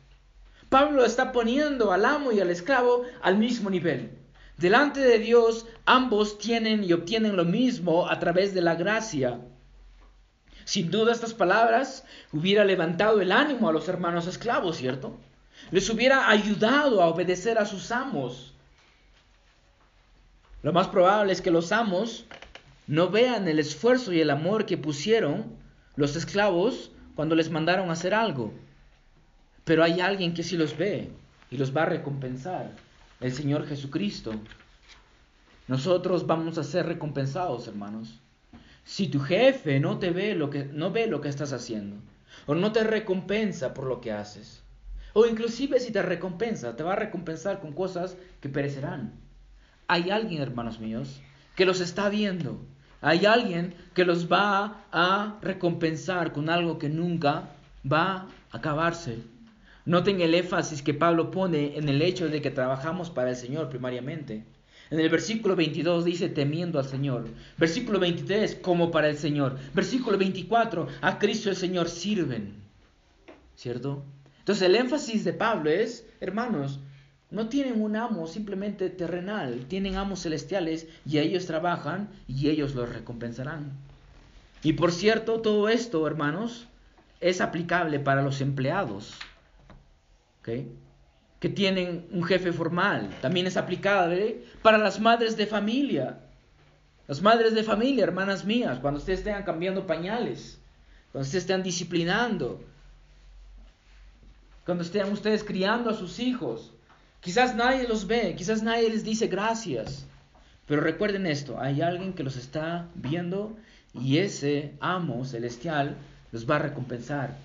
Pablo 0.70 1.06
está 1.06 1.32
poniendo 1.32 1.92
al 1.92 2.06
amo 2.06 2.32
y 2.32 2.40
al 2.40 2.50
esclavo 2.50 3.04
al 3.22 3.38
mismo 3.38 3.70
nivel. 3.70 4.18
Delante 4.58 5.02
de 5.02 5.20
Dios 5.20 5.68
ambos 5.86 6.40
tienen 6.40 6.84
y 6.84 6.94
obtienen 6.94 7.36
lo 7.36 7.46
mismo 7.46 8.10
a 8.10 8.18
través 8.20 8.56
de 8.56 8.62
la 8.62 8.76
gracia. 8.76 9.40
Sin 10.66 10.90
duda 10.90 11.12
estas 11.12 11.34
palabras 11.34 12.06
hubiera 12.32 12.66
levantado 12.66 13.22
el 13.22 13.32
ánimo 13.32 13.70
a 13.70 13.74
los 13.74 13.88
hermanos 13.88 14.26
esclavos, 14.26 14.78
¿cierto? 14.78 15.18
Les 15.70 15.90
hubiera 15.90 16.30
ayudado 16.30 17.02
a 17.04 17.08
obedecer 17.08 17.60
a 17.60 17.66
sus 17.66 17.92
amos. 17.92 18.54
Lo 20.64 20.72
más 20.72 20.88
probable 20.88 21.34
es 21.34 21.42
que 21.42 21.52
los 21.52 21.72
amos 21.72 22.26
no 22.88 23.10
vean 23.10 23.48
el 23.48 23.60
esfuerzo 23.60 24.12
y 24.12 24.20
el 24.20 24.30
amor 24.30 24.66
que 24.66 24.78
pusieron 24.78 25.46
los 25.96 26.16
esclavos 26.16 26.92
cuando 27.16 27.36
les 27.36 27.50
mandaron 27.50 27.90
hacer 27.92 28.14
algo. 28.14 28.54
Pero 29.64 29.84
hay 29.84 30.02
alguien 30.02 30.34
que 30.34 30.44
sí 30.44 30.58
los 30.58 30.78
ve 30.78 31.10
y 31.50 31.58
los 31.58 31.76
va 31.76 31.84
a 31.84 31.88
recompensar, 31.88 32.72
el 33.22 33.32
Señor 33.32 33.68
Jesucristo. 33.68 34.34
Nosotros 35.68 36.28
vamos 36.28 36.58
a 36.58 36.64
ser 36.64 36.86
recompensados, 36.86 37.68
hermanos. 37.68 38.20
Si 38.84 39.08
tu 39.08 39.22
jefe 39.22 39.80
no 39.80 39.98
te 40.00 40.12
ve 40.12 40.36
lo 40.36 40.50
que 40.50 40.66
no 40.66 40.92
ve 40.92 41.08
lo 41.08 41.22
que 41.22 41.30
estás 41.30 41.54
haciendo 41.54 41.96
o 42.46 42.56
no 42.56 42.74
te 42.74 42.84
recompensa 42.84 43.74
por 43.74 43.86
lo 43.86 44.02
que 44.02 44.12
haces, 44.12 44.62
o 45.14 45.26
inclusive 45.26 45.80
si 45.80 45.92
te 45.92 46.02
recompensa, 46.02 46.76
te 46.76 46.84
va 46.84 46.94
a 46.94 46.98
recompensar 46.98 47.62
con 47.62 47.72
cosas 47.72 48.18
que 48.42 48.50
perecerán. 48.50 49.14
Hay 49.88 50.10
alguien, 50.10 50.42
hermanos 50.42 50.80
míos, 50.80 51.22
que 51.56 51.66
los 51.66 51.80
está 51.80 52.10
viendo. 52.10 52.60
Hay 53.04 53.26
alguien 53.26 53.76
que 53.94 54.06
los 54.06 54.32
va 54.32 54.86
a 54.94 55.38
recompensar 55.42 56.32
con 56.32 56.50
algo 56.50 56.80
que 56.80 56.88
nunca 56.88 57.50
va 57.86 58.14
a 58.14 58.58
acabarse. 58.58 59.18
Noten 59.86 60.22
el 60.22 60.34
énfasis 60.34 60.82
que 60.82 60.94
Pablo 60.94 61.30
pone 61.30 61.78
en 61.78 61.90
el 61.90 62.02
hecho 62.02 62.30
de 62.30 62.42
que 62.42 62.50
trabajamos 62.50 63.10
para 63.10 63.32
el 63.32 63.36
Señor 63.36 63.68
primariamente. 63.68 64.46
En 64.90 65.02
el 65.02 65.10
versículo 65.10 65.58
22 65.58 66.06
dice 66.06 66.30
temiendo 66.30 66.80
al 66.80 66.86
Señor. 66.86 67.26
Versículo 67.58 68.00
23, 68.00 68.56
como 68.62 68.90
para 68.90 69.10
el 69.10 69.18
Señor. 69.18 69.58
Versículo 69.74 70.18
24, 70.18 70.88
a 71.02 71.20
Cristo 71.20 71.50
el 71.50 71.58
Señor 71.58 71.90
sirven. 71.90 72.54
¿Cierto? 73.58 74.06
Entonces 74.40 74.66
el 74.66 74.76
énfasis 74.78 75.26
de 75.26 75.34
Pablo 75.34 75.70
es, 75.70 76.08
hermanos, 76.22 76.80
no 77.34 77.50
tienen 77.50 77.82
un 77.82 77.96
amo 77.96 78.28
simplemente 78.28 78.92
terrenal, 78.92 79.66
tienen 79.68 79.96
amos 79.96 80.22
celestiales 80.22 80.88
y 81.04 81.18
ellos 81.18 81.48
trabajan 81.48 82.10
y 82.28 82.50
ellos 82.50 82.76
los 82.76 82.88
recompensarán. 82.88 83.72
Y 84.62 84.74
por 84.74 84.92
cierto, 84.92 85.42
todo 85.42 85.68
esto, 85.68 86.06
hermanos, 86.06 86.68
es 87.20 87.42
aplicable 87.42 88.00
para 88.00 88.22
los 88.22 88.40
empleados. 88.40 89.16
Que 90.44 91.50
tienen 91.50 92.06
un 92.12 92.24
jefe 92.24 92.54
formal. 92.54 93.10
También 93.20 93.48
es 93.48 93.58
aplicable 93.58 94.44
para 94.62 94.78
las 94.78 95.00
madres 95.00 95.36
de 95.36 95.48
familia. 95.48 96.20
Las 97.08 97.24
madres 97.24 97.56
de 97.56 97.64
familia, 97.64 98.04
hermanas 98.04 98.46
mías, 98.46 98.78
cuando 98.80 99.00
ustedes 99.00 99.20
estén 99.20 99.42
cambiando 99.42 99.88
pañales, 99.88 100.60
cuando 101.12 101.26
ustedes 101.26 101.46
estén 101.46 101.64
disciplinando, 101.64 102.64
cuando 104.66 104.84
estén 104.84 105.12
ustedes 105.12 105.44
criando 105.44 105.90
a 105.90 105.96
sus 105.96 106.20
hijos. 106.20 106.74
Quizás 107.24 107.56
nadie 107.56 107.88
los 107.88 108.06
ve, 108.06 108.36
quizás 108.38 108.62
nadie 108.64 108.90
les 108.90 109.04
dice 109.04 109.28
gracias. 109.28 110.06
Pero 110.68 110.82
recuerden 110.82 111.26
esto, 111.26 111.60
hay 111.60 111.82
alguien 111.82 112.14
que 112.14 112.24
los 112.24 112.36
está 112.36 112.88
viendo 112.96 113.56
y 113.94 114.18
ese 114.18 114.74
amo 114.80 115.26
celestial 115.26 115.96
los 116.32 116.50
va 116.50 116.56
a 116.56 116.60
recompensar 116.60 117.36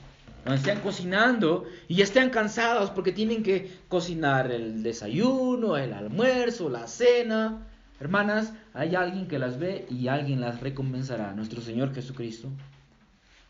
cuando 0.49 0.63
estén 0.63 0.81
cocinando 0.83 1.67
y 1.89 2.01
estén 2.01 2.31
cansados 2.31 2.91
porque 2.91 3.13
tienen 3.13 3.43
que 3.43 3.71
cocinar 3.89 4.51
el 4.51 4.83
desayuno, 4.83 5.77
el 5.77 5.93
almuerzo, 5.93 6.71
la 6.71 6.87
cena. 6.87 7.67
Hermanas, 8.01 8.55
hay 8.73 8.95
alguien 8.95 9.29
que 9.29 9.39
las 9.39 9.59
ve 9.59 9.87
y 9.91 10.09
alguien 10.09 10.41
las 10.41 10.61
recompensará, 10.61 11.35
nuestro 11.35 11.61
Señor 11.61 11.95
Jesucristo. 11.95 12.49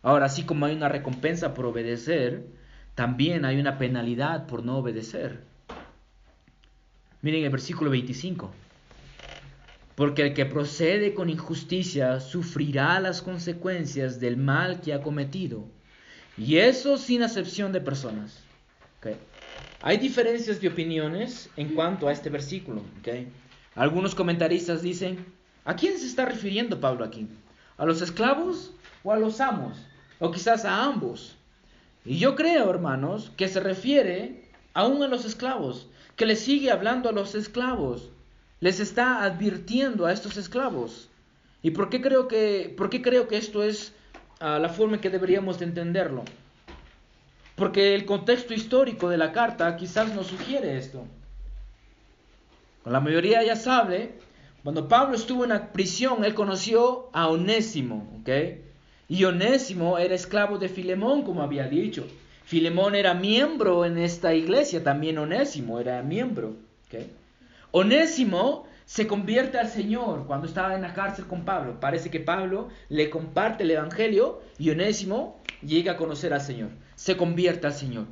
Ahora, 0.03 0.27
así 0.27 0.43
como 0.45 0.67
hay 0.67 0.75
una 0.75 0.89
recompensa 0.89 1.55
por 1.55 1.67
obedecer, 1.67 2.47
también 2.95 3.45
hay 3.45 3.61
una 3.61 3.79
penalidad 3.79 4.47
por 4.47 4.65
no 4.65 4.79
obedecer. 4.79 5.48
Miren 7.23 7.45
el 7.45 7.51
versículo 7.51 7.91
25. 7.91 8.51
Porque 9.95 10.23
el 10.23 10.35
que 10.35 10.47
procede 10.47 11.15
con 11.15 11.29
injusticia 11.29 12.21
sufrirá 12.21 13.01
las 13.01 13.21
consecuencias 13.21 14.21
del 14.21 14.37
mal 14.37 14.81
que 14.81 14.95
ha 14.95 15.03
cometido 15.03 15.65
y 16.39 16.59
eso 16.59 16.99
sin 16.99 17.23
acepción 17.25 17.73
de 17.73 17.81
personas. 17.81 18.45
Hay 19.81 19.97
diferencias 19.99 20.61
de 20.61 20.69
opiniones 20.69 21.51
en 21.57 21.75
cuanto 21.75 22.09
a 22.09 22.13
este 22.13 22.31
versículo. 22.31 22.83
Algunos 23.75 24.15
comentaristas 24.15 24.83
dicen, 24.83 25.25
¿a 25.65 25.75
quién 25.75 25.99
se 25.99 26.07
está 26.07 26.25
refiriendo 26.25 26.81
Pablo 26.81 27.05
aquí? 27.05 27.29
¿A 27.77 27.85
los 27.85 28.03
esclavos 28.03 28.73
o 29.03 29.13
a 29.13 29.19
los 29.19 29.41
amos? 29.41 29.79
O 30.21 30.31
quizás 30.31 30.65
a 30.65 30.85
ambos. 30.85 31.37
Y 32.05 32.19
yo 32.19 32.35
creo, 32.35 32.71
hermanos, 32.71 33.33
que 33.37 33.49
se 33.49 33.61
refiere 33.61 34.45
aún 34.75 35.03
a 35.03 35.09
los 35.09 35.25
esclavos, 35.25 35.88
que 36.19 36.27
le 36.27 36.37
sigue 36.37 36.71
hablando 36.71 37.09
a 37.09 37.13
los 37.13 37.35
esclavos, 37.35 38.11
les 38.61 38.81
está 38.81 39.25
advirtiendo 39.25 40.05
a 40.05 40.13
estos 40.13 40.37
esclavos. 40.37 41.09
¿Y 41.63 41.71
por 41.71 41.89
qué 41.89 42.03
creo 42.03 42.29
que, 42.29 42.75
por 42.77 42.91
qué 42.91 43.01
creo 43.01 43.29
que 43.29 43.39
esto 43.39 43.63
es 43.63 43.95
a 44.41 44.59
la 44.59 44.69
forma 44.69 44.97
en 44.97 45.01
que 45.01 45.11
deberíamos 45.11 45.59
de 45.59 45.67
entenderlo. 45.67 46.25
Porque 47.57 47.95
el 47.95 48.05
contexto 48.05 48.55
histórico 48.55 49.09
de 49.09 49.17
la 49.17 49.33
carta 49.33 49.77
quizás 49.77 50.15
nos 50.15 50.29
sugiere 50.29 50.79
esto. 50.79 51.05
La 52.85 53.01
mayoría 53.01 53.43
ya 53.43 53.57
sabe, 53.57 54.15
cuando 54.63 54.89
Pablo 54.89 55.17
estuvo 55.17 55.43
en 55.43 55.51
la 55.51 55.73
prisión, 55.73 56.25
él 56.25 56.35
conoció 56.35 57.09
a 57.13 57.29
Onésimo, 57.29 58.09
¿ok? 58.21 58.31
Y 59.09 59.25
Onésimo 59.25 59.99
era 59.99 60.15
esclavo 60.15 60.59
de 60.59 60.69
Filemón, 60.69 61.23
como 61.23 61.43
había 61.43 61.67
dicho. 61.69 62.07
Filemón 62.49 62.95
era 62.95 63.13
miembro 63.13 63.85
en 63.85 63.99
esta 63.99 64.33
iglesia, 64.33 64.83
también 64.83 65.19
Onésimo 65.19 65.81
era 65.81 66.03
miembro, 66.03 66.57
¿ok? 66.87 67.03
Onésimo 67.73 68.67
se 68.87 69.07
convierte 69.07 69.59
al 69.59 69.69
Señor 69.69 70.27
cuando 70.27 70.47
estaba 70.47 70.75
en 70.75 70.81
la 70.81 70.95
cárcel 70.95 71.27
con 71.27 71.45
Pablo. 71.45 71.79
Parece 71.79 72.11
que 72.11 72.21
Pablo 72.21 72.69
le 72.89 73.11
comparte 73.11 73.65
el 73.65 73.73
Evangelio 73.73 74.41
y 74.59 74.71
Onésimo 74.71 75.39
llega 75.61 75.93
a 75.93 75.97
conocer 75.99 76.33
al 76.33 76.41
Señor. 76.41 76.71
Se 76.97 77.19
convierte 77.19 77.67
al 77.67 77.75
Señor. 77.75 78.07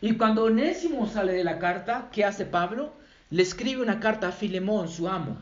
Y 0.00 0.14
cuando 0.14 0.44
Onésimo 0.44 1.06
sale 1.06 1.34
de 1.34 1.44
la 1.44 1.58
carta, 1.58 2.08
¿qué 2.12 2.24
hace 2.24 2.46
Pablo? 2.46 2.94
Le 3.28 3.42
escribe 3.42 3.82
una 3.82 4.00
carta 4.00 4.28
a 4.28 4.32
Filemón, 4.32 4.88
su 4.88 5.06
amo, 5.06 5.36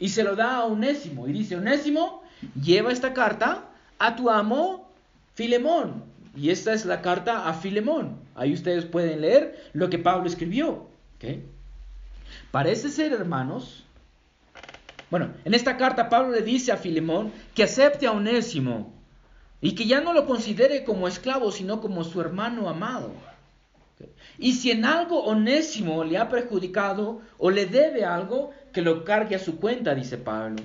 y 0.00 0.08
se 0.08 0.24
lo 0.24 0.34
da 0.34 0.56
a 0.56 0.64
Onésimo. 0.64 1.28
Y 1.28 1.32
dice, 1.32 1.54
Onésimo, 1.54 2.24
lleva 2.60 2.90
esta 2.90 3.14
carta 3.14 3.68
a 4.00 4.16
tu 4.16 4.30
amo 4.30 4.90
Filemón. 5.34 6.13
Y 6.36 6.50
esta 6.50 6.72
es 6.72 6.84
la 6.84 7.00
carta 7.00 7.48
a 7.48 7.54
Filemón. 7.54 8.18
Ahí 8.34 8.52
ustedes 8.52 8.84
pueden 8.84 9.20
leer 9.20 9.70
lo 9.72 9.88
que 9.88 9.98
Pablo 9.98 10.26
escribió. 10.26 10.88
Parece 12.50 12.88
ser, 12.88 13.12
hermanos, 13.12 13.84
Bueno, 15.10 15.32
en 15.44 15.54
esta 15.54 15.76
carta 15.76 16.08
Pablo 16.08 16.32
le 16.32 16.42
dice 16.42 16.72
a 16.72 16.76
Filemón 16.76 17.32
que 17.54 17.62
acepte 17.62 18.06
a 18.06 18.12
Onésimo 18.12 18.92
y 19.60 19.74
que 19.74 19.86
ya 19.86 20.00
no 20.00 20.12
lo 20.12 20.26
considere 20.26 20.82
como 20.84 21.06
esclavo, 21.06 21.52
sino 21.52 21.80
como 21.80 22.02
su 22.04 22.20
hermano 22.20 22.68
amado. 22.68 23.12
Y 24.38 24.54
si 24.54 24.72
en 24.72 24.84
algo 24.84 25.24
Onésimo 25.24 26.02
le 26.04 26.18
ha 26.18 26.28
perjudicado 26.28 27.20
o 27.38 27.50
le 27.50 27.66
debe 27.66 28.04
algo, 28.04 28.50
que 28.72 28.82
lo 28.82 29.04
cargue 29.04 29.36
a 29.36 29.38
su 29.38 29.60
cuenta, 29.60 29.94
dice 29.94 30.18
Pablo. 30.18 30.56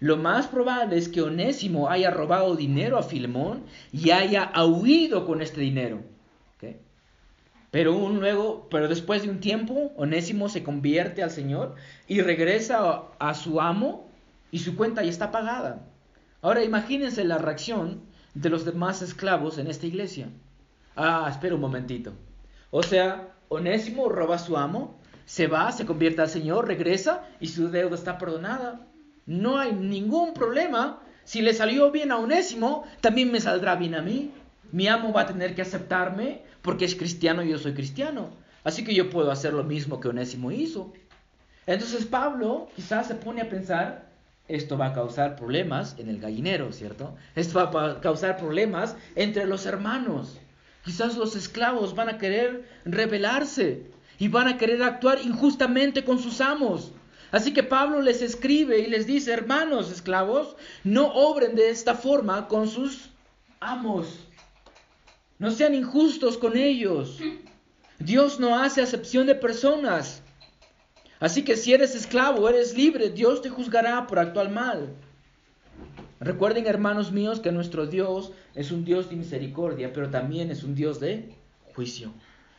Lo 0.00 0.16
más 0.16 0.46
probable 0.46 0.96
es 0.96 1.08
que 1.08 1.22
Onésimo 1.22 1.88
haya 1.88 2.10
robado 2.10 2.54
dinero 2.54 2.98
a 2.98 3.02
Filemón 3.02 3.64
y 3.92 4.10
haya 4.10 4.52
huido 4.64 5.26
con 5.26 5.42
este 5.42 5.60
dinero. 5.60 6.02
Pero, 7.70 7.94
un 7.94 8.20
luego, 8.20 8.66
pero 8.70 8.88
después 8.88 9.22
de 9.22 9.30
un 9.30 9.40
tiempo, 9.40 9.92
Onésimo 9.96 10.48
se 10.48 10.62
convierte 10.62 11.22
al 11.22 11.30
Señor 11.30 11.74
y 12.06 12.22
regresa 12.22 13.02
a, 13.18 13.34
su 13.34 13.60
amo 13.60 14.08
y 14.50 14.60
su 14.60 14.74
cuenta 14.74 15.02
ya 15.02 15.10
está 15.10 15.30
pagada. 15.30 15.84
Ahora 16.40 16.64
imagínense 16.64 17.24
la 17.24 17.36
reacción 17.36 18.00
de 18.32 18.48
los 18.48 18.64
demás 18.64 19.02
esclavos 19.02 19.58
en 19.58 19.66
esta 19.66 19.86
iglesia. 19.86 20.28
Ah, 20.96 21.26
espera 21.30 21.56
un 21.56 21.60
momentito. 21.60 22.14
O 22.70 22.82
sea, 22.82 23.34
Onésimo 23.50 24.08
roba 24.08 24.36
a 24.36 24.38
su 24.38 24.56
amo, 24.56 24.98
se 25.26 25.46
va, 25.46 25.70
se 25.72 25.84
convierte 25.84 26.22
al 26.22 26.30
Señor, 26.30 26.66
regresa 26.66 27.24
y 27.38 27.48
su 27.48 27.68
deuda 27.68 27.96
está 27.96 28.16
perdonada. 28.16 28.80
No 29.28 29.58
hay 29.58 29.74
ningún 29.74 30.32
problema. 30.32 31.02
Si 31.24 31.42
le 31.42 31.52
salió 31.52 31.90
bien 31.90 32.12
a 32.12 32.16
Onésimo, 32.16 32.84
también 33.02 33.30
me 33.30 33.42
saldrá 33.42 33.76
bien 33.76 33.94
a 33.94 34.00
mí. 34.00 34.32
Mi 34.72 34.88
amo 34.88 35.12
va 35.12 35.20
a 35.20 35.26
tener 35.26 35.54
que 35.54 35.60
aceptarme 35.60 36.40
porque 36.62 36.86
es 36.86 36.94
cristiano 36.94 37.44
y 37.44 37.50
yo 37.50 37.58
soy 37.58 37.74
cristiano. 37.74 38.30
Así 38.64 38.84
que 38.84 38.94
yo 38.94 39.10
puedo 39.10 39.30
hacer 39.30 39.52
lo 39.52 39.64
mismo 39.64 40.00
que 40.00 40.08
Onésimo 40.08 40.50
hizo. 40.50 40.94
Entonces 41.66 42.06
Pablo 42.06 42.68
quizás 42.74 43.06
se 43.06 43.16
pone 43.16 43.42
a 43.42 43.50
pensar, 43.50 44.08
esto 44.48 44.78
va 44.78 44.86
a 44.86 44.94
causar 44.94 45.36
problemas 45.36 45.94
en 45.98 46.08
el 46.08 46.20
gallinero, 46.20 46.72
¿cierto? 46.72 47.14
Esto 47.34 47.58
va 47.58 47.90
a 47.90 48.00
causar 48.00 48.38
problemas 48.38 48.96
entre 49.14 49.44
los 49.44 49.66
hermanos. 49.66 50.38
Quizás 50.86 51.18
los 51.18 51.36
esclavos 51.36 51.94
van 51.94 52.08
a 52.08 52.16
querer 52.16 52.66
rebelarse 52.86 53.90
y 54.18 54.28
van 54.28 54.48
a 54.48 54.56
querer 54.56 54.82
actuar 54.82 55.18
injustamente 55.22 56.02
con 56.02 56.18
sus 56.18 56.40
amos. 56.40 56.92
Así 57.30 57.52
que 57.52 57.62
Pablo 57.62 58.00
les 58.00 58.22
escribe 58.22 58.78
y 58.78 58.86
les 58.86 59.06
dice, 59.06 59.32
hermanos 59.32 59.90
esclavos, 59.90 60.56
no 60.82 61.08
obren 61.08 61.54
de 61.54 61.68
esta 61.70 61.94
forma 61.94 62.48
con 62.48 62.68
sus 62.68 63.10
amos. 63.60 64.18
No 65.38 65.50
sean 65.50 65.74
injustos 65.74 66.38
con 66.38 66.56
ellos. 66.56 67.18
Dios 67.98 68.40
no 68.40 68.58
hace 68.58 68.80
acepción 68.80 69.26
de 69.26 69.34
personas. 69.34 70.22
Así 71.20 71.42
que 71.42 71.56
si 71.56 71.72
eres 71.72 71.94
esclavo, 71.94 72.48
eres 72.48 72.76
libre, 72.76 73.10
Dios 73.10 73.42
te 73.42 73.50
juzgará 73.50 74.06
por 74.06 74.18
actuar 74.18 74.50
mal. 74.50 74.94
Recuerden, 76.20 76.66
hermanos 76.66 77.12
míos, 77.12 77.40
que 77.40 77.52
nuestro 77.52 77.86
Dios 77.86 78.32
es 78.54 78.72
un 78.72 78.84
Dios 78.84 79.10
de 79.10 79.16
misericordia, 79.16 79.92
pero 79.92 80.10
también 80.10 80.50
es 80.50 80.64
un 80.64 80.74
Dios 80.74 80.98
de 80.98 81.34
juicio. 81.74 82.12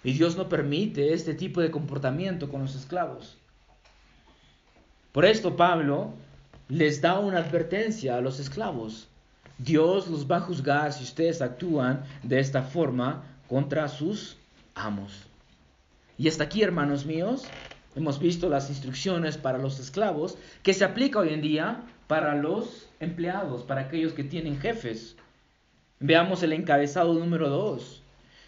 Y 0.04 0.14
Dios 0.14 0.38
no 0.38 0.48
permite 0.48 1.14
este 1.14 1.34
tipo 1.34 1.60
de 1.60 1.72
comportamiento 1.72 2.50
con 2.50 2.62
los 2.62 2.76
esclavos. 2.76 3.39
Por 5.12 5.26
esto 5.26 5.56
Pablo 5.56 6.14
les 6.68 7.02
da 7.02 7.18
una 7.18 7.40
advertencia 7.40 8.16
a 8.16 8.22
los 8.22 8.40
esclavos. 8.40 9.08
Dios 9.58 10.08
los 10.08 10.30
va 10.30 10.38
a 10.38 10.42
juzgar 10.42 10.94
si 10.94 11.04
ustedes 11.04 11.42
actúan 11.42 12.04
de 12.22 12.40
esta 12.40 12.62
forma 12.62 13.24
contra 13.48 13.88
sus 13.88 14.38
amos. 14.76 15.26
Y 16.18 16.28
hasta 16.28 16.44
aquí, 16.44 16.62
hermanos 16.62 17.06
míos, 17.06 17.46
hemos 17.96 18.20
visto 18.20 18.50
las 18.50 18.70
instrucciones 18.70 19.38
para 19.38 19.58
los 19.58 19.80
esclavos 19.80 20.38
que 20.62 20.76
se 20.76 20.86
aplica 20.86 21.20
hoy 21.20 21.34
en 21.34 21.42
día 21.42 21.82
para 22.08 22.36
los 22.36 22.88
empleados, 23.00 23.64
para 23.64 23.82
aquellos 23.82 24.14
que 24.14 24.24
tienen 24.24 24.60
jefes. 24.60 25.16
Veamos 26.00 26.44
el 26.44 26.54
encabezado 26.54 27.14
número 27.16 27.50
2. 27.50 28.04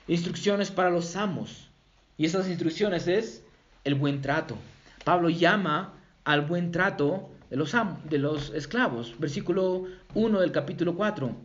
Instrucciones 0.08 0.70
para 0.70 0.92
los 0.92 1.16
amos. 1.16 1.70
Y 2.18 2.26
esas 2.26 2.48
instrucciones 2.48 3.08
es 3.08 3.44
el 3.84 3.96
buen 3.96 4.22
trato. 4.22 4.56
Pablo 5.04 5.30
llama 5.30 5.94
al 6.24 6.42
buen 6.42 6.72
trato 6.72 7.30
de 7.50 7.58
los, 7.58 7.76
de 8.06 8.18
los 8.18 8.50
esclavos. 8.52 9.16
Versículo 9.20 9.86
1 10.14 10.40
del 10.40 10.52
capítulo 10.52 10.96
4. 10.96 11.36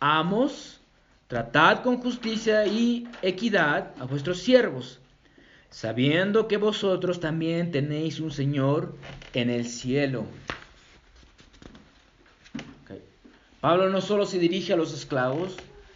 Amos, 0.00 0.80
tratad 1.28 1.82
con 1.82 1.98
justicia 1.98 2.66
y 2.66 3.06
equidad 3.22 3.92
a 4.00 4.04
vuestros 4.04 4.38
siervos, 4.38 5.00
sabiendo 5.68 6.48
que 6.48 6.56
vosotros 6.56 7.20
también 7.20 7.70
tenéis 7.70 8.20
un 8.20 8.30
Señor 8.30 8.96
en 9.34 9.50
el 9.50 9.66
cielo. 9.66 10.24
Pablo 13.60 13.90
no 13.90 14.00
solo 14.00 14.24
se 14.24 14.38
dirige 14.38 14.72
a 14.72 14.76
los 14.76 14.94
esclavos, 14.94 15.54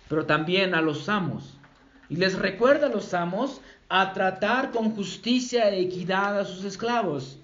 pero 0.08 0.26
también 0.26 0.74
a 0.74 0.82
los 0.82 1.08
amos. 1.08 1.54
Y 2.10 2.16
les 2.16 2.38
recuerda 2.38 2.88
a 2.88 2.90
los 2.90 3.14
amos 3.14 3.62
a 3.88 4.12
tratar 4.12 4.70
con 4.70 4.94
justicia 4.94 5.70
e 5.70 5.80
equidad 5.80 6.38
a 6.38 6.44
sus 6.44 6.64
esclavos. 6.64 7.38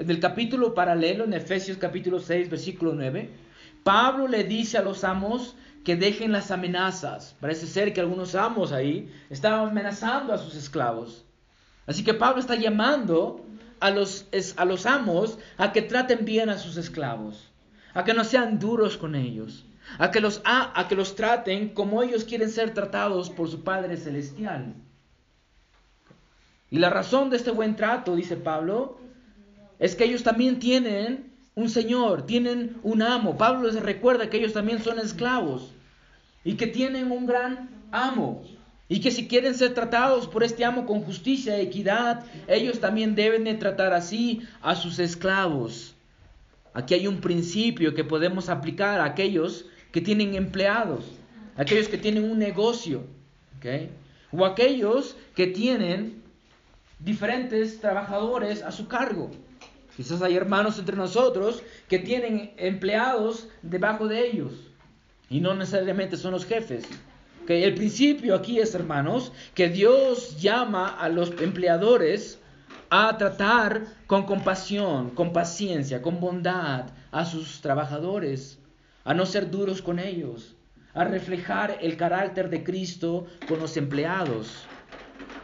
En 0.00 0.08
el 0.08 0.18
capítulo 0.18 0.72
paralelo, 0.72 1.24
en 1.24 1.34
Efesios 1.34 1.76
capítulo 1.76 2.20
6, 2.20 2.48
versículo 2.48 2.94
9, 2.94 3.28
Pablo 3.84 4.28
le 4.28 4.44
dice 4.44 4.78
a 4.78 4.82
los 4.82 5.04
amos 5.04 5.56
que 5.84 5.94
dejen 5.94 6.32
las 6.32 6.50
amenazas. 6.50 7.36
Parece 7.38 7.66
ser 7.66 7.92
que 7.92 8.00
algunos 8.00 8.34
amos 8.34 8.72
ahí 8.72 9.12
estaban 9.28 9.68
amenazando 9.68 10.32
a 10.32 10.38
sus 10.38 10.54
esclavos. 10.54 11.26
Así 11.86 12.02
que 12.02 12.14
Pablo 12.14 12.40
está 12.40 12.54
llamando 12.54 13.44
a 13.78 13.90
los, 13.90 14.26
a 14.56 14.64
los 14.64 14.86
amos 14.86 15.38
a 15.58 15.70
que 15.70 15.82
traten 15.82 16.24
bien 16.24 16.48
a 16.48 16.56
sus 16.56 16.78
esclavos, 16.78 17.50
a 17.92 18.02
que 18.02 18.14
no 18.14 18.24
sean 18.24 18.58
duros 18.58 18.96
con 18.96 19.14
ellos, 19.14 19.66
a 19.98 20.10
que 20.10 20.22
los, 20.22 20.40
a 20.46 20.86
que 20.88 20.96
los 20.96 21.14
traten 21.14 21.74
como 21.74 22.02
ellos 22.02 22.24
quieren 22.24 22.48
ser 22.48 22.72
tratados 22.72 23.28
por 23.28 23.50
su 23.50 23.64
Padre 23.64 23.98
Celestial. 23.98 24.72
Y 26.70 26.78
la 26.78 26.88
razón 26.88 27.28
de 27.28 27.36
este 27.36 27.50
buen 27.50 27.76
trato, 27.76 28.16
dice 28.16 28.38
Pablo, 28.38 28.99
es 29.80 29.96
que 29.96 30.04
ellos 30.04 30.22
también 30.22 30.60
tienen 30.60 31.32
un 31.54 31.68
Señor, 31.70 32.26
tienen 32.26 32.76
un 32.82 33.02
amo. 33.02 33.36
Pablo 33.36 33.66
les 33.68 33.82
recuerda 33.82 34.30
que 34.30 34.36
ellos 34.36 34.52
también 34.52 34.82
son 34.82 34.98
esclavos 34.98 35.72
y 36.44 36.54
que 36.54 36.66
tienen 36.66 37.10
un 37.10 37.26
gran 37.26 37.70
amo. 37.90 38.44
Y 38.88 39.00
que 39.00 39.10
si 39.10 39.26
quieren 39.26 39.54
ser 39.54 39.72
tratados 39.72 40.26
por 40.26 40.44
este 40.44 40.64
amo 40.64 40.84
con 40.84 41.00
justicia 41.02 41.56
e 41.56 41.62
equidad, 41.62 42.24
ellos 42.46 42.80
también 42.80 43.14
deben 43.14 43.44
de 43.44 43.54
tratar 43.54 43.92
así 43.92 44.42
a 44.60 44.74
sus 44.74 44.98
esclavos. 44.98 45.94
Aquí 46.74 46.94
hay 46.94 47.06
un 47.06 47.20
principio 47.20 47.94
que 47.94 48.04
podemos 48.04 48.48
aplicar 48.48 49.00
a 49.00 49.04
aquellos 49.04 49.64
que 49.92 50.00
tienen 50.00 50.34
empleados, 50.34 51.04
aquellos 51.56 51.88
que 51.88 51.98
tienen 51.98 52.30
un 52.30 52.38
negocio, 52.38 53.04
o 54.30 54.44
aquellos 54.44 55.16
que 55.34 55.46
tienen 55.46 56.22
diferentes 56.98 57.80
trabajadores 57.80 58.62
a 58.62 58.72
su 58.72 58.86
cargo. 58.86 59.30
Quizás 60.00 60.22
hay 60.22 60.34
hermanos 60.34 60.78
entre 60.78 60.96
nosotros 60.96 61.62
que 61.86 61.98
tienen 61.98 62.54
empleados 62.56 63.48
debajo 63.60 64.08
de 64.08 64.26
ellos 64.28 64.54
y 65.28 65.42
no 65.42 65.54
necesariamente 65.54 66.16
son 66.16 66.32
los 66.32 66.46
jefes. 66.46 66.86
Que 67.46 67.64
el 67.64 67.74
principio 67.74 68.34
aquí 68.34 68.60
es, 68.60 68.74
hermanos, 68.74 69.30
que 69.52 69.68
Dios 69.68 70.40
llama 70.40 70.88
a 70.88 71.10
los 71.10 71.38
empleadores 71.42 72.38
a 72.88 73.18
tratar 73.18 73.82
con 74.06 74.24
compasión, 74.24 75.10
con 75.10 75.34
paciencia, 75.34 76.00
con 76.00 76.18
bondad 76.18 76.86
a 77.12 77.26
sus 77.26 77.60
trabajadores, 77.60 78.58
a 79.04 79.12
no 79.12 79.26
ser 79.26 79.50
duros 79.50 79.82
con 79.82 79.98
ellos, 79.98 80.56
a 80.94 81.04
reflejar 81.04 81.76
el 81.82 81.98
carácter 81.98 82.48
de 82.48 82.64
Cristo 82.64 83.26
con 83.46 83.60
los 83.60 83.76
empleados. 83.76 84.64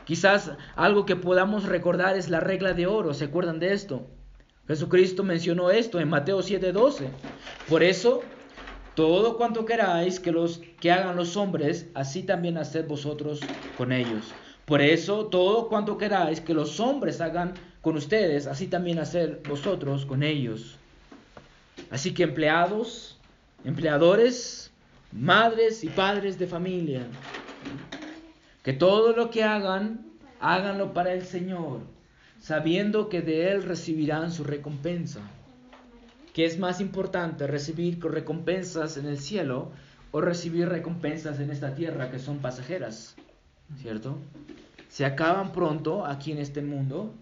Quizás 0.06 0.52
algo 0.76 1.04
que 1.04 1.14
podamos 1.14 1.64
recordar 1.64 2.16
es 2.16 2.30
la 2.30 2.40
regla 2.40 2.72
de 2.72 2.86
oro, 2.86 3.12
¿se 3.12 3.26
acuerdan 3.26 3.58
de 3.58 3.74
esto? 3.74 4.15
Jesucristo 4.68 5.22
mencionó 5.22 5.70
esto 5.70 6.00
en 6.00 6.08
Mateo 6.08 6.40
7:12. 6.40 7.08
Por 7.68 7.82
eso, 7.82 8.22
todo 8.94 9.36
cuanto 9.36 9.64
queráis 9.64 10.18
que, 10.18 10.32
los, 10.32 10.60
que 10.80 10.90
hagan 10.90 11.16
los 11.16 11.36
hombres, 11.36 11.88
así 11.94 12.22
también 12.22 12.58
haced 12.58 12.86
vosotros 12.86 13.40
con 13.76 13.92
ellos. 13.92 14.32
Por 14.64 14.82
eso, 14.82 15.26
todo 15.26 15.68
cuanto 15.68 15.96
queráis 15.96 16.40
que 16.40 16.54
los 16.54 16.80
hombres 16.80 17.20
hagan 17.20 17.54
con 17.80 17.96
ustedes, 17.96 18.48
así 18.48 18.66
también 18.66 18.98
haced 18.98 19.38
vosotros 19.48 20.04
con 20.04 20.24
ellos. 20.24 20.76
Así 21.90 22.12
que 22.12 22.24
empleados, 22.24 23.16
empleadores, 23.64 24.72
madres 25.12 25.84
y 25.84 25.88
padres 25.88 26.36
de 26.38 26.48
familia, 26.48 27.06
que 28.64 28.72
todo 28.72 29.12
lo 29.12 29.30
que 29.30 29.44
hagan, 29.44 30.04
háganlo 30.40 30.92
para 30.92 31.12
el 31.12 31.24
Señor 31.24 31.95
sabiendo 32.46 33.08
que 33.08 33.22
de 33.22 33.50
Él 33.50 33.64
recibirán 33.64 34.30
su 34.30 34.44
recompensa. 34.44 35.18
¿Qué 36.32 36.44
es 36.44 36.60
más 36.60 36.80
importante, 36.80 37.48
recibir 37.48 38.00
recompensas 38.00 38.96
en 38.98 39.06
el 39.06 39.18
cielo 39.18 39.72
o 40.12 40.20
recibir 40.20 40.68
recompensas 40.68 41.40
en 41.40 41.50
esta 41.50 41.74
tierra 41.74 42.08
que 42.12 42.20
son 42.20 42.38
pasajeras? 42.38 43.16
¿Cierto? 43.82 44.16
Se 44.88 45.04
acaban 45.04 45.50
pronto 45.50 46.06
aquí 46.06 46.30
en 46.30 46.38
este 46.38 46.62
mundo 46.62 47.12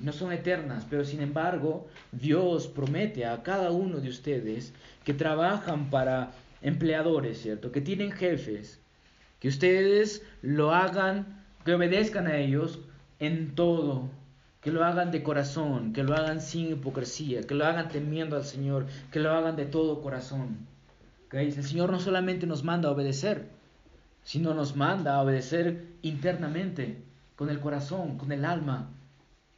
no 0.00 0.10
son 0.10 0.32
eternas, 0.32 0.84
pero 0.90 1.04
sin 1.04 1.20
embargo 1.20 1.86
Dios 2.10 2.66
promete 2.66 3.26
a 3.26 3.44
cada 3.44 3.70
uno 3.70 4.00
de 4.00 4.08
ustedes 4.08 4.72
que 5.04 5.14
trabajan 5.14 5.88
para 5.88 6.32
empleadores, 6.62 7.40
¿cierto? 7.40 7.70
Que 7.70 7.80
tienen 7.80 8.10
jefes, 8.10 8.80
que 9.38 9.46
ustedes 9.46 10.24
lo 10.42 10.74
hagan, 10.74 11.44
que 11.64 11.74
obedezcan 11.74 12.26
a 12.26 12.38
ellos 12.38 12.80
en 13.20 13.54
todo, 13.54 14.10
que 14.64 14.72
lo 14.72 14.82
hagan 14.82 15.10
de 15.10 15.22
corazón, 15.22 15.92
que 15.92 16.02
lo 16.02 16.14
hagan 16.14 16.40
sin 16.40 16.72
hipocresía, 16.72 17.42
que 17.42 17.54
lo 17.54 17.66
hagan 17.66 17.90
temiendo 17.90 18.34
al 18.34 18.44
Señor, 18.44 18.86
que 19.12 19.20
lo 19.20 19.30
hagan 19.30 19.56
de 19.56 19.66
todo 19.66 20.00
corazón. 20.00 20.66
El 21.30 21.52
Señor 21.62 21.92
no 21.92 22.00
solamente 22.00 22.46
nos 22.46 22.64
manda 22.64 22.88
a 22.88 22.92
obedecer, 22.92 23.46
sino 24.22 24.54
nos 24.54 24.74
manda 24.74 25.16
a 25.16 25.20
obedecer 25.22 25.84
internamente, 26.00 26.96
con 27.36 27.50
el 27.50 27.60
corazón, 27.60 28.16
con 28.16 28.32
el 28.32 28.46
alma, 28.46 28.88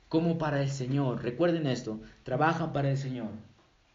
como 0.08 0.38
para 0.38 0.60
el 0.60 0.70
Señor. 0.70 1.22
Recuerden 1.22 1.68
esto, 1.68 2.00
trabajan 2.24 2.72
para 2.72 2.90
el 2.90 2.98
Señor. 2.98 3.30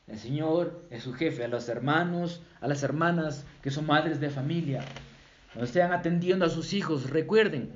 El 0.08 0.18
Señor 0.18 0.82
es 0.92 1.04
su 1.04 1.12
jefe, 1.12 1.44
a 1.44 1.50
los 1.50 1.68
hermanos, 1.68 2.42
a 2.62 2.70
las 2.70 2.84
hermanas 2.84 3.46
que 3.62 3.70
son 3.70 3.86
madres 3.86 4.22
de 4.22 4.30
familia, 4.30 4.86
no 5.56 5.66
estén 5.66 5.92
atendiendo 5.92 6.46
a 6.46 6.50
sus 6.50 6.72
hijos, 6.72 7.10
recuerden 7.10 7.74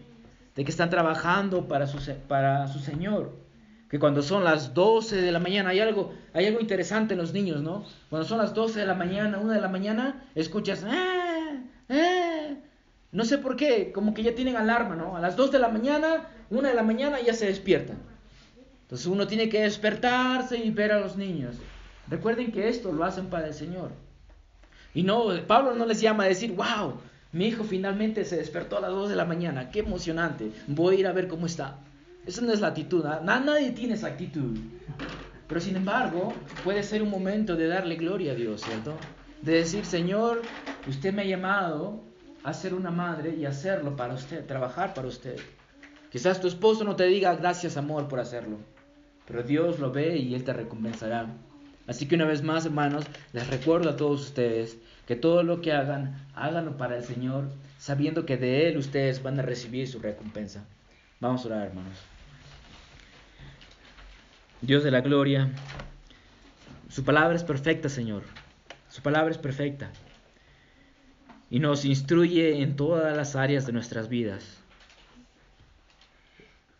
de 0.56 0.64
que 0.64 0.72
están 0.72 0.89
trabajando 0.89 1.68
para 1.68 1.86
su, 1.88 1.99
para 2.28 2.68
su 2.68 2.80
Señor. 2.80 3.34
Que 3.89 3.99
cuando 3.99 4.24
son 4.24 4.43
las 4.43 4.74
12 4.74 5.22
de 5.22 5.32
la 5.32 5.39
mañana, 5.39 5.70
hay 5.70 5.80
algo, 5.80 6.14
hay 6.34 6.47
algo 6.47 6.60
interesante 6.60 7.14
en 7.14 7.20
los 7.20 7.34
niños, 7.34 7.62
¿no? 7.62 7.86
Cuando 8.10 8.28
son 8.28 8.39
las 8.39 8.53
12 8.53 8.80
de 8.80 8.86
la 8.86 8.95
mañana, 8.95 9.38
1 9.38 9.53
de 9.53 9.62
la 9.62 9.68
mañana, 9.68 10.26
escuchas, 10.34 10.84
¡eh! 10.84 11.60
¡eh! 11.89 12.58
No 13.12 13.26
sé 13.26 13.38
por 13.38 13.56
qué, 13.56 13.91
como 13.91 14.14
que 14.14 14.24
ya 14.24 14.34
tienen 14.34 14.56
alarma, 14.56 14.95
¿no? 14.95 15.16
A 15.16 15.20
las 15.20 15.36
2 15.36 15.51
de 15.51 15.60
la 15.60 15.70
mañana, 15.70 16.28
1 16.49 16.68
de 16.68 16.74
la 16.74 16.84
mañana 16.84 17.22
ya 17.22 17.34
se 17.34 17.45
despiertan. 17.45 17.97
Entonces 18.82 19.08
uno 19.08 19.28
tiene 19.28 19.49
que 19.49 19.62
despertarse 19.62 20.58
y 20.58 20.72
ver 20.72 20.91
a 20.91 20.99
los 20.99 21.16
niños. 21.16 21.56
Recuerden 22.08 22.51
que 22.51 22.70
esto 22.70 22.91
lo 22.91 23.03
hacen 23.03 23.28
para 23.28 23.47
el 23.47 23.53
Señor. 23.53 23.91
Y 24.93 25.03
no, 25.03 25.26
Pablo 25.47 25.74
no 25.76 25.86
les 25.86 26.01
llama 26.01 26.24
a 26.24 26.28
decir, 26.28 26.53
wow, 26.53 26.99
mi 27.36 27.47
hijo 27.47 27.65
finalmente 27.65 28.23
se 28.23 28.38
despertó 28.38 28.77
a 28.77 28.79
las 28.79 28.91
2 28.91 29.09
de 29.09 29.17
la 29.17 29.25
mañana, 29.25 29.69
qué 29.69 29.79
emocionante, 29.79 30.53
voy 30.67 30.95
a 30.95 30.99
ir 30.99 31.07
a 31.07 31.11
ver 31.11 31.27
cómo 31.27 31.47
está. 31.47 31.79
Esa 32.25 32.41
no 32.41 32.53
es 32.53 32.61
la 32.61 32.69
actitud, 32.69 33.03
nadie 33.03 33.71
tiene 33.71 33.95
esa 33.95 34.07
actitud. 34.07 34.57
Pero 35.45 35.59
sin 35.59 35.75
embargo, 35.75 36.31
puede 36.63 36.81
ser 36.81 37.03
un 37.03 37.09
momento 37.09 37.57
de 37.57 37.67
darle 37.67 37.97
gloria 37.97 38.31
a 38.31 38.36
Dios, 38.36 38.61
¿cierto? 38.61 38.93
De 39.41 39.51
decir, 39.51 39.83
Señor, 39.83 40.43
usted 40.88 41.13
me 41.13 41.23
ha 41.23 41.25
llamado 41.25 41.99
a 42.45 42.53
ser 42.53 42.73
una 42.73 42.89
madre 42.89 43.36
y 43.36 43.43
hacerlo 43.43 43.97
para 43.97 44.13
usted, 44.13 44.45
trabajar 44.45 44.93
para 44.93 45.09
usted. 45.09 45.38
Quizás 46.09 46.39
tu 46.39 46.47
esposo 46.47 46.86
no 46.86 46.95
te 46.95 47.03
diga 47.03 47.36
gracias 47.36 47.75
amor 47.75 48.07
por 48.07 48.21
hacerlo, 48.21 48.59
pero 49.27 49.43
Dios 49.43 49.79
lo 49.79 49.91
ve 49.91 50.15
y 50.15 50.36
Él 50.36 50.45
te 50.45 50.53
recompensará. 50.53 51.27
Así 51.88 52.07
que 52.07 52.15
una 52.15 52.25
vez 52.25 52.41
más, 52.41 52.65
hermanos, 52.65 53.05
les 53.33 53.47
recuerdo 53.47 53.89
a 53.89 53.95
todos 53.95 54.21
ustedes 54.21 54.77
que 55.07 55.15
todo 55.15 55.43
lo 55.43 55.61
que 55.61 55.71
hagan, 55.71 56.27
háganlo 56.33 56.77
para 56.77 56.97
el 56.97 57.03
Señor, 57.03 57.49
sabiendo 57.77 58.25
que 58.25 58.38
de 58.38 58.67
Él 58.67 58.77
ustedes 58.77 59.21
van 59.21 59.39
a 59.39 59.43
recibir 59.43 59.88
su 59.88 59.99
recompensa. 59.99 60.65
Vamos 61.19 61.43
a 61.43 61.47
orar, 61.47 61.67
hermanos. 61.67 61.97
Dios 64.61 64.83
de 64.83 64.89
la 64.89 65.01
gloria, 65.01 65.51
su 66.89 67.03
palabra 67.03 67.36
es 67.36 67.43
perfecta, 67.43 67.88
Señor. 67.88 68.23
Su 68.89 69.01
palabra 69.01 69.31
es 69.31 69.38
perfecta 69.38 69.91
y 71.49 71.59
nos 71.59 71.86
instruye 71.86 72.61
en 72.61 72.75
todas 72.75 73.15
las 73.15 73.36
áreas 73.36 73.65
de 73.65 73.73
nuestras 73.73 74.09
vidas. 74.09 74.57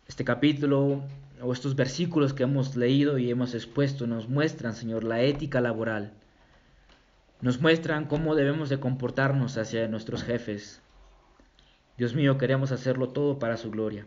Este 0.08 0.24
capítulo 0.24 1.02
o 1.40 1.52
estos 1.52 1.76
versículos 1.76 2.32
que 2.32 2.44
hemos 2.44 2.76
leído 2.76 3.18
y 3.18 3.30
hemos 3.30 3.54
expuesto 3.54 4.06
nos 4.06 4.28
muestran, 4.28 4.74
Señor, 4.74 5.04
la 5.04 5.22
ética 5.22 5.60
laboral. 5.60 6.12
Nos 7.40 7.60
muestran 7.60 8.06
cómo 8.06 8.34
debemos 8.34 8.68
de 8.68 8.80
comportarnos 8.80 9.58
hacia 9.58 9.88
nuestros 9.88 10.22
jefes. 10.22 10.80
Dios 11.98 12.14
mío, 12.14 12.38
queremos 12.38 12.72
hacerlo 12.72 13.08
todo 13.10 13.38
para 13.38 13.56
su 13.56 13.70
gloria. 13.70 14.06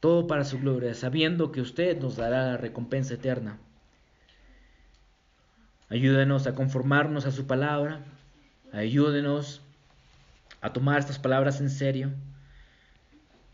Todo 0.00 0.26
para 0.26 0.44
su 0.44 0.58
gloria, 0.58 0.94
sabiendo 0.94 1.52
que 1.52 1.60
usted 1.60 2.00
nos 2.00 2.16
dará 2.16 2.46
la 2.46 2.56
recompensa 2.56 3.14
eterna. 3.14 3.58
Ayúdenos 5.88 6.46
a 6.46 6.54
conformarnos 6.54 7.26
a 7.26 7.30
su 7.30 7.46
palabra 7.46 8.00
Ayúdenos 8.72 9.60
a 10.62 10.72
tomar 10.72 10.98
estas 10.98 11.18
palabras 11.18 11.60
en 11.60 11.68
serio 11.68 12.10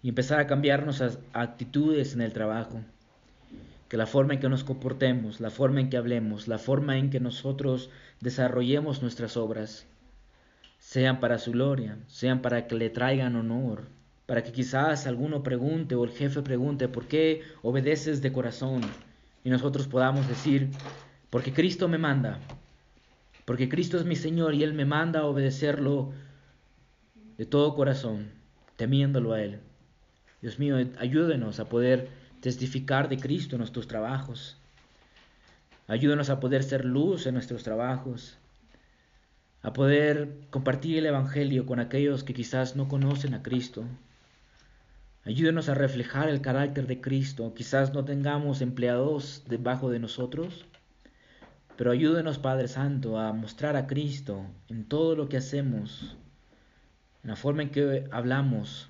empezar 0.08 0.40
a 0.40 0.46
cambiar 0.46 0.84
nuestras 0.84 1.18
actitudes 1.32 2.14
en 2.14 2.20
el 2.20 2.32
trabajo. 2.32 2.80
Que 3.88 3.96
la 3.96 4.06
forma 4.06 4.34
en 4.34 4.40
que 4.40 4.48
nos 4.48 4.64
comportemos, 4.64 5.40
la 5.40 5.50
forma 5.50 5.80
en 5.80 5.90
que 5.90 5.96
hablemos, 5.96 6.48
la 6.48 6.58
forma 6.58 6.98
en 6.98 7.10
que 7.10 7.20
nosotros 7.20 7.90
desarrollemos 8.20 9.02
nuestras 9.02 9.36
obras, 9.36 9.86
sean 10.78 11.20
para 11.20 11.38
su 11.38 11.52
gloria, 11.52 11.98
sean 12.06 12.40
para 12.40 12.66
que 12.66 12.74
le 12.74 12.90
traigan 12.90 13.36
honor, 13.36 13.84
para 14.26 14.42
que 14.42 14.52
quizás 14.52 15.06
alguno 15.06 15.42
pregunte 15.42 15.94
o 15.94 16.04
el 16.04 16.10
jefe 16.10 16.42
pregunte, 16.42 16.88
¿por 16.88 17.06
qué 17.06 17.42
obedeces 17.62 18.20
de 18.22 18.32
corazón? 18.32 18.82
Y 19.44 19.50
nosotros 19.50 19.88
podamos 19.88 20.28
decir, 20.28 20.68
porque 21.30 21.52
Cristo 21.52 21.88
me 21.88 21.98
manda, 21.98 22.38
porque 23.44 23.68
Cristo 23.68 23.96
es 23.96 24.04
mi 24.04 24.16
Señor 24.16 24.54
y 24.54 24.62
Él 24.62 24.74
me 24.74 24.84
manda 24.84 25.20
a 25.20 25.24
obedecerlo 25.24 26.12
de 27.38 27.46
todo 27.46 27.74
corazón, 27.74 28.30
temiéndolo 28.76 29.32
a 29.32 29.42
Él. 29.42 29.60
Dios 30.40 30.58
mío, 30.58 30.76
ayúdenos 30.98 31.60
a 31.60 31.68
poder 31.68 32.08
testificar 32.40 33.08
de 33.08 33.18
Cristo 33.18 33.56
en 33.56 33.60
nuestros 33.60 33.88
trabajos. 33.88 34.56
Ayúdenos 35.88 36.30
a 36.30 36.38
poder 36.38 36.62
ser 36.62 36.84
luz 36.84 37.26
en 37.26 37.34
nuestros 37.34 37.62
trabajos, 37.62 38.38
a 39.62 39.72
poder 39.72 40.30
compartir 40.50 40.98
el 40.98 41.06
Evangelio 41.06 41.66
con 41.66 41.80
aquellos 41.80 42.24
que 42.24 42.34
quizás 42.34 42.76
no 42.76 42.88
conocen 42.88 43.34
a 43.34 43.42
Cristo. 43.42 43.84
Ayúdenos 45.24 45.68
a 45.68 45.74
reflejar 45.74 46.28
el 46.28 46.40
carácter 46.40 46.86
de 46.86 47.00
Cristo. 47.00 47.52
Quizás 47.54 47.92
no 47.92 48.04
tengamos 48.04 48.60
empleados 48.60 49.42
debajo 49.48 49.90
de 49.90 49.98
nosotros, 49.98 50.64
pero 51.76 51.90
ayúdenos, 51.90 52.38
Padre 52.38 52.68
Santo, 52.68 53.18
a 53.18 53.32
mostrar 53.32 53.76
a 53.76 53.86
Cristo 53.86 54.46
en 54.68 54.84
todo 54.84 55.16
lo 55.16 55.28
que 55.28 55.36
hacemos, 55.36 56.16
en 57.22 57.30
la 57.30 57.36
forma 57.36 57.62
en 57.62 57.70
que 57.70 58.08
hablamos. 58.10 58.88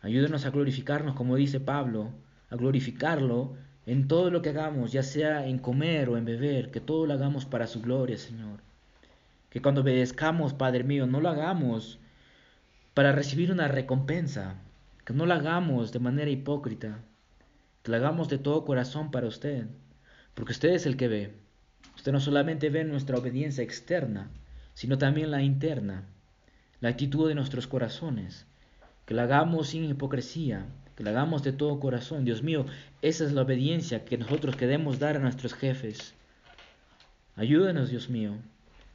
Ayúdenos 0.00 0.46
a 0.46 0.50
glorificarnos, 0.50 1.16
como 1.16 1.36
dice 1.36 1.60
Pablo, 1.60 2.12
a 2.50 2.56
glorificarlo 2.56 3.56
en 3.86 4.06
todo 4.06 4.30
lo 4.30 4.42
que 4.42 4.50
hagamos, 4.50 4.92
ya 4.92 5.02
sea 5.02 5.46
en 5.46 5.58
comer 5.58 6.08
o 6.08 6.16
en 6.16 6.24
beber, 6.24 6.70
que 6.70 6.80
todo 6.80 7.06
lo 7.06 7.14
hagamos 7.14 7.46
para 7.46 7.66
su 7.66 7.80
gloria, 7.80 8.16
Señor. 8.18 8.60
Que 9.50 9.62
cuando 9.62 9.80
obedezcamos, 9.80 10.52
Padre 10.52 10.84
mío, 10.84 11.06
no 11.06 11.20
lo 11.20 11.28
hagamos 11.30 11.98
para 12.94 13.12
recibir 13.12 13.50
una 13.50 13.66
recompensa, 13.66 14.56
que 15.04 15.14
no 15.14 15.24
lo 15.24 15.34
hagamos 15.34 15.90
de 15.90 16.00
manera 16.00 16.30
hipócrita, 16.30 16.98
que 17.82 17.90
lo 17.90 17.96
hagamos 17.96 18.28
de 18.28 18.38
todo 18.38 18.64
corazón 18.64 19.10
para 19.10 19.26
usted, 19.26 19.66
porque 20.34 20.52
usted 20.52 20.70
es 20.70 20.84
el 20.84 20.96
que 20.96 21.08
ve. 21.08 21.34
Usted 21.96 22.12
no 22.12 22.20
solamente 22.20 22.70
ve 22.70 22.84
nuestra 22.84 23.16
obediencia 23.16 23.64
externa, 23.64 24.30
sino 24.74 24.98
también 24.98 25.30
la 25.30 25.42
interna, 25.42 26.04
la 26.80 26.90
actitud 26.90 27.26
de 27.26 27.34
nuestros 27.34 27.66
corazones, 27.66 28.46
que 29.08 29.14
la 29.14 29.22
hagamos 29.22 29.68
sin 29.68 29.84
hipocresía, 29.84 30.66
que 30.94 31.02
la 31.02 31.08
hagamos 31.08 31.42
de 31.42 31.52
todo 31.52 31.80
corazón. 31.80 32.26
Dios 32.26 32.42
mío, 32.42 32.66
esa 33.00 33.24
es 33.24 33.32
la 33.32 33.40
obediencia 33.40 34.04
que 34.04 34.18
nosotros 34.18 34.54
queremos 34.54 34.98
dar 34.98 35.16
a 35.16 35.20
nuestros 35.20 35.54
jefes. 35.54 36.12
Ayúdenos, 37.34 37.88
Dios 37.88 38.10
mío, 38.10 38.34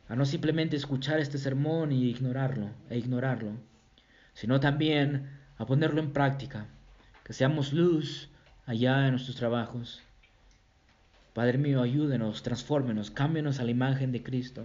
a 0.07 0.16
no 0.16 0.28
simplemente 0.28 0.76
escuchar 0.76 1.20
este 1.20 1.39
sermón 1.39 1.91
y 1.91 2.03
ignorarlo, 2.03 2.70
e 2.91 2.99
ignorarlo, 2.99 3.53
sino 4.36 4.59
también 4.59 5.32
a 5.57 5.66
ponerlo 5.66 5.99
en 5.99 6.14
práctica, 6.14 6.68
que 7.24 7.34
seamos 7.34 7.74
luz 7.74 8.30
allá 8.68 9.05
en 9.05 9.14
nuestros 9.14 9.36
trabajos, 9.36 10.03
Padre 11.34 11.57
mío, 11.57 11.82
ayúdenos, 11.82 12.43
transfórmenos, 12.43 13.09
cámbienos 13.09 13.59
a 13.59 13.64
la 13.64 13.72
imagen 13.72 14.11
de 14.11 14.22
Cristo, 14.22 14.64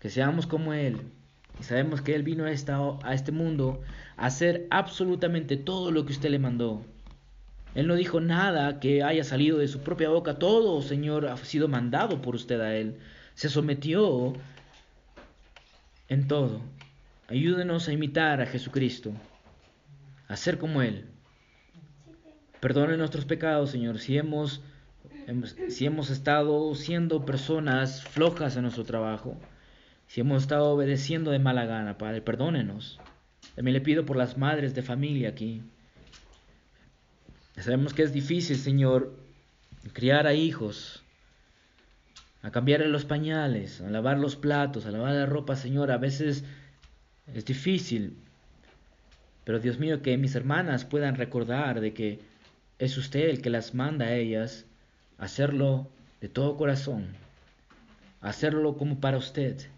que 0.00 0.10
seamos 0.10 0.48
como 0.48 0.72
Él. 0.72 1.12
Y 1.60 1.64
sabemos 1.64 2.02
que 2.02 2.14
Él 2.14 2.22
vino 2.22 2.44
a, 2.44 2.50
esta, 2.50 2.78
a 3.02 3.14
este 3.14 3.32
mundo 3.32 3.80
a 4.16 4.26
hacer 4.26 4.66
absolutamente 4.70 5.56
todo 5.56 5.90
lo 5.90 6.06
que 6.06 6.12
usted 6.12 6.30
le 6.30 6.38
mandó. 6.38 6.82
Él 7.74 7.86
no 7.86 7.94
dijo 7.94 8.20
nada 8.20 8.80
que 8.80 9.02
haya 9.02 9.24
salido 9.24 9.58
de 9.58 9.68
su 9.68 9.80
propia 9.80 10.08
boca. 10.08 10.38
Todo, 10.38 10.80
Señor, 10.82 11.26
ha 11.26 11.36
sido 11.36 11.68
mandado 11.68 12.22
por 12.22 12.34
usted 12.34 12.60
a 12.60 12.74
Él. 12.74 12.98
Se 13.34 13.48
sometió 13.48 14.32
en 16.08 16.26
todo. 16.26 16.60
Ayúdenos 17.28 17.88
a 17.88 17.92
imitar 17.92 18.40
a 18.40 18.46
Jesucristo, 18.46 19.12
a 20.28 20.36
ser 20.36 20.58
como 20.58 20.82
Él. 20.82 21.04
Perdone 22.60 22.96
nuestros 22.96 23.26
pecados, 23.26 23.70
Señor, 23.70 23.98
si 23.98 24.16
hemos 24.16 24.62
si 25.68 25.84
hemos 25.84 26.08
estado 26.08 26.74
siendo 26.74 27.26
personas 27.26 28.02
flojas 28.02 28.56
en 28.56 28.62
nuestro 28.62 28.84
trabajo, 28.84 29.36
si 30.08 30.20
hemos 30.22 30.42
estado 30.42 30.70
obedeciendo 30.70 31.30
de 31.30 31.38
mala 31.38 31.66
gana, 31.66 31.98
Padre, 31.98 32.22
perdónenos. 32.22 32.98
También 33.54 33.74
le 33.74 33.80
pido 33.80 34.04
por 34.04 34.16
las 34.16 34.36
madres 34.38 34.74
de 34.74 34.82
familia 34.82 35.28
aquí. 35.28 35.62
Sabemos 37.58 37.92
que 37.92 38.02
es 38.02 38.12
difícil, 38.12 38.56
Señor, 38.56 39.14
criar 39.92 40.26
a 40.26 40.34
hijos, 40.34 41.02
a 42.42 42.50
cambiarle 42.50 42.88
los 42.88 43.04
pañales, 43.04 43.80
a 43.80 43.90
lavar 43.90 44.18
los 44.18 44.36
platos, 44.36 44.86
a 44.86 44.90
lavar 44.90 45.14
la 45.14 45.26
ropa, 45.26 45.56
Señor. 45.56 45.90
A 45.90 45.98
veces 45.98 46.44
es 47.34 47.44
difícil, 47.44 48.16
pero 49.44 49.58
Dios 49.58 49.78
mío, 49.78 50.02
que 50.02 50.16
mis 50.16 50.34
hermanas 50.34 50.84
puedan 50.84 51.16
recordar 51.16 51.80
de 51.80 51.92
que 51.92 52.20
es 52.78 52.96
usted 52.96 53.28
el 53.28 53.42
que 53.42 53.50
las 53.50 53.74
manda 53.74 54.06
a 54.06 54.14
ellas 54.14 54.64
hacerlo 55.18 55.90
de 56.20 56.28
todo 56.28 56.56
corazón, 56.56 57.08
hacerlo 58.20 58.76
como 58.78 59.00
para 59.00 59.18
usted, 59.18 59.68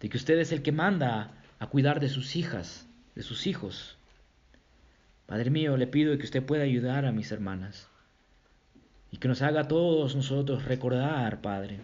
de 0.00 0.08
que 0.08 0.16
usted 0.16 0.38
es 0.38 0.52
el 0.52 0.62
que 0.62 0.72
manda 0.72 1.32
a 1.58 1.66
cuidar 1.66 2.00
de 2.00 2.08
sus 2.08 2.36
hijas, 2.36 2.86
de 3.14 3.22
sus 3.22 3.46
hijos. 3.46 3.96
Padre 5.26 5.50
mío, 5.50 5.76
le 5.76 5.86
pido 5.86 6.16
que 6.16 6.24
usted 6.24 6.42
pueda 6.42 6.64
ayudar 6.64 7.04
a 7.04 7.12
mis 7.12 7.32
hermanas 7.32 7.88
y 9.10 9.18
que 9.18 9.28
nos 9.28 9.42
haga 9.42 9.62
a 9.62 9.68
todos 9.68 10.14
nosotros 10.14 10.64
recordar, 10.64 11.40
Padre, 11.40 11.80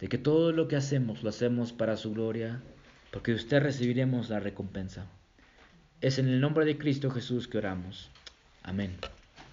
de 0.00 0.08
que 0.08 0.18
todo 0.18 0.52
lo 0.52 0.68
que 0.68 0.76
hacemos 0.76 1.22
lo 1.22 1.28
hacemos 1.28 1.72
para 1.72 1.96
su 1.96 2.12
gloria, 2.12 2.60
porque 3.10 3.32
de 3.32 3.38
usted 3.38 3.62
recibiremos 3.62 4.30
la 4.30 4.40
recompensa. 4.40 5.06
Es 6.00 6.18
en 6.18 6.28
el 6.28 6.40
nombre 6.40 6.64
de 6.64 6.78
Cristo 6.78 7.10
Jesús 7.10 7.48
que 7.48 7.58
oramos. 7.58 8.10
Amén. 8.62 8.96